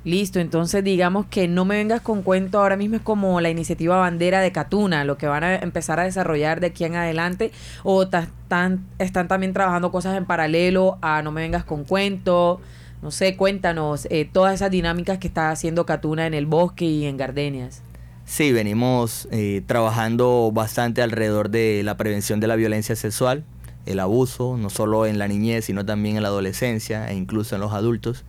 Listo, 0.04 0.38
entonces 0.38 0.84
digamos 0.84 1.24
que 1.26 1.48
no 1.48 1.64
me 1.64 1.76
vengas 1.76 2.02
con 2.02 2.22
cuento 2.22 2.58
ahora 2.58 2.76
mismo 2.76 2.96
es 2.96 3.02
como 3.02 3.40
la 3.40 3.48
iniciativa 3.48 3.96
bandera 3.96 4.40
de 4.42 4.52
Catuna, 4.52 5.02
lo 5.04 5.16
que 5.16 5.26
van 5.26 5.44
a 5.44 5.56
empezar 5.56 5.98
a 5.98 6.04
desarrollar 6.04 6.60
de 6.60 6.66
aquí 6.68 6.84
en 6.84 6.94
adelante, 6.94 7.52
o 7.84 8.02
están, 8.02 8.84
también 9.28 9.54
trabajando 9.54 9.90
cosas 9.90 10.18
en 10.18 10.26
paralelo 10.26 10.98
a 11.00 11.22
no 11.22 11.32
me 11.32 11.40
vengas 11.40 11.64
con 11.64 11.84
cuento, 11.84 12.60
no 13.00 13.10
sé, 13.10 13.34
cuéntanos 13.36 14.06
eh, 14.10 14.28
todas 14.30 14.54
esas 14.54 14.70
dinámicas 14.70 15.18
que 15.18 15.26
está 15.26 15.50
haciendo 15.50 15.86
Catuna 15.86 16.26
en 16.26 16.34
el 16.34 16.44
bosque 16.44 16.84
y 16.84 17.06
en 17.06 17.16
Gardenias. 17.16 17.82
Sí, 18.26 18.52
venimos 18.52 19.26
eh, 19.30 19.62
trabajando 19.66 20.50
bastante 20.52 21.00
alrededor 21.00 21.48
de 21.48 21.82
la 21.82 21.96
prevención 21.96 22.40
de 22.40 22.46
la 22.46 22.56
violencia 22.56 22.94
sexual, 22.94 23.44
el 23.86 24.00
abuso, 24.00 24.58
no 24.58 24.68
solo 24.68 25.06
en 25.06 25.18
la 25.18 25.28
niñez, 25.28 25.64
sino 25.64 25.86
también 25.86 26.16
en 26.16 26.22
la 26.22 26.28
adolescencia 26.28 27.10
e 27.10 27.14
incluso 27.14 27.54
en 27.54 27.62
los 27.62 27.72
adultos. 27.72 28.24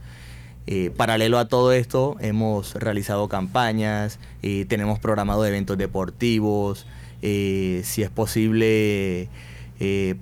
Eh, 0.67 0.91
paralelo 0.95 1.37
a 1.37 1.47
todo 1.47 1.71
esto, 1.73 2.15
hemos 2.19 2.73
realizado 2.73 3.27
campañas, 3.27 4.19
eh, 4.41 4.65
tenemos 4.67 4.99
programado 4.99 5.45
eventos 5.45 5.77
deportivos, 5.77 6.87
eh, 7.21 7.81
si 7.83 8.01
es 8.01 8.09
posible 8.09 9.29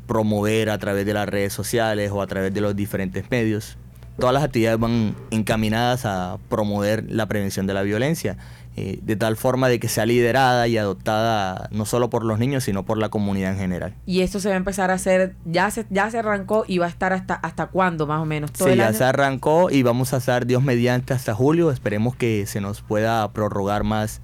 promover 0.07 0.71
a 0.71 0.79
través 0.79 1.05
de 1.05 1.13
las 1.13 1.29
redes 1.29 1.53
sociales 1.53 2.09
o 2.11 2.21
a 2.23 2.27
través 2.27 2.53
de 2.53 2.59
los 2.59 2.75
diferentes 2.75 3.29
medios. 3.29 3.77
Todas 4.17 4.33
las 4.33 4.43
actividades 4.43 4.79
van 4.79 5.15
encaminadas 5.29 6.05
a 6.05 6.37
promover 6.49 7.05
la 7.09 7.27
prevención 7.27 7.67
de 7.67 7.73
la 7.75 7.83
violencia 7.83 8.37
eh, 8.75 8.99
de 9.03 9.15
tal 9.15 9.37
forma 9.37 9.69
de 9.69 9.79
que 9.79 9.87
sea 9.87 10.05
liderada 10.05 10.67
y 10.67 10.77
adoptada 10.77 11.69
no 11.71 11.85
solo 11.85 12.09
por 12.09 12.23
los 12.23 12.39
niños, 12.39 12.63
sino 12.63 12.83
por 12.83 12.97
la 12.97 13.09
comunidad 13.09 13.51
en 13.51 13.59
general. 13.59 13.93
Y 14.05 14.21
esto 14.21 14.39
se 14.39 14.49
va 14.49 14.55
a 14.55 14.57
empezar 14.57 14.89
a 14.89 14.95
hacer, 14.95 15.35
ya 15.45 15.69
se, 15.69 15.85
ya 15.89 16.09
se 16.09 16.19
arrancó 16.19 16.65
y 16.67 16.79
va 16.79 16.87
a 16.87 16.89
estar 16.89 17.13
hasta, 17.13 17.35
hasta 17.35 17.67
cuándo 17.67 18.07
más 18.07 18.21
o 18.21 18.25
menos. 18.25 18.51
sí, 18.53 18.75
ya 18.75 18.91
se 18.93 19.03
arrancó 19.03 19.69
y 19.69 19.83
vamos 19.83 20.13
a 20.13 20.17
estar 20.17 20.47
Dios 20.47 20.63
mediante 20.63 21.13
hasta 21.13 21.35
julio. 21.35 21.71
Esperemos 21.71 22.15
que 22.15 22.45
se 22.47 22.61
nos 22.61 22.81
pueda 22.81 23.31
prorrogar 23.31 23.83
más 23.83 24.21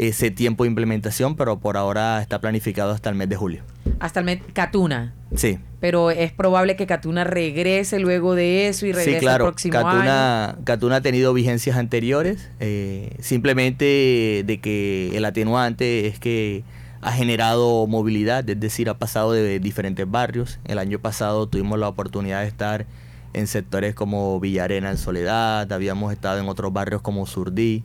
ese 0.00 0.30
tiempo 0.30 0.64
de 0.64 0.68
implementación, 0.68 1.36
pero 1.36 1.58
por 1.58 1.76
ahora 1.76 2.22
está 2.22 2.40
planificado 2.40 2.92
hasta 2.92 3.10
el 3.10 3.16
mes 3.16 3.28
de 3.28 3.36
julio. 3.36 3.62
Hasta 3.98 4.20
el 4.20 4.26
mes 4.26 4.40
Catuna. 4.54 5.12
Sí. 5.36 5.58
Pero 5.78 6.10
es 6.10 6.32
probable 6.32 6.74
que 6.74 6.86
Catuna 6.86 7.24
regrese 7.24 7.98
luego 7.98 8.34
de 8.34 8.68
eso 8.68 8.86
y 8.86 8.92
regrese 8.92 9.18
sí, 9.18 9.20
claro. 9.20 9.44
el 9.44 9.50
próximo 9.50 9.72
Catuna, 9.72 10.50
año. 10.50 10.58
Catuna 10.64 10.96
ha 10.96 11.00
tenido 11.02 11.34
vigencias 11.34 11.76
anteriores. 11.76 12.48
eh, 12.60 13.14
simplemente 13.20 14.42
de 14.46 14.58
que 14.62 15.14
el 15.14 15.24
atenuante 15.26 16.06
es 16.06 16.18
que 16.18 16.64
ha 17.02 17.12
generado 17.12 17.86
movilidad, 17.86 18.48
es 18.48 18.58
decir, 18.58 18.88
ha 18.88 18.98
pasado 18.98 19.32
de 19.32 19.60
diferentes 19.60 20.10
barrios. 20.10 20.60
El 20.64 20.78
año 20.78 20.98
pasado 20.98 21.46
tuvimos 21.46 21.78
la 21.78 21.88
oportunidad 21.88 22.40
de 22.40 22.48
estar 22.48 22.86
en 23.34 23.46
sectores 23.46 23.94
como 23.94 24.40
Villarena 24.40 24.90
en 24.90 24.96
Soledad, 24.96 25.70
habíamos 25.72 26.10
estado 26.10 26.40
en 26.40 26.48
otros 26.48 26.72
barrios 26.72 27.02
como 27.02 27.26
Surdí, 27.26 27.84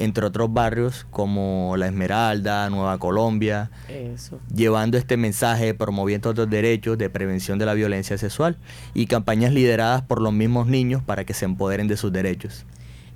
entre 0.00 0.24
otros 0.24 0.52
barrios 0.52 1.06
como 1.10 1.74
La 1.76 1.86
Esmeralda, 1.86 2.68
Nueva 2.70 2.98
Colombia, 2.98 3.70
Eso. 3.88 4.40
llevando 4.52 4.96
este 4.98 5.16
mensaje, 5.16 5.74
promoviendo 5.74 6.30
otros 6.30 6.48
derechos 6.48 6.98
de 6.98 7.10
prevención 7.10 7.58
de 7.58 7.66
la 7.66 7.74
violencia 7.74 8.16
sexual 8.18 8.56
y 8.94 9.06
campañas 9.06 9.52
lideradas 9.52 10.02
por 10.02 10.20
los 10.20 10.32
mismos 10.32 10.66
niños 10.66 11.02
para 11.02 11.24
que 11.24 11.34
se 11.34 11.44
empoderen 11.44 11.86
de 11.86 11.96
sus 11.96 12.12
derechos. 12.12 12.64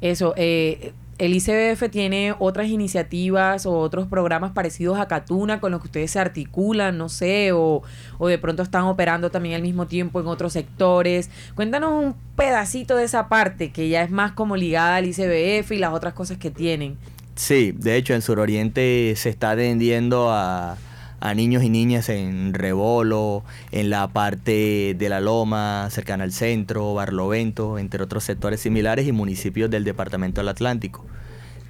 Eso, 0.00 0.34
eh, 0.36 0.92
el 1.18 1.34
ICBF 1.34 1.90
tiene 1.90 2.34
otras 2.38 2.68
iniciativas 2.68 3.66
o 3.66 3.78
otros 3.78 4.08
programas 4.08 4.52
parecidos 4.52 4.98
a 4.98 5.06
Catuna 5.06 5.60
con 5.60 5.72
los 5.72 5.80
que 5.80 5.86
ustedes 5.86 6.10
se 6.10 6.18
articulan, 6.18 6.98
no 6.98 7.08
sé, 7.08 7.52
o, 7.52 7.82
o 8.18 8.28
de 8.28 8.38
pronto 8.38 8.62
están 8.62 8.84
operando 8.84 9.30
también 9.30 9.54
al 9.54 9.62
mismo 9.62 9.86
tiempo 9.86 10.20
en 10.20 10.26
otros 10.26 10.52
sectores. 10.52 11.30
Cuéntanos 11.54 11.92
un 11.92 12.14
pedacito 12.36 12.96
de 12.96 13.04
esa 13.04 13.28
parte 13.28 13.70
que 13.70 13.88
ya 13.88 14.02
es 14.02 14.10
más 14.10 14.32
como 14.32 14.56
ligada 14.56 14.96
al 14.96 15.06
ICBF 15.06 15.72
y 15.72 15.78
las 15.78 15.92
otras 15.92 16.14
cosas 16.14 16.38
que 16.38 16.50
tienen. 16.50 16.96
Sí, 17.36 17.72
de 17.72 17.96
hecho 17.96 18.14
en 18.14 18.22
Suroriente 18.22 19.14
se 19.16 19.28
está 19.28 19.50
atendiendo 19.52 20.30
a, 20.30 20.76
a 21.24 21.32
niños 21.32 21.62
y 21.62 21.70
niñas 21.70 22.10
en 22.10 22.52
Rebolo, 22.52 23.44
en 23.72 23.88
la 23.88 24.08
parte 24.08 24.94
de 24.94 25.08
la 25.08 25.20
Loma, 25.20 25.88
cercana 25.90 26.24
al 26.24 26.32
centro, 26.32 26.92
Barlovento, 26.92 27.78
entre 27.78 28.02
otros 28.02 28.24
sectores 28.24 28.60
similares 28.60 29.06
y 29.06 29.12
municipios 29.12 29.70
del 29.70 29.84
Departamento 29.84 30.42
del 30.42 30.48
Atlántico. 30.48 31.06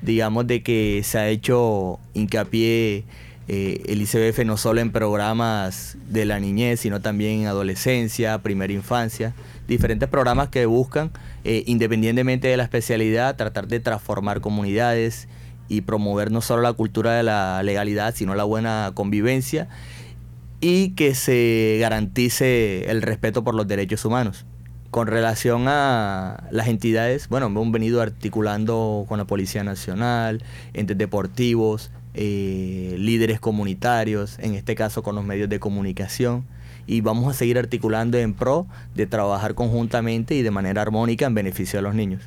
Digamos 0.02 0.48
de 0.48 0.64
que 0.64 1.02
se 1.04 1.18
ha 1.18 1.28
hecho 1.28 2.00
hincapié 2.14 3.04
eh, 3.46 3.80
el 3.86 4.02
ICBF 4.02 4.44
no 4.44 4.56
solo 4.56 4.80
en 4.80 4.90
programas 4.90 5.98
de 6.08 6.24
la 6.24 6.40
niñez, 6.40 6.80
sino 6.80 7.00
también 7.00 7.42
en 7.42 7.46
adolescencia, 7.46 8.38
primera 8.38 8.72
infancia, 8.72 9.34
diferentes 9.68 10.08
programas 10.08 10.48
que 10.48 10.66
buscan, 10.66 11.12
eh, 11.44 11.62
independientemente 11.68 12.48
de 12.48 12.56
la 12.56 12.64
especialidad, 12.64 13.36
tratar 13.36 13.68
de 13.68 13.78
transformar 13.78 14.40
comunidades 14.40 15.28
y 15.68 15.82
promover 15.82 16.30
no 16.30 16.40
solo 16.40 16.62
la 16.62 16.72
cultura 16.72 17.12
de 17.12 17.22
la 17.22 17.62
legalidad, 17.62 18.14
sino 18.14 18.34
la 18.34 18.44
buena 18.44 18.92
convivencia 18.94 19.68
y 20.60 20.90
que 20.90 21.14
se 21.14 21.76
garantice 21.80 22.90
el 22.90 23.02
respeto 23.02 23.44
por 23.44 23.54
los 23.54 23.68
derechos 23.68 24.04
humanos. 24.04 24.46
Con 24.90 25.08
relación 25.08 25.66
a 25.66 26.44
las 26.50 26.68
entidades, 26.68 27.28
bueno, 27.28 27.46
hemos 27.46 27.70
venido 27.70 28.00
articulando 28.00 29.04
con 29.08 29.18
la 29.18 29.24
Policía 29.24 29.64
Nacional, 29.64 30.42
entes 30.72 30.96
deportivos, 30.96 31.90
eh, 32.14 32.94
líderes 32.98 33.40
comunitarios, 33.40 34.38
en 34.38 34.54
este 34.54 34.74
caso 34.74 35.02
con 35.02 35.16
los 35.16 35.24
medios 35.24 35.48
de 35.48 35.58
comunicación, 35.58 36.44
y 36.86 37.00
vamos 37.00 37.34
a 37.34 37.36
seguir 37.36 37.58
articulando 37.58 38.18
en 38.18 38.34
pro 38.34 38.66
de 38.94 39.06
trabajar 39.06 39.54
conjuntamente 39.54 40.34
y 40.34 40.42
de 40.42 40.50
manera 40.50 40.82
armónica 40.82 41.26
en 41.26 41.34
beneficio 41.34 41.78
de 41.78 41.82
los 41.82 41.94
niños. 41.94 42.22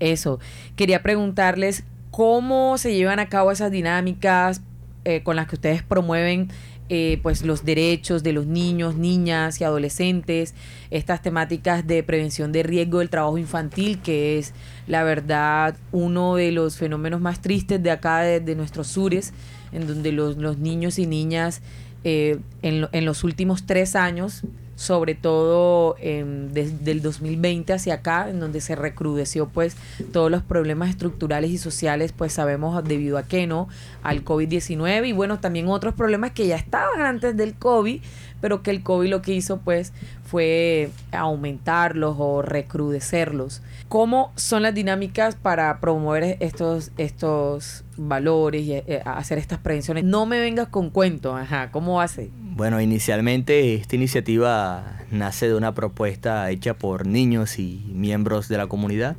Eso, 0.00 0.40
quería 0.74 1.02
preguntarles 1.02 1.84
cómo 2.12 2.78
se 2.78 2.94
llevan 2.94 3.18
a 3.18 3.26
cabo 3.28 3.50
esas 3.50 3.72
dinámicas 3.72 4.60
eh, 5.04 5.22
con 5.24 5.34
las 5.34 5.48
que 5.48 5.56
ustedes 5.56 5.82
promueven 5.82 6.48
eh, 6.88 7.18
pues 7.22 7.42
los 7.42 7.64
derechos 7.64 8.22
de 8.22 8.32
los 8.34 8.46
niños, 8.46 8.96
niñas 8.96 9.60
y 9.60 9.64
adolescentes, 9.64 10.54
estas 10.90 11.22
temáticas 11.22 11.86
de 11.86 12.02
prevención 12.02 12.52
de 12.52 12.62
riesgo 12.62 12.98
del 12.98 13.08
trabajo 13.08 13.38
infantil, 13.38 13.98
que 14.02 14.38
es 14.38 14.52
la 14.86 15.02
verdad 15.02 15.74
uno 15.90 16.36
de 16.36 16.52
los 16.52 16.76
fenómenos 16.76 17.20
más 17.20 17.40
tristes 17.40 17.82
de 17.82 17.90
acá, 17.90 18.20
de, 18.20 18.54
nuestros 18.56 18.88
sures, 18.88 19.32
en 19.72 19.86
donde 19.86 20.12
los, 20.12 20.36
los 20.36 20.58
niños 20.58 20.98
y 20.98 21.06
niñas 21.06 21.62
eh, 22.04 22.38
en, 22.60 22.82
lo- 22.82 22.90
en 22.92 23.06
los 23.06 23.24
últimos 23.24 23.64
tres 23.64 23.96
años, 23.96 24.42
sobre 24.82 25.14
todo 25.14 25.94
desde 26.00 26.90
el 26.90 27.02
2020 27.02 27.72
hacia 27.72 27.94
acá, 27.94 28.28
en 28.28 28.40
donde 28.40 28.60
se 28.60 28.74
recrudeció 28.74 29.46
pues 29.48 29.76
todos 30.12 30.28
los 30.28 30.42
problemas 30.42 30.90
estructurales 30.90 31.52
y 31.52 31.58
sociales, 31.58 32.10
pues 32.10 32.32
sabemos 32.32 32.82
debido 32.82 33.16
a 33.16 33.22
qué, 33.22 33.46
¿no? 33.46 33.68
Al 34.02 34.24
COVID-19 34.24 35.06
y 35.06 35.12
bueno, 35.12 35.38
también 35.38 35.68
otros 35.68 35.94
problemas 35.94 36.32
que 36.32 36.48
ya 36.48 36.56
estaban 36.56 37.00
antes 37.00 37.36
del 37.36 37.54
COVID, 37.54 38.02
pero 38.40 38.64
que 38.64 38.72
el 38.72 38.82
COVID 38.82 39.08
lo 39.08 39.22
que 39.22 39.34
hizo 39.34 39.58
pues 39.58 39.92
fue 40.24 40.90
aumentarlos 41.12 42.16
o 42.18 42.42
recrudecerlos. 42.42 43.62
¿Cómo 43.92 44.32
son 44.36 44.62
las 44.62 44.72
dinámicas 44.72 45.36
para 45.36 45.78
promover 45.78 46.38
estos, 46.40 46.92
estos 46.96 47.84
valores 47.98 48.62
y 48.62 48.72
eh, 48.72 49.02
hacer 49.04 49.36
estas 49.36 49.58
prevenciones? 49.58 50.02
No 50.02 50.24
me 50.24 50.40
vengas 50.40 50.68
con 50.68 50.88
cuentos, 50.88 51.38
ajá, 51.38 51.70
¿cómo 51.70 52.00
hace? 52.00 52.30
Bueno, 52.40 52.80
inicialmente 52.80 53.74
esta 53.74 53.94
iniciativa 53.94 54.98
nace 55.10 55.46
de 55.46 55.56
una 55.56 55.74
propuesta 55.74 56.50
hecha 56.50 56.72
por 56.72 57.06
niños 57.06 57.58
y 57.58 57.84
miembros 57.92 58.48
de 58.48 58.56
la 58.56 58.66
comunidad. 58.66 59.18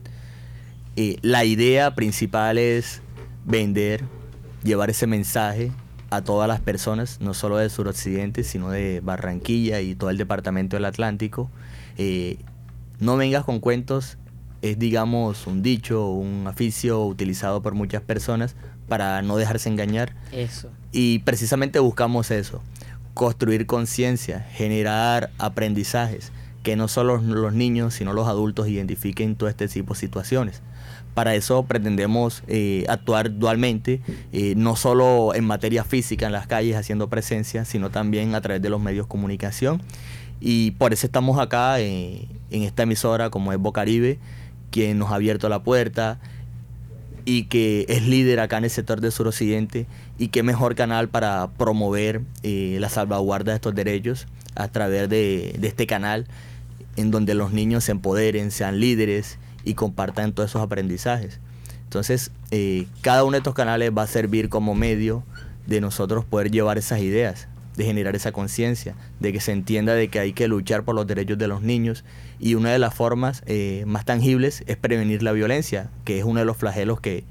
Eh, 0.96 1.18
la 1.22 1.46
idea 1.46 1.94
principal 1.94 2.58
es 2.58 3.04
vender, 3.46 4.04
llevar 4.64 4.90
ese 4.90 5.06
mensaje 5.06 5.72
a 6.10 6.24
todas 6.24 6.48
las 6.48 6.62
personas, 6.62 7.22
no 7.22 7.36
solo 7.36 7.58
del 7.58 7.70
suroccidente, 7.70 8.44
sino 8.44 8.72
de 8.72 9.02
Barranquilla 9.02 9.82
y 9.82 9.94
todo 9.94 10.10
el 10.10 10.18
departamento 10.18 10.78
del 10.78 10.86
Atlántico. 10.86 11.52
Eh, 12.00 12.40
no 13.00 13.18
vengas 13.18 13.46
con 13.46 13.60
cuentos 13.60 14.18
es, 14.64 14.80
digamos, 14.80 15.46
un 15.46 15.62
dicho, 15.62 16.08
un 16.08 16.48
oficio 16.48 17.06
utilizado 17.06 17.62
por 17.62 17.76
muchas 17.76 18.02
personas 18.02 18.56
para 18.88 19.22
no 19.22 19.36
dejarse 19.36 19.68
engañar. 19.68 20.16
Eso. 20.32 20.70
Y 20.94 21.20
precisamente 21.20 21.80
buscamos 21.80 22.32
eso, 22.32 22.62
construir 23.14 23.66
conciencia, 23.66 24.40
generar 24.54 25.32
aprendizajes, 25.38 26.32
que 26.64 26.78
no 26.78 26.88
solo 26.88 27.18
los 27.18 27.54
niños, 27.54 27.94
sino 27.94 28.14
los 28.14 28.28
adultos 28.30 28.70
identifiquen 28.70 29.36
todo 29.36 29.50
este 29.50 29.68
tipo 29.68 29.96
de 29.96 30.00
situaciones. 30.00 30.62
Para 31.14 31.36
eso 31.36 31.64
pretendemos 31.64 32.42
eh, 32.48 32.86
actuar 32.88 33.38
dualmente, 33.38 34.02
eh, 34.32 34.54
no 34.56 34.78
solo 34.78 35.36
en 35.36 35.44
materia 35.44 35.84
física 35.84 36.26
en 36.26 36.32
las 36.32 36.48
calles 36.48 36.78
haciendo 36.78 37.10
presencia, 37.10 37.66
sino 37.66 37.90
también 37.90 38.34
a 38.34 38.40
través 38.40 38.62
de 38.62 38.70
los 38.70 38.80
medios 38.80 39.08
de 39.08 39.10
comunicación. 39.10 39.82
Y 40.40 40.72
por 40.72 40.94
eso 40.94 41.06
estamos 41.06 41.38
acá 41.38 41.82
eh, 41.82 42.30
en 42.50 42.64
esta 42.64 42.84
emisora 42.84 43.30
como 43.30 43.52
es 43.52 43.60
Bocaribe, 43.60 44.20
quien 44.74 44.98
nos 44.98 45.12
ha 45.12 45.16
abierto 45.16 45.50
la 45.50 45.62
puerta 45.62 46.20
y 47.26 47.44
que 47.44 47.86
es 47.90 48.08
líder 48.08 48.40
acá 48.40 48.58
en 48.58 48.64
el 48.64 48.72
sector 48.72 49.02
del 49.02 49.12
suroccidente 49.12 49.86
y 50.18 50.30
qué 50.30 50.42
mejor 50.42 50.74
canal 50.74 51.10
para 51.10 51.52
promover 51.58 52.22
eh, 52.42 52.78
la 52.80 52.90
salvaguarda 52.90 53.52
de 53.52 53.58
estos 53.58 53.76
derechos 53.76 54.26
a 54.56 54.68
través 54.70 55.08
de, 55.10 55.60
este 55.62 55.86
canal 55.86 56.26
en 56.96 57.12
donde 57.12 57.36
los 57.36 57.54
niños 57.54 57.84
se 57.84 57.92
empoderen, 57.92 58.50
sean 58.50 58.80
líderes 58.80 59.38
y 59.64 59.76
compartan 59.76 60.34
todos 60.34 60.50
esos 60.50 60.64
aprendizajes. 60.64 61.40
Entonces, 61.84 62.32
eh, 62.50 62.88
cada 63.02 63.24
uno 63.24 63.34
de 63.34 63.38
estos 63.38 63.54
canales 63.54 63.92
va 63.96 64.02
a 64.02 64.08
servir 64.08 64.50
como 64.50 64.74
medio 64.74 65.24
de 65.68 65.82
nosotros 65.82 66.26
poder 66.26 66.50
llevar 66.50 66.80
esas 66.80 67.00
ideas, 67.00 67.48
de 67.76 67.86
generar 67.86 68.16
esa 68.16 68.32
conciencia, 68.32 68.96
de 69.20 69.34
que 69.34 69.40
se 69.40 69.52
entienda 69.52 69.94
de 69.96 70.08
que 70.08 70.20
hay 70.20 70.34
que 70.34 70.48
luchar 70.48 70.84
por 70.84 70.96
los 70.96 71.08
derechos 71.08 71.38
de 71.38 71.48
los 71.48 71.62
niños 71.62 72.04
y 72.40 72.56
una 72.56 72.72
de 72.72 72.80
las 72.80 72.94
formas 72.94 73.44
eh, 73.46 73.84
más 73.88 74.06
tangibles 74.06 74.64
es 74.68 74.78
prevenir 74.78 75.24
la 75.24 75.32
violencia, 75.32 75.90
que 76.06 76.20
es 76.20 76.24
uno 76.26 76.40
de 76.40 76.46
los 76.46 76.58
flagelos 76.58 77.00
que, 77.02 77.24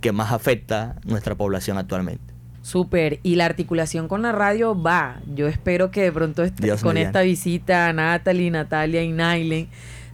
que 0.00 0.12
más 0.12 0.32
afecta 0.32 0.96
nuestra 1.04 1.34
población 1.34 1.78
actualmente. 1.78 2.34
Súper. 2.62 3.20
Y 3.22 3.36
la 3.36 3.46
articulación 3.46 4.08
con 4.08 4.20
la 4.20 4.32
radio 4.32 4.80
va. 4.80 5.20
Yo 5.34 5.48
espero 5.48 5.90
que 5.90 6.02
de 6.02 6.12
pronto 6.12 6.44
este- 6.44 6.76
con 6.82 6.98
esta 6.98 7.22
visita 7.22 7.86
a 7.86 7.92
Natalie, 7.92 8.50
Natalia 8.50 9.02
y 9.02 9.10
Nailen 9.10 9.68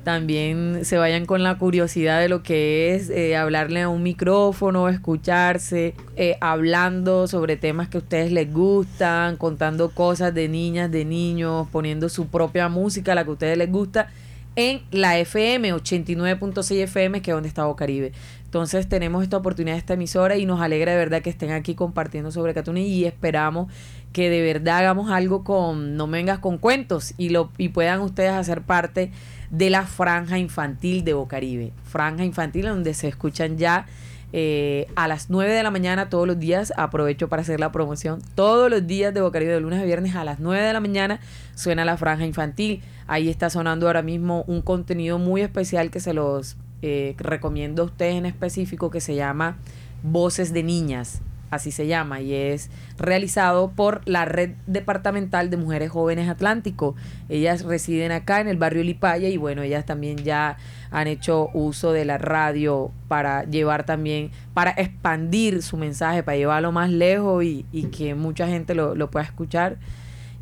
también 0.05 0.85
se 0.85 0.99
vayan 0.99 1.27
con 1.27 1.43
la 1.43 1.57
curiosidad 1.57 2.21
de 2.21 2.29
lo 2.29 2.43
que 2.43 2.95
es 2.95 3.11
eh, 3.11 3.37
hablarle 3.37 3.83
a 3.83 3.88
un 3.88 4.03
micrófono, 4.03 4.88
escucharse, 4.88 5.95
eh, 6.17 6.37
hablando 6.40 7.27
sobre 7.27 7.57
temas 7.57 7.88
que 7.88 7.97
a 7.97 8.01
ustedes 8.01 8.31
les 8.31 8.53
gustan, 8.53 9.37
contando 9.37 9.90
cosas 9.90 10.35
de 10.35 10.49
niñas, 10.49 10.90
de 10.90 11.05
niños, 11.05 11.67
poniendo 11.73 12.09
su 12.09 12.29
propia 12.29 12.69
música, 12.69 13.14
la 13.14 13.25
que 13.25 13.31
a 13.31 13.33
ustedes 13.33 13.59
les 13.59 13.73
gusta, 13.73 14.11
en 14.57 14.83
la 14.93 15.19
FM 15.19 15.75
89.6 15.75 16.83
FM, 16.83 17.23
que 17.23 17.31
es 17.31 17.35
donde 17.35 17.49
está 17.49 17.64
Caribe. 17.77 18.12
Entonces 18.45 18.88
tenemos 18.88 19.25
esta 19.25 19.37
oportunidad 19.37 19.77
esta 19.77 19.95
emisora 19.95 20.37
y 20.37 20.47
nos 20.47 20.61
alegra 20.61 20.93
de 20.93 20.99
verdad 20.99 21.23
que 21.23 21.31
estén 21.31 21.51
aquí 21.51 21.75
compartiendo 21.75 22.31
sobre 22.31 22.55
Catuni 22.55 22.83
y 22.83 23.05
esperamos 23.05 23.67
que 24.12 24.31
de 24.31 24.43
verdad 24.43 24.79
hagamos 24.79 25.11
algo 25.11 25.43
con 25.43 25.97
No 25.97 26.07
vengas 26.07 26.38
con 26.38 26.59
cuentos 26.59 27.14
y 27.19 27.31
lo 27.31 27.51
y 27.59 27.71
puedan 27.71 28.01
ustedes 28.01 28.31
hacer 28.31 28.62
parte 28.62 29.01
de 29.01 29.12
la 29.59 29.87
franja 29.87 30.38
infantil 30.38 31.05
de 31.05 31.14
Bocaribe. 31.14 31.73
Franja 31.85 32.25
infantil 32.25 32.67
donde 32.67 32.95
se 32.95 33.09
escuchan 33.09 33.57
ya 33.57 33.87
eh, 34.33 34.88
a 34.97 35.07
las 35.07 35.31
9 35.31 35.53
de 35.53 35.62
la 35.62 35.71
mañana 35.71 36.09
todos 36.09 36.27
los 36.27 36.38
días. 36.38 36.73
Aprovecho 36.77 37.29
para 37.29 37.43
hacer 37.43 37.61
la 37.61 37.73
promoción. 37.73 38.21
Todos 38.35 38.71
los 38.71 38.87
días 38.87 39.14
de 39.14 39.21
Bocaribe 39.21 39.53
de 39.53 39.61
lunes 39.61 39.81
a 39.81 39.85
viernes 39.85 40.17
a 40.17 40.25
las 40.25 40.40
9 40.40 40.62
de 40.62 40.73
la 40.73 40.81
mañana 40.81 41.21
suena 41.55 41.85
la 41.85 41.97
franja 41.97 42.27
infantil. 42.27 42.83
Ahí 43.07 43.29
está 43.29 43.51
sonando 43.51 43.87
ahora 43.87 44.03
mismo 44.03 44.45
un 44.47 44.61
contenido 44.62 45.19
muy 45.19 45.43
especial 45.43 45.90
que 45.90 46.01
se 46.01 46.14
los 46.14 46.57
eh, 46.83 47.14
recomiendo 47.19 47.83
a 47.83 47.85
ustedes 47.87 48.17
en 48.17 48.27
específico 48.27 48.90
que 48.90 49.01
se 49.01 49.14
llama 49.14 49.57
Voces 50.03 50.53
de 50.53 50.62
Niñas 50.62 51.23
así 51.55 51.71
se 51.71 51.87
llama, 51.87 52.21
y 52.21 52.35
es 52.35 52.71
realizado 52.99 53.71
por 53.73 54.01
la 54.07 54.25
Red 54.25 54.51
Departamental 54.67 55.51
de 55.51 55.57
Mujeres 55.57 55.90
Jóvenes 55.90 56.29
Atlántico. 56.29 56.95
Ellas 57.29 57.64
residen 57.64 58.12
acá 58.12 58.40
en 58.40 58.49
el 58.49 58.57
barrio 58.57 58.85
Lipaya 58.85 59.29
y 59.29 59.37
bueno, 59.37 59.62
ellas 59.62 59.85
también 59.85 60.19
ya 60.19 60.57
han 60.90 61.07
hecho 61.07 61.49
uso 61.55 61.93
de 61.93 62.05
la 62.05 62.19
radio 62.19 62.93
para 63.09 63.45
llevar 63.45 63.85
también, 63.85 64.31
para 64.53 64.71
expandir 64.71 65.62
su 65.62 65.77
mensaje, 65.77 66.23
para 66.23 66.37
llevarlo 66.37 66.73
más 66.73 66.90
lejos 66.90 67.45
y, 67.45 67.64
que 67.93 68.14
mucha 68.14 68.47
gente 68.47 68.75
lo, 68.75 68.95
lo 68.95 69.11
pueda 69.11 69.25
escuchar. 69.25 69.79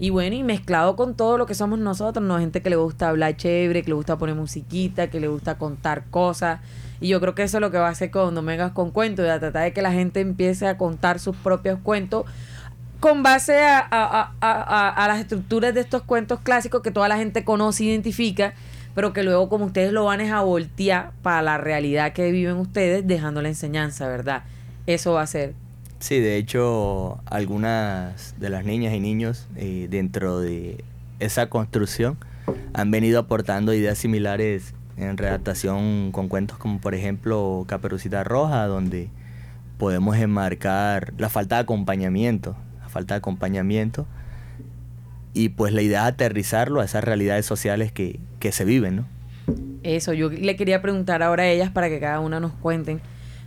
Y 0.02 0.10
bueno, 0.10 0.34
y 0.34 0.42
mezclado 0.42 0.96
con 0.96 1.14
todo 1.14 1.38
lo 1.38 1.46
que 1.46 1.54
somos 1.54 1.78
nosotros, 1.78 2.26
¿no? 2.26 2.36
Gente 2.40 2.60
que 2.60 2.68
le 2.70 2.74
gusta 2.74 3.08
hablar 3.08 3.36
chévere, 3.36 3.84
que 3.84 3.90
le 3.90 3.94
gusta 3.94 4.18
poner 4.18 4.34
musiquita, 4.34 5.06
que 5.10 5.20
le 5.20 5.28
gusta 5.28 5.58
contar 5.58 6.06
cosas. 6.10 6.58
Y 7.00 7.06
yo 7.06 7.20
creo 7.20 7.36
que 7.36 7.44
eso 7.44 7.58
es 7.58 7.60
lo 7.60 7.70
que 7.70 7.78
va 7.78 7.86
a 7.86 7.90
hacer 7.90 8.10
cuando 8.10 8.42
vengas 8.42 8.72
con 8.72 8.90
cuentos, 8.90 9.24
de 9.24 9.38
tratar 9.38 9.62
de 9.62 9.72
que 9.72 9.80
la 9.80 9.92
gente 9.92 10.18
empiece 10.18 10.66
a 10.66 10.76
contar 10.76 11.20
sus 11.20 11.36
propios 11.36 11.78
cuentos 11.84 12.24
con 12.98 13.22
base 13.22 13.62
a, 13.62 13.78
a, 13.78 14.32
a, 14.40 14.88
a, 14.88 15.06
las 15.06 15.20
estructuras 15.20 15.72
de 15.72 15.82
estos 15.82 16.02
cuentos 16.02 16.40
clásicos 16.40 16.82
que 16.82 16.90
toda 16.90 17.06
la 17.06 17.16
gente 17.16 17.44
conoce 17.44 17.84
e 17.84 17.86
identifica, 17.86 18.54
pero 18.96 19.12
que 19.12 19.22
luego 19.22 19.48
como 19.48 19.66
ustedes 19.66 19.92
lo 19.92 20.06
van 20.06 20.20
a 20.22 20.42
voltear 20.42 21.12
para 21.22 21.42
la 21.42 21.58
realidad 21.58 22.12
que 22.12 22.32
viven 22.32 22.56
ustedes, 22.56 23.06
dejando 23.06 23.40
la 23.40 23.50
enseñanza, 23.50 24.08
¿verdad? 24.08 24.42
Eso 24.88 25.12
va 25.12 25.22
a 25.22 25.28
ser 25.28 25.54
Sí, 26.02 26.18
de 26.18 26.36
hecho, 26.36 27.20
algunas 27.26 28.34
de 28.40 28.50
las 28.50 28.64
niñas 28.64 28.92
y 28.92 28.98
niños 28.98 29.46
eh, 29.54 29.86
dentro 29.88 30.40
de 30.40 30.82
esa 31.20 31.48
construcción 31.48 32.18
han 32.74 32.90
venido 32.90 33.20
aportando 33.20 33.72
ideas 33.72 33.98
similares 33.98 34.74
en 34.96 35.16
redactación 35.16 36.10
con 36.10 36.26
cuentos 36.26 36.58
como 36.58 36.80
por 36.80 36.96
ejemplo 36.96 37.64
Caperucita 37.68 38.24
Roja, 38.24 38.66
donde 38.66 39.10
podemos 39.78 40.16
enmarcar 40.16 41.12
la 41.18 41.28
falta 41.28 41.54
de 41.54 41.62
acompañamiento, 41.62 42.56
la 42.80 42.88
falta 42.88 43.14
de 43.14 43.18
acompañamiento, 43.18 44.04
y 45.34 45.50
pues 45.50 45.72
la 45.72 45.82
idea 45.82 46.00
es 46.00 46.14
aterrizarlo 46.14 46.80
a 46.80 46.84
esas 46.84 47.04
realidades 47.04 47.46
sociales 47.46 47.92
que, 47.92 48.18
que 48.40 48.50
se 48.50 48.64
viven, 48.64 48.96
¿no? 48.96 49.06
Eso, 49.84 50.14
yo 50.14 50.30
le 50.30 50.56
quería 50.56 50.82
preguntar 50.82 51.22
ahora 51.22 51.44
a 51.44 51.48
ellas 51.48 51.70
para 51.70 51.88
que 51.88 52.00
cada 52.00 52.18
una 52.18 52.40
nos 52.40 52.50
cuenten 52.54 53.00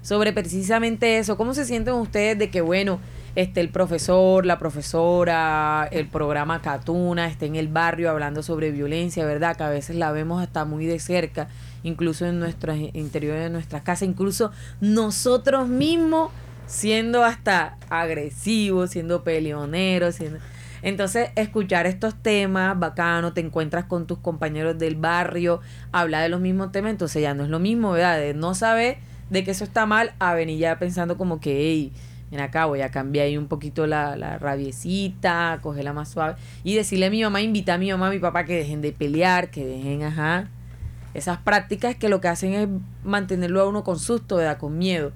sobre 0.05 0.33
precisamente 0.33 1.17
eso. 1.17 1.35
¿Cómo 1.35 1.55
se 1.55 1.65
sienten 1.65 1.95
ustedes 1.95 2.37
de 2.37 2.51
que, 2.51 2.61
bueno, 2.61 2.99
este, 3.35 3.59
el 3.59 3.69
profesor, 3.69 4.45
la 4.45 4.59
profesora, 4.59 5.89
el 5.91 6.07
programa 6.07 6.61
Catuna, 6.61 7.25
esté 7.25 7.47
en 7.47 7.55
el 7.55 7.69
barrio 7.69 8.11
hablando 8.11 8.43
sobre 8.43 8.69
violencia, 8.69 9.25
¿verdad? 9.25 9.57
Que 9.57 9.63
a 9.63 9.69
veces 9.69 9.95
la 9.95 10.11
vemos 10.11 10.43
hasta 10.43 10.63
muy 10.63 10.85
de 10.85 10.99
cerca, 10.99 11.47
incluso 11.81 12.27
en 12.27 12.39
nuestro 12.39 12.75
interior 12.75 13.35
de 13.39 13.49
nuestras 13.49 13.81
casas, 13.81 14.07
incluso 14.07 14.51
nosotros 14.79 15.69
mismos 15.69 16.29
siendo 16.67 17.23
hasta 17.23 17.75
agresivos, 17.89 18.91
siendo 18.91 19.23
peleoneros, 19.23 20.13
siendo... 20.13 20.37
Entonces, 20.83 21.29
escuchar 21.35 21.87
estos 21.87 22.13
temas, 22.13 22.77
bacano, 22.77 23.33
te 23.33 23.41
encuentras 23.41 23.85
con 23.85 24.05
tus 24.05 24.19
compañeros 24.19 24.77
del 24.77 24.97
barrio, 24.97 25.61
habla 25.91 26.21
de 26.21 26.29
los 26.29 26.41
mismos 26.41 26.71
temas, 26.71 26.91
entonces 26.91 27.23
ya 27.23 27.33
no 27.33 27.43
es 27.43 27.49
lo 27.49 27.57
mismo, 27.57 27.93
¿verdad? 27.93 28.19
De 28.19 28.35
no 28.35 28.53
saber 28.53 28.99
de 29.29 29.43
que 29.43 29.51
eso 29.51 29.63
está 29.63 29.85
mal 29.85 30.13
a 30.19 30.33
venir 30.33 30.59
ya 30.59 30.79
pensando 30.79 31.17
como 31.17 31.39
que, 31.39 31.51
hey, 31.51 31.91
ven 32.31 32.39
acá, 32.39 32.65
voy 32.65 32.81
a 32.81 32.91
cambiar 32.91 33.27
ahí 33.27 33.37
un 33.37 33.47
poquito 33.47 33.87
la, 33.87 34.15
la 34.15 34.37
rabiecita, 34.37 35.59
cogerla 35.61 35.93
más 35.93 36.09
suave. 36.09 36.35
Y 36.63 36.75
decirle 36.75 37.07
a 37.07 37.09
mi 37.09 37.21
mamá, 37.21 37.41
invita 37.41 37.75
a 37.75 37.77
mi 37.77 37.91
mamá, 37.91 38.07
a 38.07 38.11
mi 38.11 38.19
papá 38.19 38.45
que 38.45 38.55
dejen 38.55 38.81
de 38.81 38.91
pelear, 38.91 39.49
que 39.49 39.65
dejen, 39.65 40.03
ajá. 40.03 40.49
Esas 41.13 41.37
prácticas 41.37 41.95
que 41.95 42.09
lo 42.09 42.19
que 42.19 42.27
hacen 42.27 42.53
es 42.53 42.67
mantenerlo 43.03 43.61
a 43.61 43.67
uno 43.67 43.83
con 43.83 43.99
susto, 43.99 44.35
¿verdad? 44.37 44.57
Con 44.57 44.77
miedo. 44.77 45.11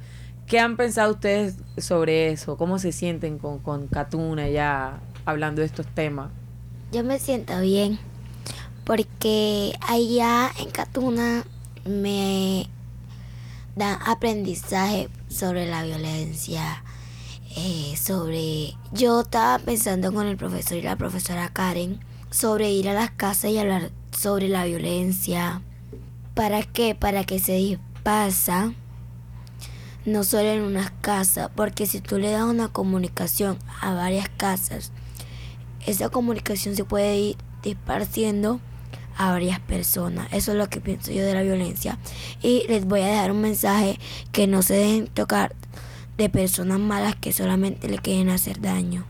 ¿Qué 0.48 0.60
han 0.60 0.78
pensado 0.78 1.12
ustedes 1.12 1.58
sobre 1.78 2.32
eso? 2.32 2.58
¿Cómo 2.58 2.80
se 2.80 2.92
sienten 2.92 3.38
con, 3.38 3.60
con 3.60 3.88
Catuna 3.88 4.48
ya 4.50 5.00
hablando 5.26 5.62
de 5.62 5.68
estos 5.68 5.86
temas? 5.86 6.32
Yo 6.92 7.04
me 7.04 7.20
siento 7.20 7.60
bien, 7.62 8.00
porque 8.84 9.74
allá 9.88 10.50
en 10.60 10.72
Catuna 10.72 11.44
me 11.86 12.68
dan 13.76 14.00
aprendizaje 14.06 15.10
sobre 15.30 15.68
la 15.68 15.84
violencia, 15.84 16.84
eh, 17.56 17.96
sobre... 17.98 18.76
Yo 18.92 19.22
estaba 19.22 19.60
pensando 19.60 20.14
con 20.14 20.28
el 20.28 20.38
profesor 20.38 20.78
y 20.78 20.82
la 20.82 20.96
profesora 20.96 21.50
Karen 21.50 22.00
sobre 22.32 22.72
ir 22.72 22.90
a 22.90 22.94
las 22.94 23.12
casas 23.12 23.52
y 23.52 23.58
hablar 23.58 23.92
sobre 24.12 24.50
la 24.50 24.66
violencia. 24.66 25.62
¿Para 26.34 26.64
qué? 26.64 26.96
Para 26.96 27.24
que 27.24 27.40
se 27.40 27.80
pasa 28.04 28.74
no 30.06 30.24
solo 30.24 30.50
en 30.50 30.62
unas 30.62 30.92
casas, 31.02 31.50
porque 31.56 31.86
si 31.86 32.02
tú 32.02 32.18
le 32.18 32.32
das 32.32 32.44
una 32.44 32.70
comunicación 32.70 33.58
a 33.82 33.94
varias 33.94 34.30
casas, 34.30 34.92
esa 35.86 36.10
comunicación 36.10 36.76
se 36.76 36.86
puede 36.86 37.18
ir 37.18 37.38
disparciendo 37.64 38.60
a 39.20 39.32
varias 39.32 39.60
personas. 39.60 40.30
Eso 40.32 40.54
es 40.54 40.58
lo 40.58 40.70
que 40.70 40.80
pienso 40.80 41.12
yo 41.12 41.24
de 41.24 41.34
la 41.34 41.44
violencia. 41.44 42.00
Y 42.42 42.64
les 42.70 42.86
voy 42.86 43.02
a 43.02 43.08
dejar 43.08 43.32
un 43.32 43.42
mensaje 43.42 44.00
que 44.32 44.48
no 44.48 44.62
se 44.62 44.76
dejen 44.76 45.08
tocar 45.08 45.54
de 46.18 46.30
personas 46.30 46.80
malas 46.80 47.18
que 47.18 47.34
solamente 47.34 47.90
le 47.90 47.98
quieren 48.00 48.30
hacer 48.30 48.62
daño. 48.62 49.06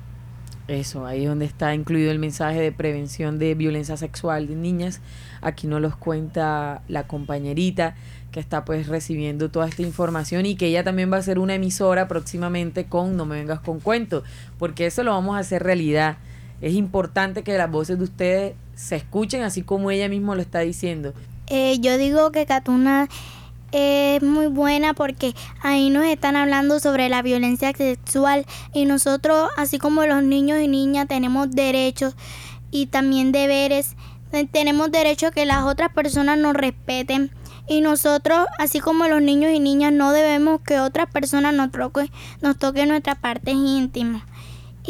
Eso, 0.67 1.06
ahí 1.06 1.24
es 1.24 1.30
donde 1.30 1.45
está 1.45 1.76
incluido 1.76 2.12
el 2.12 2.17
mensaje 2.17 2.60
de 2.60 2.72
prevención 2.72 3.38
de 3.38 3.54
violencia 3.54 3.98
sexual 3.98 4.48
de 4.48 4.56
niñas. 4.56 5.00
Aquí 5.41 5.67
nos 5.67 5.80
los 5.80 5.95
cuenta 5.95 6.82
la 6.88 7.06
compañerita 7.06 7.95
que 8.32 8.39
está 8.39 8.65
pues 8.65 8.88
recibiendo 8.88 9.50
toda 9.50 9.67
esta 9.67 9.84
información 9.84 10.48
y 10.48 10.56
que 10.56 10.67
ella 10.67 10.84
también 10.84 11.12
va 11.13 11.17
a 11.17 11.22
ser 11.22 11.38
una 11.38 11.54
emisora 11.56 12.08
próximamente 12.08 12.86
con 12.86 13.15
No 13.15 13.26
me 13.26 13.36
vengas 13.36 13.60
con 13.60 13.80
cuentos, 13.80 14.24
porque 14.58 14.88
eso 14.88 15.04
lo 15.04 15.12
vamos 15.12 15.36
a 15.36 15.39
hacer 15.39 15.62
realidad. 15.62 16.17
Es 16.62 16.74
importante 16.74 17.43
que 17.43 17.58
las 17.58 17.72
voces 17.72 17.98
de 17.98 18.04
ustedes 18.04 18.56
se 18.76 18.95
escuchen 18.95 19.43
así 19.43 19.62
como 19.62 19.91
ella 19.91 20.10
misma 20.10 20.36
lo 20.36 20.41
está 20.41 20.60
diciendo. 20.60 21.13
Eh, 21.48 21.80
yo 21.80 21.98
digo 21.98 22.32
que 22.32 22.45
Catuna 22.45 23.08
es 23.72 24.22
muy 24.22 24.48
buena 24.48 24.93
porque 24.93 25.36
ahí 25.62 25.89
nos 25.89 26.06
están 26.06 26.36
hablando 26.36 26.80
sobre 26.80 27.10
la 27.10 27.22
violencia 27.22 27.72
sexual 27.74 28.45
y 28.74 28.86
nosotros, 28.86 29.50
así 29.58 29.80
como 29.80 30.06
los 30.06 30.24
niños 30.24 30.60
y 30.62 30.67
niñas, 30.67 31.08
tenemos 31.08 31.52
derechos 31.52 32.15
y 32.72 32.88
también 32.88 33.32
deberes. 33.32 33.95
Tenemos 34.52 34.91
derecho 34.91 35.28
a 35.28 35.32
que 35.32 35.45
las 35.45 35.63
otras 35.63 35.91
personas 35.91 36.38
nos 36.38 36.54
respeten 36.54 37.32
y 37.67 37.82
nosotros, 37.82 38.48
así 38.58 38.80
como 38.80 39.08
los 39.08 39.22
niños 39.22 39.52
y 39.52 39.60
niñas, 39.60 39.93
no 39.93 40.12
debemos 40.12 40.62
que 40.62 40.80
otras 40.80 41.10
personas 41.12 41.54
nos 41.54 41.72
toquen, 41.72 42.10
nos 42.41 42.58
toquen 42.58 42.89
nuestras 42.89 43.17
partes 43.17 43.54
íntimas. 43.54 44.24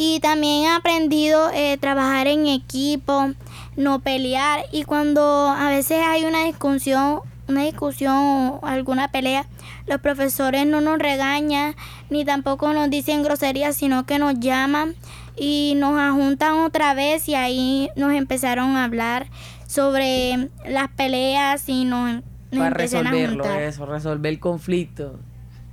Y 0.01 0.21
también 0.21 0.63
he 0.63 0.69
aprendido 0.69 1.47
a 1.47 1.57
eh, 1.57 1.77
trabajar 1.77 2.27
en 2.27 2.47
equipo, 2.47 3.31
no 3.75 3.99
pelear. 3.99 4.61
Y 4.71 4.85
cuando 4.85 5.49
a 5.49 5.69
veces 5.69 5.99
hay 6.01 6.23
una 6.23 6.45
discusión, 6.45 7.19
una 7.49 7.65
discusión 7.65 8.15
o 8.15 8.59
alguna 8.63 9.11
pelea, 9.11 9.45
los 9.87 9.99
profesores 9.99 10.65
no 10.65 10.79
nos 10.79 10.99
regañan 10.99 11.75
ni 12.09 12.23
tampoco 12.23 12.71
nos 12.71 12.89
dicen 12.89 13.23
groserías, 13.23 13.75
sino 13.75 14.05
que 14.05 14.19
nos 14.19 14.39
llaman 14.39 14.95
y 15.35 15.73
nos 15.75 15.99
ajuntan 15.99 16.59
otra 16.59 16.93
vez 16.93 17.27
y 17.27 17.35
ahí 17.35 17.89
nos 17.97 18.13
empezaron 18.13 18.77
a 18.77 18.85
hablar 18.85 19.27
sobre 19.67 20.47
las 20.65 20.87
peleas 20.91 21.67
y 21.67 21.83
nos, 21.83 22.23
nos 22.51 22.59
Para 22.61 22.69
resolverlo, 22.69 23.43
eso, 23.43 23.85
resolver 23.85 24.31
el 24.31 24.39
conflicto. 24.39 25.19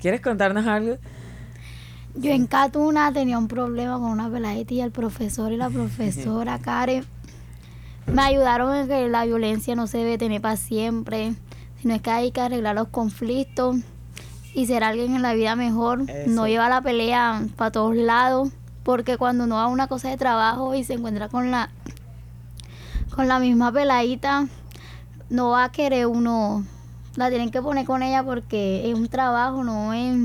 ¿Quieres 0.00 0.20
contarnos 0.20 0.66
algo? 0.66 0.96
Yo 2.18 2.32
en 2.32 2.46
Catuna 2.46 3.12
tenía 3.12 3.36
un 3.36 3.46
problema 3.46 3.98
con 3.98 4.10
una 4.10 4.30
peladita 4.30 4.72
y 4.72 4.80
el 4.80 4.90
profesor 4.90 5.52
y 5.52 5.58
la 5.58 5.68
profesora 5.68 6.58
Karen 6.58 7.04
me 8.06 8.22
ayudaron 8.22 8.74
en 8.74 8.88
que 8.88 9.08
la 9.08 9.26
violencia 9.26 9.74
no 9.76 9.86
se 9.86 9.98
debe 9.98 10.16
tener 10.16 10.40
para 10.40 10.56
siempre, 10.56 11.34
sino 11.80 11.94
es 11.94 12.00
que 12.00 12.10
hay 12.10 12.30
que 12.30 12.40
arreglar 12.40 12.74
los 12.74 12.88
conflictos 12.88 13.76
y 14.54 14.66
ser 14.66 14.82
alguien 14.82 15.14
en 15.14 15.20
la 15.20 15.34
vida 15.34 15.56
mejor, 15.56 16.06
no 16.26 16.46
llevar 16.46 16.70
la 16.70 16.80
pelea 16.80 17.46
para 17.56 17.70
todos 17.70 17.94
lados, 17.94 18.48
porque 18.82 19.18
cuando 19.18 19.44
uno 19.44 19.56
va 19.56 19.64
a 19.64 19.68
una 19.68 19.86
cosa 19.86 20.08
de 20.08 20.16
trabajo 20.16 20.74
y 20.74 20.84
se 20.84 20.94
encuentra 20.94 21.28
con 21.28 21.50
la 21.50 21.70
con 23.14 23.28
la 23.28 23.38
misma 23.38 23.72
peladita, 23.72 24.46
no 25.28 25.50
va 25.50 25.64
a 25.64 25.72
querer 25.72 26.06
uno, 26.06 26.64
la 27.16 27.28
tienen 27.28 27.50
que 27.50 27.60
poner 27.60 27.84
con 27.84 28.02
ella 28.02 28.22
porque 28.22 28.88
es 28.88 28.94
un 28.94 29.08
trabajo, 29.08 29.64
no 29.64 29.92
es 29.92 30.16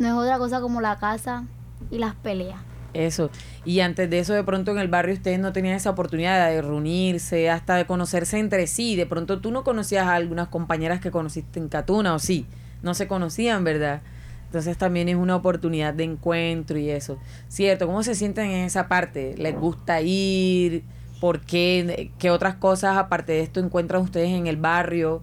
no 0.00 0.08
es 0.08 0.14
otra 0.14 0.38
cosa 0.38 0.60
como 0.60 0.80
la 0.80 0.96
casa 0.96 1.44
y 1.90 1.98
las 1.98 2.14
peleas. 2.14 2.58
Eso. 2.94 3.30
Y 3.64 3.80
antes 3.80 4.10
de 4.10 4.18
eso, 4.18 4.32
de 4.32 4.42
pronto 4.42 4.72
en 4.72 4.78
el 4.78 4.88
barrio 4.88 5.14
ustedes 5.14 5.38
no 5.38 5.52
tenían 5.52 5.76
esa 5.76 5.90
oportunidad 5.90 6.48
de 6.48 6.62
reunirse, 6.62 7.50
hasta 7.50 7.76
de 7.76 7.84
conocerse 7.84 8.38
entre 8.38 8.66
sí. 8.66 8.96
De 8.96 9.06
pronto 9.06 9.40
tú 9.40 9.50
no 9.52 9.62
conocías 9.62 10.06
a 10.06 10.14
algunas 10.14 10.48
compañeras 10.48 11.00
que 11.00 11.10
conociste 11.10 11.60
en 11.60 11.68
Catuna, 11.68 12.14
o 12.14 12.18
sí, 12.18 12.46
no 12.82 12.94
se 12.94 13.06
conocían, 13.06 13.62
¿verdad? 13.62 14.00
Entonces 14.46 14.78
también 14.78 15.08
es 15.08 15.16
una 15.16 15.36
oportunidad 15.36 15.92
de 15.94 16.04
encuentro 16.04 16.78
y 16.78 16.90
eso. 16.90 17.18
¿Cierto? 17.48 17.86
¿Cómo 17.86 18.02
se 18.02 18.14
sienten 18.14 18.50
en 18.50 18.64
esa 18.64 18.88
parte? 18.88 19.34
¿Les 19.36 19.54
gusta 19.54 20.00
ir? 20.00 20.82
¿Por 21.20 21.42
qué? 21.42 22.10
¿Qué 22.18 22.30
otras 22.30 22.56
cosas 22.56 22.96
aparte 22.96 23.32
de 23.32 23.42
esto 23.42 23.60
encuentran 23.60 24.02
ustedes 24.02 24.30
en 24.30 24.46
el 24.46 24.56
barrio? 24.56 25.22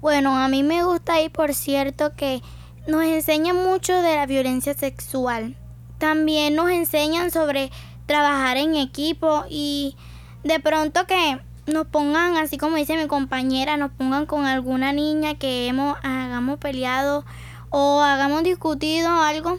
Bueno, 0.00 0.36
a 0.36 0.48
mí 0.48 0.64
me 0.64 0.82
gusta 0.84 1.20
ir, 1.22 1.30
por 1.30 1.54
cierto, 1.54 2.14
que 2.16 2.42
nos 2.86 3.04
enseñan 3.04 3.56
mucho 3.56 4.00
de 4.02 4.16
la 4.16 4.26
violencia 4.26 4.74
sexual. 4.74 5.56
También 5.98 6.56
nos 6.56 6.70
enseñan 6.70 7.30
sobre 7.30 7.70
trabajar 8.06 8.56
en 8.56 8.74
equipo 8.74 9.44
y 9.48 9.96
de 10.42 10.58
pronto 10.60 11.06
que 11.06 11.40
nos 11.66 11.86
pongan, 11.86 12.36
así 12.36 12.58
como 12.58 12.76
dice 12.76 12.96
mi 12.96 13.06
compañera, 13.06 13.76
nos 13.76 13.92
pongan 13.92 14.26
con 14.26 14.46
alguna 14.46 14.92
niña 14.92 15.36
que 15.36 15.68
hemos, 15.68 15.96
hagamos 16.02 16.58
peleado 16.58 17.24
o 17.70 18.02
hagamos 18.02 18.42
discutido 18.42 19.08
algo. 19.08 19.58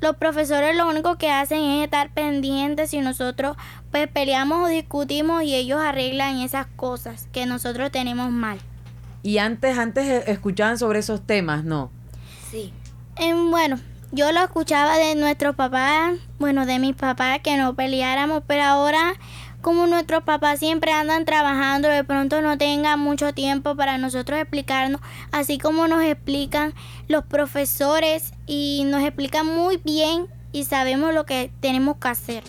Los 0.00 0.16
profesores 0.16 0.76
lo 0.76 0.88
único 0.88 1.16
que 1.16 1.30
hacen 1.30 1.60
es 1.60 1.84
estar 1.84 2.12
pendientes 2.12 2.92
y 2.92 3.00
nosotros 3.00 3.56
pues 3.90 4.08
peleamos 4.08 4.66
o 4.66 4.68
discutimos 4.68 5.44
y 5.44 5.54
ellos 5.54 5.80
arreglan 5.80 6.40
esas 6.40 6.66
cosas 6.66 7.28
que 7.32 7.46
nosotros 7.46 7.90
tenemos 7.90 8.30
mal. 8.30 8.58
Y 9.22 9.38
antes, 9.38 9.78
antes 9.78 10.06
eh, 10.06 10.24
escuchaban 10.26 10.76
sobre 10.76 10.98
esos 10.98 11.24
temas, 11.26 11.64
¿no? 11.64 11.90
Em, 13.16 13.50
bueno, 13.50 13.78
yo 14.12 14.30
lo 14.32 14.40
escuchaba 14.40 14.96
de 14.96 15.14
nuestros 15.14 15.56
papás, 15.56 16.14
bueno, 16.38 16.66
de 16.66 16.78
mis 16.78 16.94
papás, 16.94 17.40
que 17.42 17.56
no 17.56 17.74
peleáramos, 17.74 18.42
pero 18.46 18.62
ahora 18.62 19.14
como 19.60 19.86
nuestros 19.86 20.22
papás 20.24 20.58
siempre 20.58 20.92
andan 20.92 21.24
trabajando, 21.24 21.88
de 21.88 22.04
pronto 22.04 22.42
no 22.42 22.58
tengan 22.58 23.00
mucho 23.00 23.32
tiempo 23.32 23.74
para 23.74 23.96
nosotros 23.98 24.38
explicarnos, 24.38 25.00
así 25.32 25.58
como 25.58 25.88
nos 25.88 26.02
explican 26.04 26.74
los 27.08 27.24
profesores 27.24 28.34
y 28.46 28.82
nos 28.86 29.02
explican 29.02 29.46
muy 29.46 29.78
bien 29.78 30.26
y 30.52 30.64
sabemos 30.64 31.14
lo 31.14 31.24
que 31.24 31.50
tenemos 31.60 31.96
que 31.96 32.08
hacer. 32.08 32.44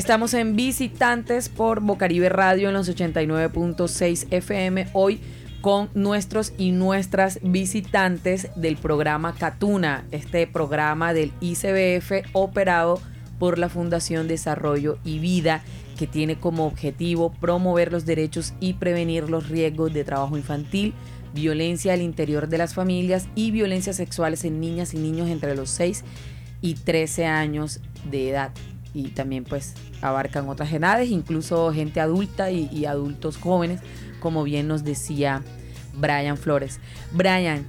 Estamos 0.00 0.32
en 0.32 0.56
Visitantes 0.56 1.50
por 1.50 1.80
Bocaribe 1.80 2.30
Radio 2.30 2.68
en 2.68 2.74
los 2.74 2.88
89.6 2.88 4.28
FM. 4.30 4.86
Hoy 4.94 5.20
con 5.60 5.90
nuestros 5.92 6.54
y 6.56 6.72
nuestras 6.72 7.38
visitantes 7.42 8.48
del 8.56 8.78
programa 8.78 9.34
Catuna, 9.34 10.06
este 10.10 10.46
programa 10.46 11.12
del 11.12 11.34
ICBF 11.42 12.30
operado 12.32 12.98
por 13.38 13.58
la 13.58 13.68
Fundación 13.68 14.26
Desarrollo 14.26 14.96
y 15.04 15.18
Vida, 15.18 15.62
que 15.98 16.06
tiene 16.06 16.38
como 16.38 16.64
objetivo 16.64 17.34
promover 17.38 17.92
los 17.92 18.06
derechos 18.06 18.54
y 18.58 18.72
prevenir 18.72 19.28
los 19.28 19.50
riesgos 19.50 19.92
de 19.92 20.04
trabajo 20.04 20.38
infantil, 20.38 20.94
violencia 21.34 21.92
al 21.92 22.00
interior 22.00 22.48
de 22.48 22.56
las 22.56 22.72
familias 22.72 23.28
y 23.34 23.50
violencias 23.50 23.96
sexuales 23.96 24.46
en 24.46 24.60
niñas 24.60 24.94
y 24.94 24.96
niños 24.96 25.28
entre 25.28 25.54
los 25.54 25.68
6 25.68 26.04
y 26.62 26.72
13 26.72 27.26
años 27.26 27.80
de 28.10 28.30
edad. 28.30 28.50
Y 28.92 29.08
también 29.08 29.44
pues 29.44 29.74
abarcan 30.02 30.48
otras 30.48 30.72
edades, 30.72 31.10
incluso 31.10 31.72
gente 31.72 32.00
adulta 32.00 32.50
y, 32.50 32.84
adultos 32.84 33.36
jóvenes 33.36 33.80
como 34.18 34.42
bien 34.42 34.68
nos 34.68 34.84
decía 34.84 35.42
Brian 35.94 36.36
Flores. 36.36 36.78
Brian, 37.12 37.64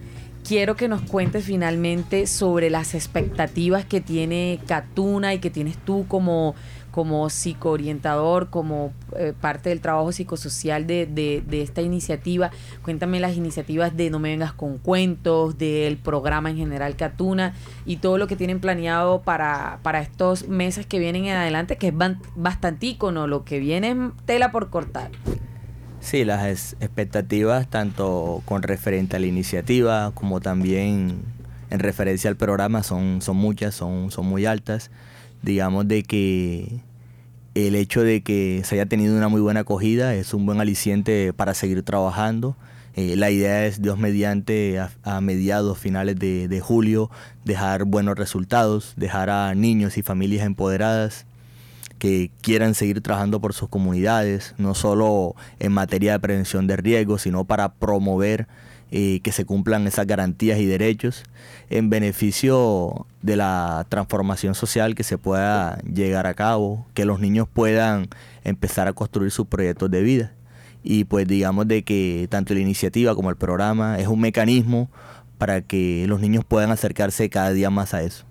quiero 0.48 0.76
que 0.76 0.88
nos 0.88 1.02
cuentes 1.02 1.46
finalmente 1.46 2.28
sobre 2.28 2.70
las 2.70 2.94
expectativas 2.94 3.86
que 3.86 4.02
tiene 4.02 4.60
Catuna 4.68 5.34
y 5.34 5.40
que 5.40 5.50
tienes 5.50 5.78
tú 5.78 6.06
como, 6.08 6.56
como 6.92 7.30
psicoorientador, 7.30 8.50
como 8.50 8.92
eh, 9.18 9.34
parte 9.40 9.70
del 9.70 9.82
trabajo 9.82 10.12
psicosocial 10.12 10.86
de, 10.86 11.06
de, 11.06 11.62
esta 11.62 11.82
iniciativa. 11.82 12.52
Cuéntame 12.84 13.20
las 13.20 13.36
iniciativas 13.36 13.96
de 13.96 14.10
No 14.10 14.20
me 14.20 14.30
vengas 14.30 14.54
con 14.54 14.78
cuentos, 14.78 15.58
del 15.58 15.98
programa 15.98 16.50
en 16.50 16.58
general 16.58 16.96
Catuna 16.96 17.54
y 17.86 17.98
todo 17.98 18.18
lo 18.18 18.28
que 18.28 18.36
tienen 18.36 18.60
planeado 18.60 19.22
para, 19.22 19.80
para 19.84 20.02
estos 20.02 20.48
meses 20.48 20.86
que 20.86 21.00
vienen 21.00 21.26
en 21.26 21.36
adelante, 21.36 21.78
que 21.78 21.88
es 21.88 21.94
bastante 22.36 22.86
icono, 22.88 23.28
lo 23.28 23.46
que 23.46 23.60
viene 23.60 23.92
es 23.92 23.98
tela 24.26 24.52
por 24.52 24.70
cortar. 24.70 25.12
Sí, 26.02 26.26
las 26.26 26.74
expectativas 26.80 27.70
tanto 27.70 28.42
con 28.46 28.64
referente 28.64 29.16
a 29.16 29.20
la 29.20 29.28
iniciativa 29.28 30.12
como 30.16 30.42
también 30.42 31.22
en 31.70 31.80
referencia 31.80 32.30
al 32.30 32.36
programa 32.36 32.84
son, 32.84 33.22
son 33.22 33.38
muchas, 33.38 33.76
son, 33.76 34.12
son 34.12 34.26
muy 34.26 34.46
altas. 34.46 34.92
Digamos 35.42 35.88
de 35.88 36.04
que 36.04 36.82
el 37.56 37.76
hecho 37.76 38.02
de 38.02 38.22
que 38.22 38.62
se 38.64 38.76
haya 38.76 38.86
tenido 38.86 39.16
una 39.16 39.28
muy 39.28 39.42
buena 39.42 39.62
acogida 39.62 40.16
es 40.16 40.34
un 40.34 40.46
buen 40.46 40.62
aliciente 40.62 41.34
para 41.34 41.54
seguir 41.54 41.84
trabajando. 41.84 42.56
Eh, 42.96 43.16
la 43.16 43.32
idea 43.32 43.66
es, 43.66 43.82
Dios 43.82 43.98
mediante, 43.98 44.80
a, 44.80 45.22
mediados, 45.22 45.78
finales 45.78 46.18
de, 46.18 46.48
de, 46.48 46.60
julio, 46.60 47.10
dejar 47.46 47.86
buenos 47.86 48.18
resultados, 48.18 48.94
dejar 48.98 49.30
a 49.30 49.56
niños 49.56 49.98
y 49.98 50.02
familias 50.02 50.46
empoderadas 50.46 51.26
que 52.00 52.32
quieran 52.42 52.74
seguir 52.74 53.00
trabajando 53.02 53.40
por 53.40 53.54
sus 53.54 53.70
comunidades, 53.70 54.56
no 54.58 54.74
solo 54.74 55.36
en 55.60 55.72
materia 55.72 56.14
de 56.14 56.20
prevención 56.20 56.68
de 56.68 56.76
riesgos, 56.76 57.22
sino 57.22 57.46
para 57.46 57.74
promover 57.74 58.48
que 58.92 59.32
se 59.32 59.46
cumplan 59.46 59.88
esas 59.88 60.06
garantías 60.06 60.60
y 60.60 60.66
derechos 60.66 61.24
en 61.70 61.90
beneficio 61.90 63.08
de 63.22 63.38
la 63.38 63.86
transformación 63.88 64.54
social 64.54 64.96
que 64.96 65.04
se 65.04 65.18
pueda 65.18 65.80
llegar 65.84 66.28
a 66.28 66.34
cabo, 66.34 66.86
que 66.94 67.06
los 67.06 67.22
niños 67.22 67.48
puedan 67.52 68.10
empezar 68.44 68.90
a 68.90 68.94
construir 68.94 69.32
sus 69.32 69.48
proyectos 69.48 69.90
de 69.90 70.02
vida. 70.02 70.34
Y 70.84 71.06
pues 71.06 71.28
digamos 71.28 71.68
de 71.68 71.84
que 71.84 72.28
tanto 72.30 72.54
la 72.54 72.60
iniciativa 72.60 73.16
como 73.16 73.30
el 73.30 73.38
programa 73.38 73.98
es 74.00 74.08
un 74.08 74.20
mecanismo 74.20 74.90
para 75.38 75.62
que 75.62 76.06
los 76.08 76.20
niños 76.20 76.44
puedan 76.46 76.72
acercarse 76.72 77.30
cada 77.30 77.52
día 77.54 77.70
más 77.70 77.94
a 77.94 78.04
eso. 78.04 78.26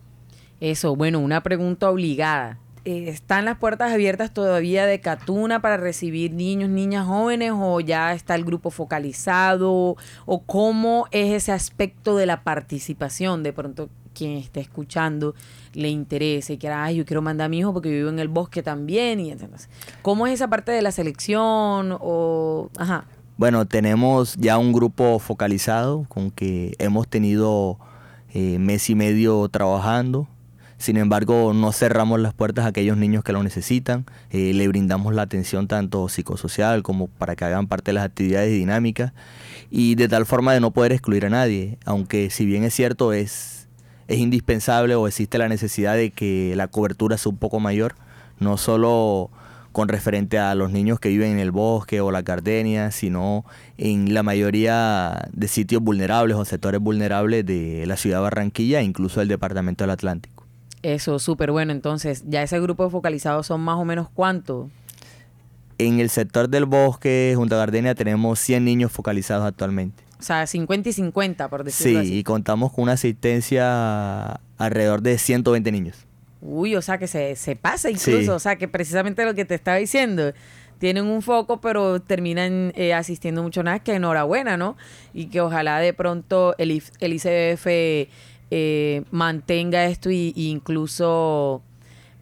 Eso, 0.60 0.94
bueno, 0.94 1.20
una 1.20 1.42
pregunta 1.42 1.88
obligada. 1.88 2.58
Eh, 2.86 3.08
¿están 3.08 3.44
las 3.44 3.58
puertas 3.58 3.92
abiertas 3.92 4.32
todavía 4.32 4.86
de 4.86 5.00
Catuna 5.00 5.60
para 5.60 5.76
recibir 5.76 6.32
niños, 6.32 6.70
niñas 6.70 7.06
jóvenes 7.06 7.52
o 7.54 7.80
ya 7.80 8.14
está 8.14 8.34
el 8.34 8.44
grupo 8.44 8.70
focalizado? 8.70 9.96
¿O 10.24 10.42
cómo 10.46 11.06
es 11.10 11.32
ese 11.32 11.52
aspecto 11.52 12.16
de 12.16 12.26
la 12.26 12.42
participación? 12.42 13.42
De 13.42 13.52
pronto 13.52 13.90
quien 14.14 14.32
esté 14.32 14.60
escuchando 14.60 15.34
le 15.74 15.88
interese, 15.88 16.58
que 16.58 16.68
ay, 16.68 16.96
yo 16.96 17.04
quiero 17.04 17.22
mandar 17.22 17.46
a 17.46 17.48
mi 17.48 17.58
hijo 17.58 17.72
porque 17.72 17.90
vivo 17.90 18.08
en 18.08 18.18
el 18.18 18.28
bosque 18.28 18.62
también. 18.62 19.20
Y 19.20 19.30
entonces, 19.30 19.68
¿Cómo 20.02 20.26
es 20.26 20.34
esa 20.34 20.48
parte 20.48 20.72
de 20.72 20.82
la 20.82 20.90
selección? 20.90 21.96
O. 22.00 22.70
Bueno, 23.36 23.66
tenemos 23.66 24.36
ya 24.36 24.58
un 24.58 24.72
grupo 24.72 25.18
focalizado 25.18 26.06
con 26.08 26.30
que 26.30 26.74
hemos 26.78 27.08
tenido 27.08 27.78
eh, 28.32 28.58
mes 28.58 28.88
y 28.90 28.94
medio 28.94 29.48
trabajando 29.48 30.28
sin 30.80 30.96
embargo, 30.96 31.52
no 31.52 31.72
cerramos 31.72 32.20
las 32.20 32.32
puertas 32.32 32.64
a 32.64 32.68
aquellos 32.68 32.96
niños 32.96 33.22
que 33.22 33.32
lo 33.32 33.42
necesitan. 33.42 34.06
Eh, 34.30 34.54
le 34.54 34.66
brindamos 34.66 35.14
la 35.14 35.20
atención 35.20 35.68
tanto 35.68 36.08
psicosocial 36.08 36.82
como 36.82 37.06
para 37.06 37.36
que 37.36 37.44
hagan 37.44 37.66
parte 37.66 37.90
de 37.90 37.96
las 37.96 38.04
actividades 38.06 38.50
dinámicas 38.50 39.12
y 39.70 39.94
de 39.96 40.08
tal 40.08 40.24
forma 40.24 40.54
de 40.54 40.60
no 40.60 40.70
poder 40.70 40.92
excluir 40.92 41.26
a 41.26 41.28
nadie. 41.28 41.76
Aunque 41.84 42.30
si 42.30 42.46
bien 42.46 42.64
es 42.64 42.72
cierto, 42.72 43.12
es, 43.12 43.68
es 44.08 44.18
indispensable 44.20 44.94
o 44.94 45.06
existe 45.06 45.36
la 45.36 45.50
necesidad 45.50 45.96
de 45.96 46.12
que 46.12 46.54
la 46.56 46.66
cobertura 46.66 47.18
sea 47.18 47.28
un 47.28 47.36
poco 47.36 47.60
mayor, 47.60 47.94
no 48.38 48.56
solo 48.56 49.30
con 49.72 49.86
referente 49.86 50.38
a 50.38 50.54
los 50.54 50.70
niños 50.70 50.98
que 50.98 51.10
viven 51.10 51.32
en 51.32 51.40
el 51.40 51.50
bosque 51.50 52.00
o 52.00 52.10
la 52.10 52.22
gardenia, 52.22 52.90
sino 52.90 53.44
en 53.76 54.14
la 54.14 54.22
mayoría 54.22 55.28
de 55.34 55.46
sitios 55.46 55.82
vulnerables 55.82 56.38
o 56.38 56.44
sectores 56.46 56.80
vulnerables 56.80 57.44
de 57.44 57.84
la 57.86 57.98
ciudad 57.98 58.16
de 58.16 58.22
Barranquilla 58.22 58.80
e 58.80 58.84
incluso 58.84 59.20
del 59.20 59.28
departamento 59.28 59.84
del 59.84 59.90
Atlántico. 59.90 60.39
Eso, 60.83 61.18
súper 61.18 61.51
bueno. 61.51 61.72
Entonces, 61.72 62.24
¿ya 62.26 62.43
ese 62.43 62.61
grupo 62.61 62.85
de 62.85 62.91
focalizados 62.91 63.47
son 63.47 63.61
más 63.61 63.76
o 63.76 63.85
menos 63.85 64.09
cuántos? 64.09 64.68
En 65.78 66.01
el 66.01 66.11
sector 66.11 66.49
del 66.49 66.66
bosque, 66.66 67.35
junto 67.37 67.55
a 67.55 67.59
Gardenia, 67.59 67.95
tenemos 67.95 68.39
100 68.39 68.64
niños 68.64 68.93
focalizados 68.93 69.47
actualmente. 69.47 70.03
O 70.18 70.22
sea, 70.22 70.47
50 70.47 70.91
y 70.91 70.93
50, 70.93 71.49
por 71.49 71.64
decirlo 71.64 72.01
así. 72.01 72.09
Sí, 72.09 72.18
y 72.18 72.22
contamos 72.22 72.72
con 72.72 72.83
una 72.83 72.93
asistencia 72.93 74.41
alrededor 74.59 75.01
de 75.01 75.16
120 75.16 75.72
niños. 75.72 75.97
Uy, 76.43 76.76
o 76.76 76.83
sea, 76.83 76.99
que 76.99 77.07
se, 77.07 77.37
se 77.37 77.57
pasa 77.57 77.91
incluso. 77.91 78.35
O 78.35 78.39
sea, 78.39 78.57
que 78.57 78.68
precisamente 78.68 79.24
lo 79.24 79.35
que 79.35 79.47
te 79.47 79.55
estaba 79.55 79.78
diciendo 79.78 80.33
tienen 80.78 81.05
un 81.07 81.22
foco, 81.22 81.61
pero 81.61 82.01
terminan 82.01 82.72
eh, 82.74 82.95
asistiendo 82.95 83.43
mucho 83.43 83.62
más, 83.62 83.81
que 83.81 83.95
enhorabuena, 83.95 84.57
¿no? 84.57 84.76
Y 85.12 85.26
que 85.26 85.41
ojalá 85.41 85.78
de 85.78 85.93
pronto 85.93 86.55
el, 86.59 86.83
el 87.01 87.12
ICBF 87.12 88.09
eh, 88.51 89.05
mantenga 89.11 89.86
esto 89.86 90.11
e 90.11 90.32
incluso 90.34 91.62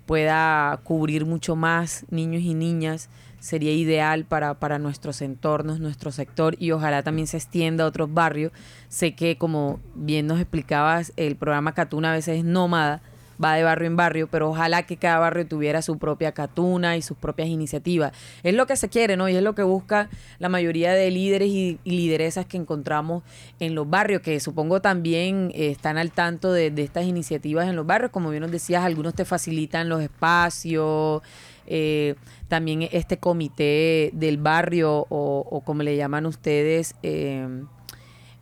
pueda 0.07 0.81
cubrir 0.85 1.27
mucho 1.27 1.57
más 1.57 2.07
niños 2.11 2.43
y 2.43 2.55
niñas 2.55 3.11
sería 3.41 3.73
ideal 3.73 4.25
para, 4.25 4.55
para 4.55 4.79
nuestros 4.79 5.23
entornos, 5.23 5.81
nuestro 5.81 6.13
sector 6.13 6.57
y 6.59 6.73
ojalá 6.73 7.03
también 7.03 7.27
se 7.27 7.37
extienda 7.37 7.85
a 7.85 7.87
otros 7.87 8.13
barrios. 8.13 8.53
Sé 8.89 9.15
que 9.15 9.37
como 9.37 9.81
bien 9.95 10.27
nos 10.27 10.41
explicabas, 10.41 11.13
el 11.17 11.37
programa 11.37 11.73
Catuna 11.73 12.11
a 12.11 12.15
veces 12.15 12.39
es 12.39 12.45
nómada, 12.45 13.01
va 13.43 13.55
de 13.55 13.63
barrio 13.63 13.87
en 13.87 13.97
barrio, 13.97 14.29
pero 14.29 14.51
ojalá 14.51 14.85
que 14.85 14.97
cada 14.97 15.19
barrio 15.19 15.47
tuviera 15.47 15.83
su 15.83 15.99
propia 15.99 16.33
catuna 16.33 16.97
y 16.97 17.03
sus 17.03 17.17
propias 17.17 17.49
iniciativas. 17.49 18.13
Es 18.43 18.55
lo 18.55 18.67
que 18.67 18.77
se 18.77 18.89
quiere, 18.89 19.17
¿no? 19.17 19.29
Y 19.29 19.37
es 19.37 19.43
lo 19.43 19.55
que 19.55 19.63
busca 19.63 20.09
la 20.39 20.49
mayoría 20.49 20.93
de 20.93 21.11
líderes 21.11 21.49
y, 21.49 21.79
lideresas 21.85 22.47
que 22.47 22.57
encontramos 22.57 23.23
en 23.61 23.75
los 23.75 23.89
barrios, 23.89 24.23
que 24.23 24.41
supongo 24.41 24.81
también 24.81 25.51
eh, 25.55 25.71
están 25.71 25.99
al 25.99 26.13
tanto 26.13 26.53
de, 26.53 26.73
estas 26.77 27.07
iniciativas 27.07 27.69
en 27.69 27.77
los 27.77 27.87
barrios. 27.87 28.11
Como 28.11 28.31
bien 28.31 28.43
nos 28.43 28.51
decías, 28.51 28.85
algunos 28.85 29.15
te 29.15 29.25
facilitan 29.25 29.89
los 29.89 30.03
espacios. 30.03 31.23
Eh, 31.67 32.15
también 32.49 32.89
este 32.93 33.19
comité 33.19 34.11
del 34.15 34.39
barrio 34.39 35.07
o, 35.11 35.63
como 35.67 35.83
le 35.83 35.97
llaman 35.97 36.25
ustedes, 36.25 36.95
eh, 37.03 37.47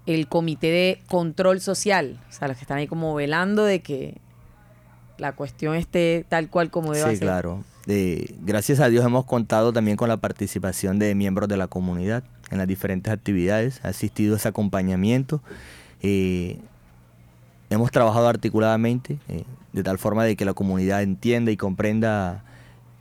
el 0.06 0.28
comité 0.28 0.68
de 0.68 1.00
control 1.08 1.60
social, 1.60 2.20
o 2.28 2.32
sea, 2.32 2.48
los 2.48 2.56
que 2.56 2.62
están 2.62 2.78
ahí 2.78 2.86
como 2.86 3.14
velando 3.14 3.64
de 3.64 3.80
que 3.80 4.20
la 5.18 5.32
cuestión 5.32 5.74
esté 5.74 6.24
tal 6.28 6.48
cual 6.48 6.70
como 6.70 6.92
debe 6.92 7.04
ser. 7.04 7.16
Sí, 7.16 7.20
claro. 7.20 7.64
gracias 8.42 8.80
a 8.80 8.88
Dios 8.88 9.04
hemos 9.04 9.24
contado 9.24 9.72
también 9.72 9.96
con 9.96 10.08
la 10.08 10.16
participación 10.18 10.98
de 10.98 11.14
miembros 11.14 11.48
de 11.48 11.56
la 11.56 11.68
comunidad 11.68 12.24
en 12.50 12.58
las 12.58 12.66
diferentes 12.66 13.12
actividades, 13.12 13.80
ha 13.84 13.88
asistido 13.88 14.36
ese 14.36 14.48
acompañamiento. 14.48 15.42
Eh, 16.02 16.58
hemos 17.70 17.90
trabajado 17.90 18.28
articuladamente 18.28 19.18
eh, 19.28 19.44
de 19.72 19.82
tal 19.82 19.98
forma 19.98 20.24
de 20.24 20.36
que 20.36 20.44
la 20.44 20.54
comunidad 20.54 21.02
entienda 21.02 21.50
y 21.50 21.56
comprenda 21.56 22.44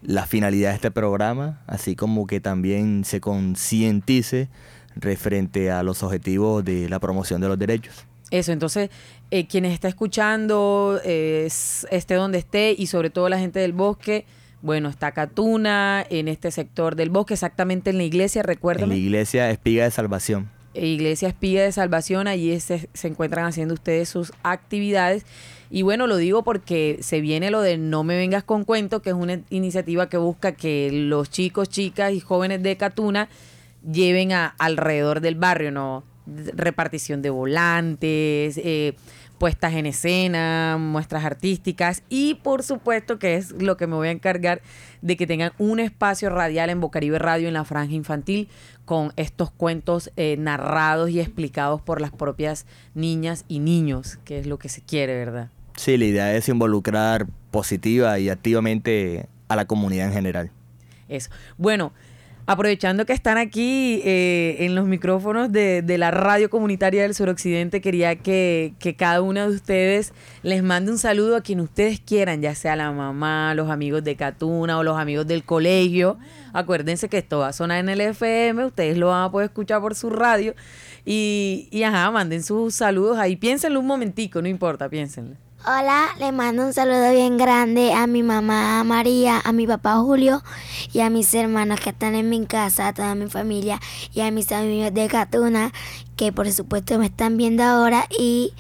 la 0.02 0.26
finalidad 0.26 0.70
de 0.70 0.76
este 0.76 0.92
programa, 0.92 1.62
así 1.68 1.96
como 1.96 2.28
que 2.28 2.40
también 2.40 3.06
se 3.06 3.22
concientice 3.22 4.50
referente 4.96 5.72
a 5.72 5.84
los 5.84 6.04
objetivos 6.04 6.64
de 6.64 6.90
la 6.90 7.00
promoción 7.00 7.42
de 7.42 7.48
los 7.48 7.60
derechos. 7.60 8.06
Eso, 8.38 8.52
entonces, 8.52 8.90
eh, 9.32 9.48
quienes 9.48 9.72
está 9.72 9.88
escuchando, 9.88 11.00
eh, 11.06 11.48
esté 11.90 12.16
donde 12.16 12.38
esté, 12.38 12.76
y 12.78 12.88
sobre 12.88 13.10
todo 13.10 13.30
la 13.30 13.40
gente 13.40 13.60
del 13.60 13.72
bosque, 13.72 14.26
bueno, 14.62 14.90
está 14.90 15.14
Catuna, 15.14 16.06
en 16.10 16.28
este 16.28 16.52
sector 16.52 16.98
del 16.98 17.10
bosque, 17.10 17.36
exactamente 17.36 17.92
en 17.92 17.98
la 17.98 18.04
iglesia, 18.04 18.44
recuerden. 18.44 18.86
En 18.86 18.90
la 18.90 18.96
iglesia 18.98 19.50
Espiga 19.52 19.86
de 19.86 19.92
Salvación. 19.92 20.50
Iglesia 20.74 21.30
Espiga 21.30 21.64
de 21.64 21.72
Salvación, 21.72 22.28
allí 22.28 22.60
se, 22.60 22.90
se 22.94 23.08
encuentran 23.08 23.46
haciendo 23.46 23.74
ustedes 23.74 24.10
sus 24.10 24.34
actividades. 24.44 25.26
Y 25.70 25.84
bueno, 25.84 26.06
lo 26.06 26.18
digo 26.18 26.44
porque 26.44 26.98
se 27.00 27.22
viene 27.22 27.52
lo 27.52 27.62
de 27.62 27.78
No 27.78 28.04
me 28.04 28.18
vengas 28.18 28.44
con 28.44 28.66
cuento, 28.66 29.02
que 29.02 29.12
es 29.12 29.16
una 29.16 29.40
iniciativa 29.50 30.10
que 30.10 30.18
busca 30.18 30.52
que 30.52 30.90
los 30.92 31.30
chicos, 31.30 31.70
chicas 31.70 32.12
y 32.12 32.20
jóvenes 32.20 32.62
de 32.64 32.76
Catuna 32.76 33.30
lleven 33.90 34.34
a 34.34 34.48
alrededor 34.58 35.22
del 35.22 35.36
barrio, 35.36 35.72
¿no? 35.72 36.04
Repartición 36.26 37.22
de 37.22 37.30
volantes, 37.30 38.58
eh, 38.58 38.96
puestas 39.38 39.74
en 39.74 39.86
escena, 39.86 40.78
muestras 40.80 41.26
artísticas 41.26 42.04
y 42.10 42.36
por 42.36 42.64
supuesto 42.64 43.20
que 43.20 43.36
es 43.36 43.52
lo 43.52 43.78
que 43.78 43.88
me 43.88 43.96
voy 43.96 44.08
a 44.08 44.12
encargar 44.12 44.62
de 45.02 45.18
que 45.18 45.28
tengan 45.28 45.52
un 45.58 45.80
espacio 45.80 46.30
radial 46.30 46.70
en 46.70 46.80
Bocaribe 46.80 47.20
Radio 47.20 47.48
en 47.48 47.54
la 47.54 47.66
franja 47.66 47.94
infantil 47.94 48.50
con 48.86 49.12
estos 49.18 49.52
cuentos 49.52 50.12
eh, 50.16 50.36
narrados 50.38 51.10
y 51.10 51.20
explicados 51.20 51.82
por 51.82 52.02
las 52.02 52.12
propias 52.12 52.66
niñas 52.94 53.46
y 53.48 53.60
niños, 53.60 54.20
que 54.26 54.40
es 54.40 54.48
lo 54.48 54.58
que 54.58 54.70
se 54.70 54.82
quiere, 54.82 55.16
¿verdad? 55.18 55.50
Sí, 55.76 55.98
la 55.98 56.06
idea 56.06 56.36
es 56.36 56.48
involucrar 56.48 57.28
positiva 57.52 58.18
y 58.20 58.30
activamente 58.30 59.28
a 59.50 59.56
la 59.56 59.66
comunidad 59.66 60.08
en 60.08 60.14
general. 60.14 60.52
Eso. 61.08 61.30
Bueno, 61.58 61.94
Aprovechando 62.48 63.08
que 63.08 63.14
están 63.14 63.40
aquí 63.40 64.02
eh, 64.04 64.58
en 64.60 64.76
los 64.76 64.86
micrófonos 64.86 65.52
de, 65.52 65.84
la 65.98 66.12
radio 66.12 66.48
comunitaria 66.48 67.02
del 67.02 67.16
suroccidente, 67.16 67.82
quería 67.82 68.18
que, 68.18 68.76
cada 69.00 69.24
una 69.24 69.48
de 69.48 69.56
ustedes 69.56 70.14
les 70.44 70.62
mande 70.62 70.92
un 70.92 71.00
saludo 71.00 71.38
a 71.38 71.42
quien 71.42 71.60
ustedes 71.60 72.00
quieran, 72.00 72.44
ya 72.44 72.54
sea 72.54 72.76
la 72.76 72.92
mamá, 72.92 73.56
los 73.56 73.72
amigos 73.72 74.04
de 74.04 74.16
Catuna 74.16 74.78
o 74.78 74.84
los 74.84 75.00
amigos 75.00 75.26
del 75.26 75.44
colegio. 75.44 76.20
Acuérdense 76.54 77.10
que 77.10 77.18
esto 77.18 77.40
va 77.40 77.48
a 77.48 77.54
sonar 77.54 77.80
en 77.80 77.90
el 77.90 78.00
FM, 78.00 78.66
ustedes 78.66 78.96
lo 78.96 79.08
van 79.08 79.24
a 79.24 79.32
poder 79.32 79.46
escuchar 79.48 79.82
por 79.82 79.96
su 79.96 80.12
radio. 80.12 80.54
Y, 81.04 81.68
y 81.72 81.82
ajá, 81.82 82.12
manden 82.12 82.44
sus 82.44 82.76
saludos 82.76 83.18
ahí. 83.18 83.38
Piénsenlo 83.38 83.80
un 83.80 83.88
momentico, 83.88 84.40
no 84.44 84.48
importa, 84.48 84.88
piénsenlo. 84.88 85.45
Hola, 85.68 86.10
le 86.20 86.32
mando 86.32 86.64
un 86.64 86.74
saludo 86.74 87.10
bien 87.12 87.38
grande 87.38 87.92
a 87.92 88.06
mi 88.06 88.22
mamá 88.22 88.84
María, 88.84 89.42
a 89.44 89.52
mi 89.52 89.66
papá 89.66 89.96
Julio 89.96 90.44
y 90.94 91.00
a 91.00 91.10
mis 91.10 91.34
hermanos 91.34 91.80
que 91.80 91.90
están 91.90 92.14
en 92.14 92.30
mi 92.30 92.46
casa, 92.46 92.90
a 92.90 92.94
toda 92.94 93.16
mi 93.16 93.26
familia 93.26 93.80
y 94.14 94.22
a 94.22 94.30
mis 94.30 94.52
amigos 94.52 94.94
de 94.94 95.08
Catuna 95.08 95.72
que 96.18 96.32
por 96.32 96.52
supuesto 96.52 97.00
me 97.00 97.08
están 97.08 97.38
viendo 97.38 97.64
ahora 97.64 98.06
y 98.16 98.54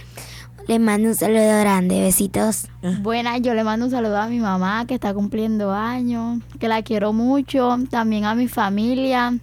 les 0.67 0.79
mando 0.79 1.09
un 1.09 1.13
saludo 1.13 1.59
grande, 1.59 2.01
besitos. 2.01 2.69
Buenas, 3.03 3.39
yo 3.43 3.53
le 3.53 3.63
mando 3.63 3.85
un 3.85 3.91
saludo 3.91 4.17
a 4.17 4.25
mi 4.25 4.39
mamá 4.39 4.87
que 4.87 4.95
está 4.95 5.13
cumpliendo 5.13 5.71
años, 5.73 6.39
que 6.59 6.67
la 6.67 6.81
quiero 6.81 7.13
mucho, 7.13 7.77
también 7.91 8.25
a 8.25 8.33
mi 8.33 8.47
familia, 8.47 9.37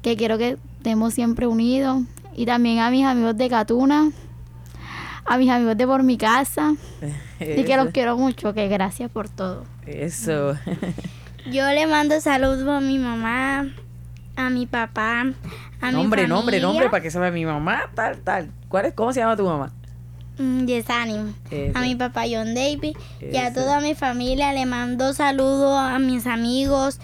que 0.00 0.16
quiero 0.16 0.38
que 0.38 0.56
estemos 0.78 1.12
siempre 1.12 1.46
unidos 1.46 2.04
y 2.34 2.46
también 2.46 2.78
a 2.78 2.90
mis 2.90 3.04
amigos 3.04 3.36
de 3.36 3.50
Catuna 3.50 4.12
a 5.26 5.38
mis 5.38 5.50
amigos 5.50 5.76
de 5.76 5.86
por 5.86 6.02
mi 6.02 6.16
casa 6.16 6.74
y 7.40 7.64
que 7.64 7.76
los 7.76 7.90
quiero 7.90 8.16
mucho, 8.16 8.54
que 8.54 8.68
gracias 8.68 9.10
por 9.10 9.28
todo. 9.28 9.64
Eso. 9.86 10.56
Yo 11.50 11.66
le 11.70 11.86
mando 11.86 12.20
saludos 12.20 12.68
a 12.68 12.80
mi 12.80 12.98
mamá, 12.98 13.66
a 14.36 14.50
mi 14.50 14.66
papá, 14.66 15.24
a 15.80 15.92
nombre, 15.92 16.22
mi 16.24 16.28
Nombre, 16.28 16.60
nombre, 16.60 16.90
para 16.90 17.02
que 17.02 17.10
sepa 17.10 17.30
mi 17.30 17.44
mamá, 17.46 17.90
tal, 17.94 18.18
tal. 18.18 18.50
¿Cuál 18.68 18.86
es, 18.86 18.94
¿Cómo 18.94 19.12
se 19.12 19.20
llama 19.20 19.36
tu 19.36 19.44
mamá? 19.44 19.72
Mm, 20.38 20.66
Yesani, 20.66 21.34
a 21.74 21.80
mi 21.80 21.96
papá 21.96 22.22
John 22.30 22.54
David 22.54 22.96
y 23.20 23.36
a 23.36 23.52
toda 23.52 23.80
mi 23.80 23.94
familia 23.94 24.52
le 24.54 24.64
mando 24.64 25.12
saludos 25.12 25.78
a 25.78 25.98
mis 25.98 26.26
amigos, 26.26 26.98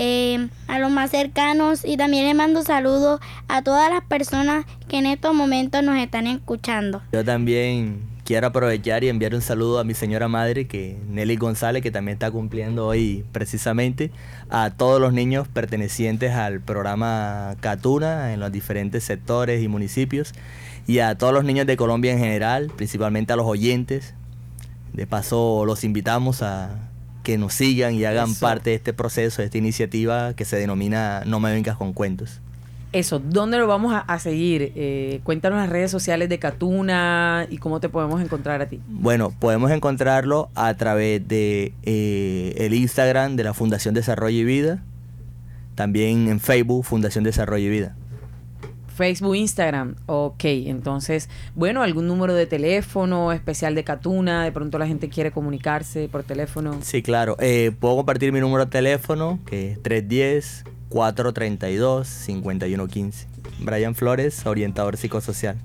eh, 0.00 0.48
a 0.68 0.78
los 0.78 0.92
más 0.92 1.10
cercanos 1.10 1.84
y 1.84 1.96
también 1.96 2.24
le 2.26 2.32
mando 2.32 2.62
saludos 2.62 3.20
a 3.48 3.62
todas 3.62 3.90
las 3.90 4.04
personas 4.04 4.64
que 4.86 4.98
en 4.98 5.06
estos 5.06 5.34
momentos 5.34 5.82
nos 5.82 5.98
están 5.98 6.28
escuchando. 6.28 7.02
Yo 7.12 7.24
también 7.24 8.02
quiero 8.24 8.46
aprovechar 8.46 9.02
y 9.02 9.08
enviar 9.08 9.34
un 9.34 9.40
saludo 9.40 9.80
a 9.80 9.84
mi 9.84 9.94
señora 9.94 10.28
madre, 10.28 10.68
que 10.68 10.96
Nelly 11.08 11.34
González, 11.34 11.82
que 11.82 11.90
también 11.90 12.12
está 12.12 12.30
cumpliendo 12.30 12.86
hoy 12.86 13.24
precisamente, 13.32 14.12
a 14.50 14.70
todos 14.70 15.00
los 15.00 15.12
niños 15.12 15.48
pertenecientes 15.48 16.32
al 16.32 16.60
programa 16.60 17.56
Catuna 17.58 18.32
en 18.32 18.38
los 18.38 18.52
diferentes 18.52 19.02
sectores 19.02 19.64
y 19.64 19.66
municipios, 19.66 20.32
y 20.86 21.00
a 21.00 21.18
todos 21.18 21.32
los 21.32 21.42
niños 21.42 21.66
de 21.66 21.76
Colombia 21.76 22.12
en 22.12 22.20
general, 22.20 22.70
principalmente 22.76 23.32
a 23.32 23.36
los 23.36 23.46
oyentes. 23.46 24.14
De 24.92 25.08
paso, 25.08 25.64
los 25.66 25.82
invitamos 25.82 26.42
a 26.42 26.88
que 27.28 27.36
nos 27.36 27.52
sigan 27.52 27.92
y 27.92 28.06
hagan 28.06 28.34
parte 28.34 28.70
de 28.70 28.76
este 28.76 28.94
proceso, 28.94 29.42
de 29.42 29.44
esta 29.44 29.58
iniciativa 29.58 30.32
que 30.32 30.46
se 30.46 30.56
denomina 30.56 31.24
No 31.26 31.40
me 31.40 31.52
vengas 31.52 31.76
con 31.76 31.92
cuentos. 31.92 32.40
Eso, 32.92 33.18
¿dónde 33.18 33.58
lo 33.58 33.66
vamos 33.66 33.94
a, 33.94 34.18
seguir? 34.18 34.72
Eh, 34.74 35.20
cuéntanos 35.24 35.58
las 35.58 35.68
redes 35.68 35.90
sociales 35.90 36.30
de 36.30 36.38
Catuna 36.38 37.46
y 37.50 37.58
cómo 37.58 37.80
te 37.80 37.90
podemos 37.90 38.22
encontrar 38.22 38.62
a 38.62 38.66
ti. 38.66 38.80
Bueno, 38.88 39.30
podemos 39.38 39.70
encontrarlo 39.72 40.48
a 40.54 40.72
través 40.72 41.28
de 41.28 41.74
eh, 41.82 42.54
el 42.56 42.72
Instagram 42.72 43.36
de 43.36 43.44
la 43.44 43.52
Fundación 43.52 43.92
Desarrollo 43.92 44.38
y 44.38 44.44
Vida, 44.44 44.82
también 45.74 46.28
en 46.28 46.40
Facebook 46.40 46.86
Fundación 46.86 47.24
Desarrollo 47.24 47.66
y 47.66 47.68
Vida. 47.68 47.94
Facebook, 48.98 49.34
Instagram. 49.36 49.94
Ok, 50.06 50.44
entonces, 50.44 51.28
bueno, 51.54 51.84
algún 51.84 52.08
número 52.08 52.34
de 52.34 52.46
teléfono 52.46 53.32
especial 53.32 53.76
de 53.76 53.84
Catuna, 53.84 54.42
de 54.42 54.50
pronto 54.50 54.76
la 54.76 54.88
gente 54.88 55.08
quiere 55.08 55.30
comunicarse 55.30 56.08
por 56.08 56.24
teléfono. 56.24 56.80
Sí, 56.82 57.00
claro. 57.00 57.36
Eh, 57.38 57.70
puedo 57.78 57.94
compartir 57.94 58.32
mi 58.32 58.40
número 58.40 58.64
de 58.64 58.72
teléfono, 58.72 59.38
que 59.46 59.70
es 59.70 59.78
310-432-5115. 60.90 63.26
Brian 63.60 63.94
Flores, 63.94 64.44
orientador 64.46 64.96
psicosocial. 64.96 65.56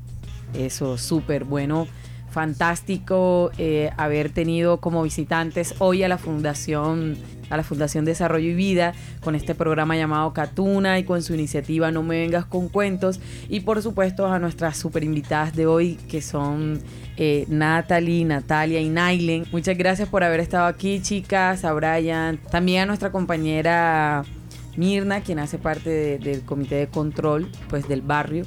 Eso, 0.54 1.00
súper 1.00 1.44
bueno 1.44 1.88
fantástico 2.34 3.52
eh, 3.58 3.92
haber 3.96 4.32
tenido 4.32 4.82
como 4.82 5.04
visitantes 5.04 5.76
hoy 5.80 6.04
a 6.04 6.10
la 6.10 6.18
Fundación 6.18 7.16
a 7.50 7.58
la 7.58 7.64
Fundación 7.64 8.04
Desarrollo 8.04 8.50
y 8.50 8.56
Vida 8.56 8.94
con 9.22 9.36
este 9.36 9.54
programa 9.54 9.96
llamado 9.96 10.34
Catuna 10.34 10.98
y 10.98 11.04
con 11.04 11.22
su 11.22 11.36
iniciativa 11.36 11.92
No 11.92 12.02
me 12.02 12.20
vengas 12.20 12.46
con 12.46 12.68
cuentos. 12.68 13.20
Y 13.48 13.60
por 13.60 13.82
supuesto 13.84 14.26
a 14.26 14.40
nuestras 14.40 14.76
super 14.76 15.04
invitadas 15.04 15.56
de 15.56 15.68
hoy 15.68 15.96
que 16.10 16.22
son 16.22 16.82
eh, 17.16 17.46
Natalie, 17.50 18.26
Natalia 18.26 18.82
y 18.82 18.90
Nailen. 18.90 19.46
Muchas 19.52 19.78
gracias 19.78 20.10
por 20.10 20.24
haber 20.24 20.40
estado 20.40 20.66
aquí 20.66 21.00
chicas, 21.02 21.64
a 21.64 21.74
Brian, 21.74 22.40
también 22.50 22.84
a 22.84 22.86
nuestra 22.88 23.12
compañera 23.12 24.24
Mirna 24.76 25.22
quien 25.22 25.38
hace 25.38 25.60
parte 25.60 26.18
del 26.18 26.42
comité 26.42 26.76
de 26.76 26.88
control 26.88 27.48
pues 27.70 27.88
del 27.88 28.02
barrio 28.02 28.46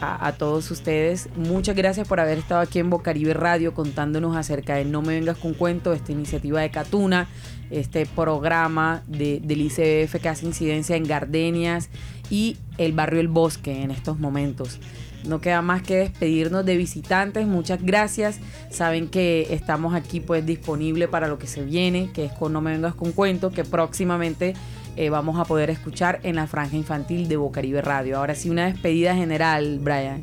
a, 0.00 0.32
todos 0.32 0.70
ustedes. 0.70 1.28
Muchas 1.36 1.76
gracias 1.76 2.06
por 2.06 2.20
haber 2.20 2.38
estado 2.38 2.60
aquí 2.60 2.78
en 2.78 2.90
Bocaribe 2.90 3.34
Radio 3.34 3.74
contándonos 3.74 4.36
acerca 4.36 4.76
de 4.76 4.84
No 4.84 5.02
Me 5.02 5.14
Vengas 5.14 5.38
con 5.38 5.54
Cuento, 5.54 5.92
esta 5.92 6.12
iniciativa 6.12 6.60
de 6.60 6.70
Catuna, 6.70 7.28
este 7.70 8.06
programa 8.06 9.02
de, 9.06 9.40
del 9.42 9.62
ICF 9.62 10.20
que 10.20 10.28
hace 10.28 10.46
incidencia 10.46 10.96
en 10.96 11.04
Gardenias 11.04 11.90
y 12.30 12.56
el 12.78 12.92
barrio 12.92 13.20
El 13.20 13.28
Bosque 13.28 13.82
en 13.82 13.90
estos 13.90 14.18
momentos. 14.18 14.78
no 15.26 15.40
queda 15.40 15.62
más 15.62 15.82
que 15.82 15.96
despedirnos 15.96 16.66
de 16.66 16.76
visitantes. 16.76 17.46
Muchas 17.46 17.82
gracias. 17.82 18.40
Saben 18.70 19.08
que 19.08 19.46
estamos 19.50 19.94
aquí 19.94 20.20
pues 20.20 20.44
disponible 20.44 21.08
para 21.08 21.28
lo 21.28 21.38
que 21.38 21.46
se 21.46 21.64
viene, 21.64 22.10
que 22.12 22.26
es 22.26 22.32
con 22.32 22.52
No 22.52 22.60
me 22.60 22.72
vengas 22.72 22.94
con 22.94 23.12
cuento, 23.12 23.50
que 23.50 23.64
próximamente 23.64 24.54
eh, 24.96 25.10
vamos 25.10 25.38
a 25.38 25.44
poder 25.44 25.70
escuchar 25.70 26.20
en 26.22 26.36
la 26.36 26.46
franja 26.46 26.76
infantil 26.76 27.28
de 27.28 27.36
Bocaribe 27.36 27.82
Radio. 27.82 28.18
Ahora 28.18 28.34
sí, 28.34 28.50
una 28.50 28.66
despedida 28.66 29.14
general, 29.14 29.78
Brian. 29.80 30.20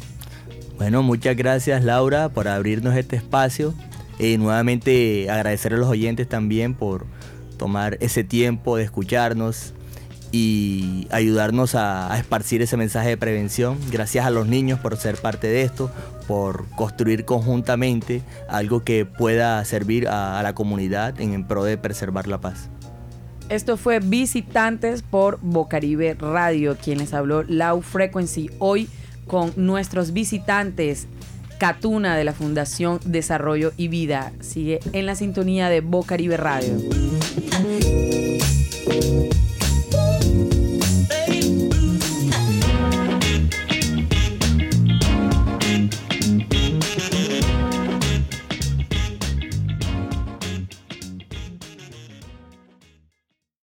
Bueno, 0.78 1.04
muchas 1.04 1.36
gracias 1.36 1.84
Laura 1.84 2.30
por 2.30 2.48
abrirnos 2.48 2.96
este 2.96 3.16
espacio. 3.16 3.74
y 4.20 4.38
nuevamente 4.38 5.30
agradecer 5.32 5.74
a 5.74 5.78
los 5.78 5.88
oyentes 5.88 6.30
también 6.30 6.76
por 6.76 7.06
tomar 7.58 7.98
ese 8.02 8.24
tiempo 8.24 8.78
de 8.78 8.84
escucharnos 8.84 9.74
y 10.32 11.08
ayudarnos 11.12 11.76
a, 11.76 12.18
esparcir 12.18 12.62
ese 12.62 12.78
mensaje 12.78 13.10
de 13.10 13.18
prevención. 13.18 13.78
Gracias 13.92 14.26
a 14.26 14.30
los 14.30 14.48
niños 14.48 14.80
por 14.80 14.98
ser 14.98 15.18
parte 15.18 15.48
de 15.48 15.64
esto, 15.64 15.92
por 16.28 16.66
construir 16.76 17.26
conjuntamente 17.26 18.22
algo 18.50 18.84
que 18.84 19.06
pueda 19.06 19.64
servir 19.66 20.08
a, 20.08 20.42
la 20.42 20.56
comunidad 20.56 21.20
en 21.20 21.46
pro 21.46 21.64
de 21.64 21.78
preservar 21.78 22.28
la 22.28 22.40
paz. 22.40 22.70
Esto 23.52 23.76
fue 23.76 24.00
Visitantes 24.00 25.02
por 25.02 25.38
Bocaribe 25.42 26.14
Radio, 26.14 26.78
quienes 26.82 27.14
habló 27.14 27.44
Low 27.44 27.82
Frequency 27.82 28.50
hoy 28.60 28.88
con 29.28 29.52
nuestros 29.58 30.14
visitantes 30.14 31.10
Catuna 31.60 32.16
de 32.16 32.24
la 32.24 32.32
Fundación 32.32 33.02
Desarrollo 33.04 33.74
y 33.76 33.90
Vida. 33.90 34.32
Sigue 34.40 34.80
en 34.94 35.06
la 35.06 35.16
sintonía 35.16 35.68
de 35.68 35.82
Bocaribe 35.82 36.38
Radio. 36.38 36.78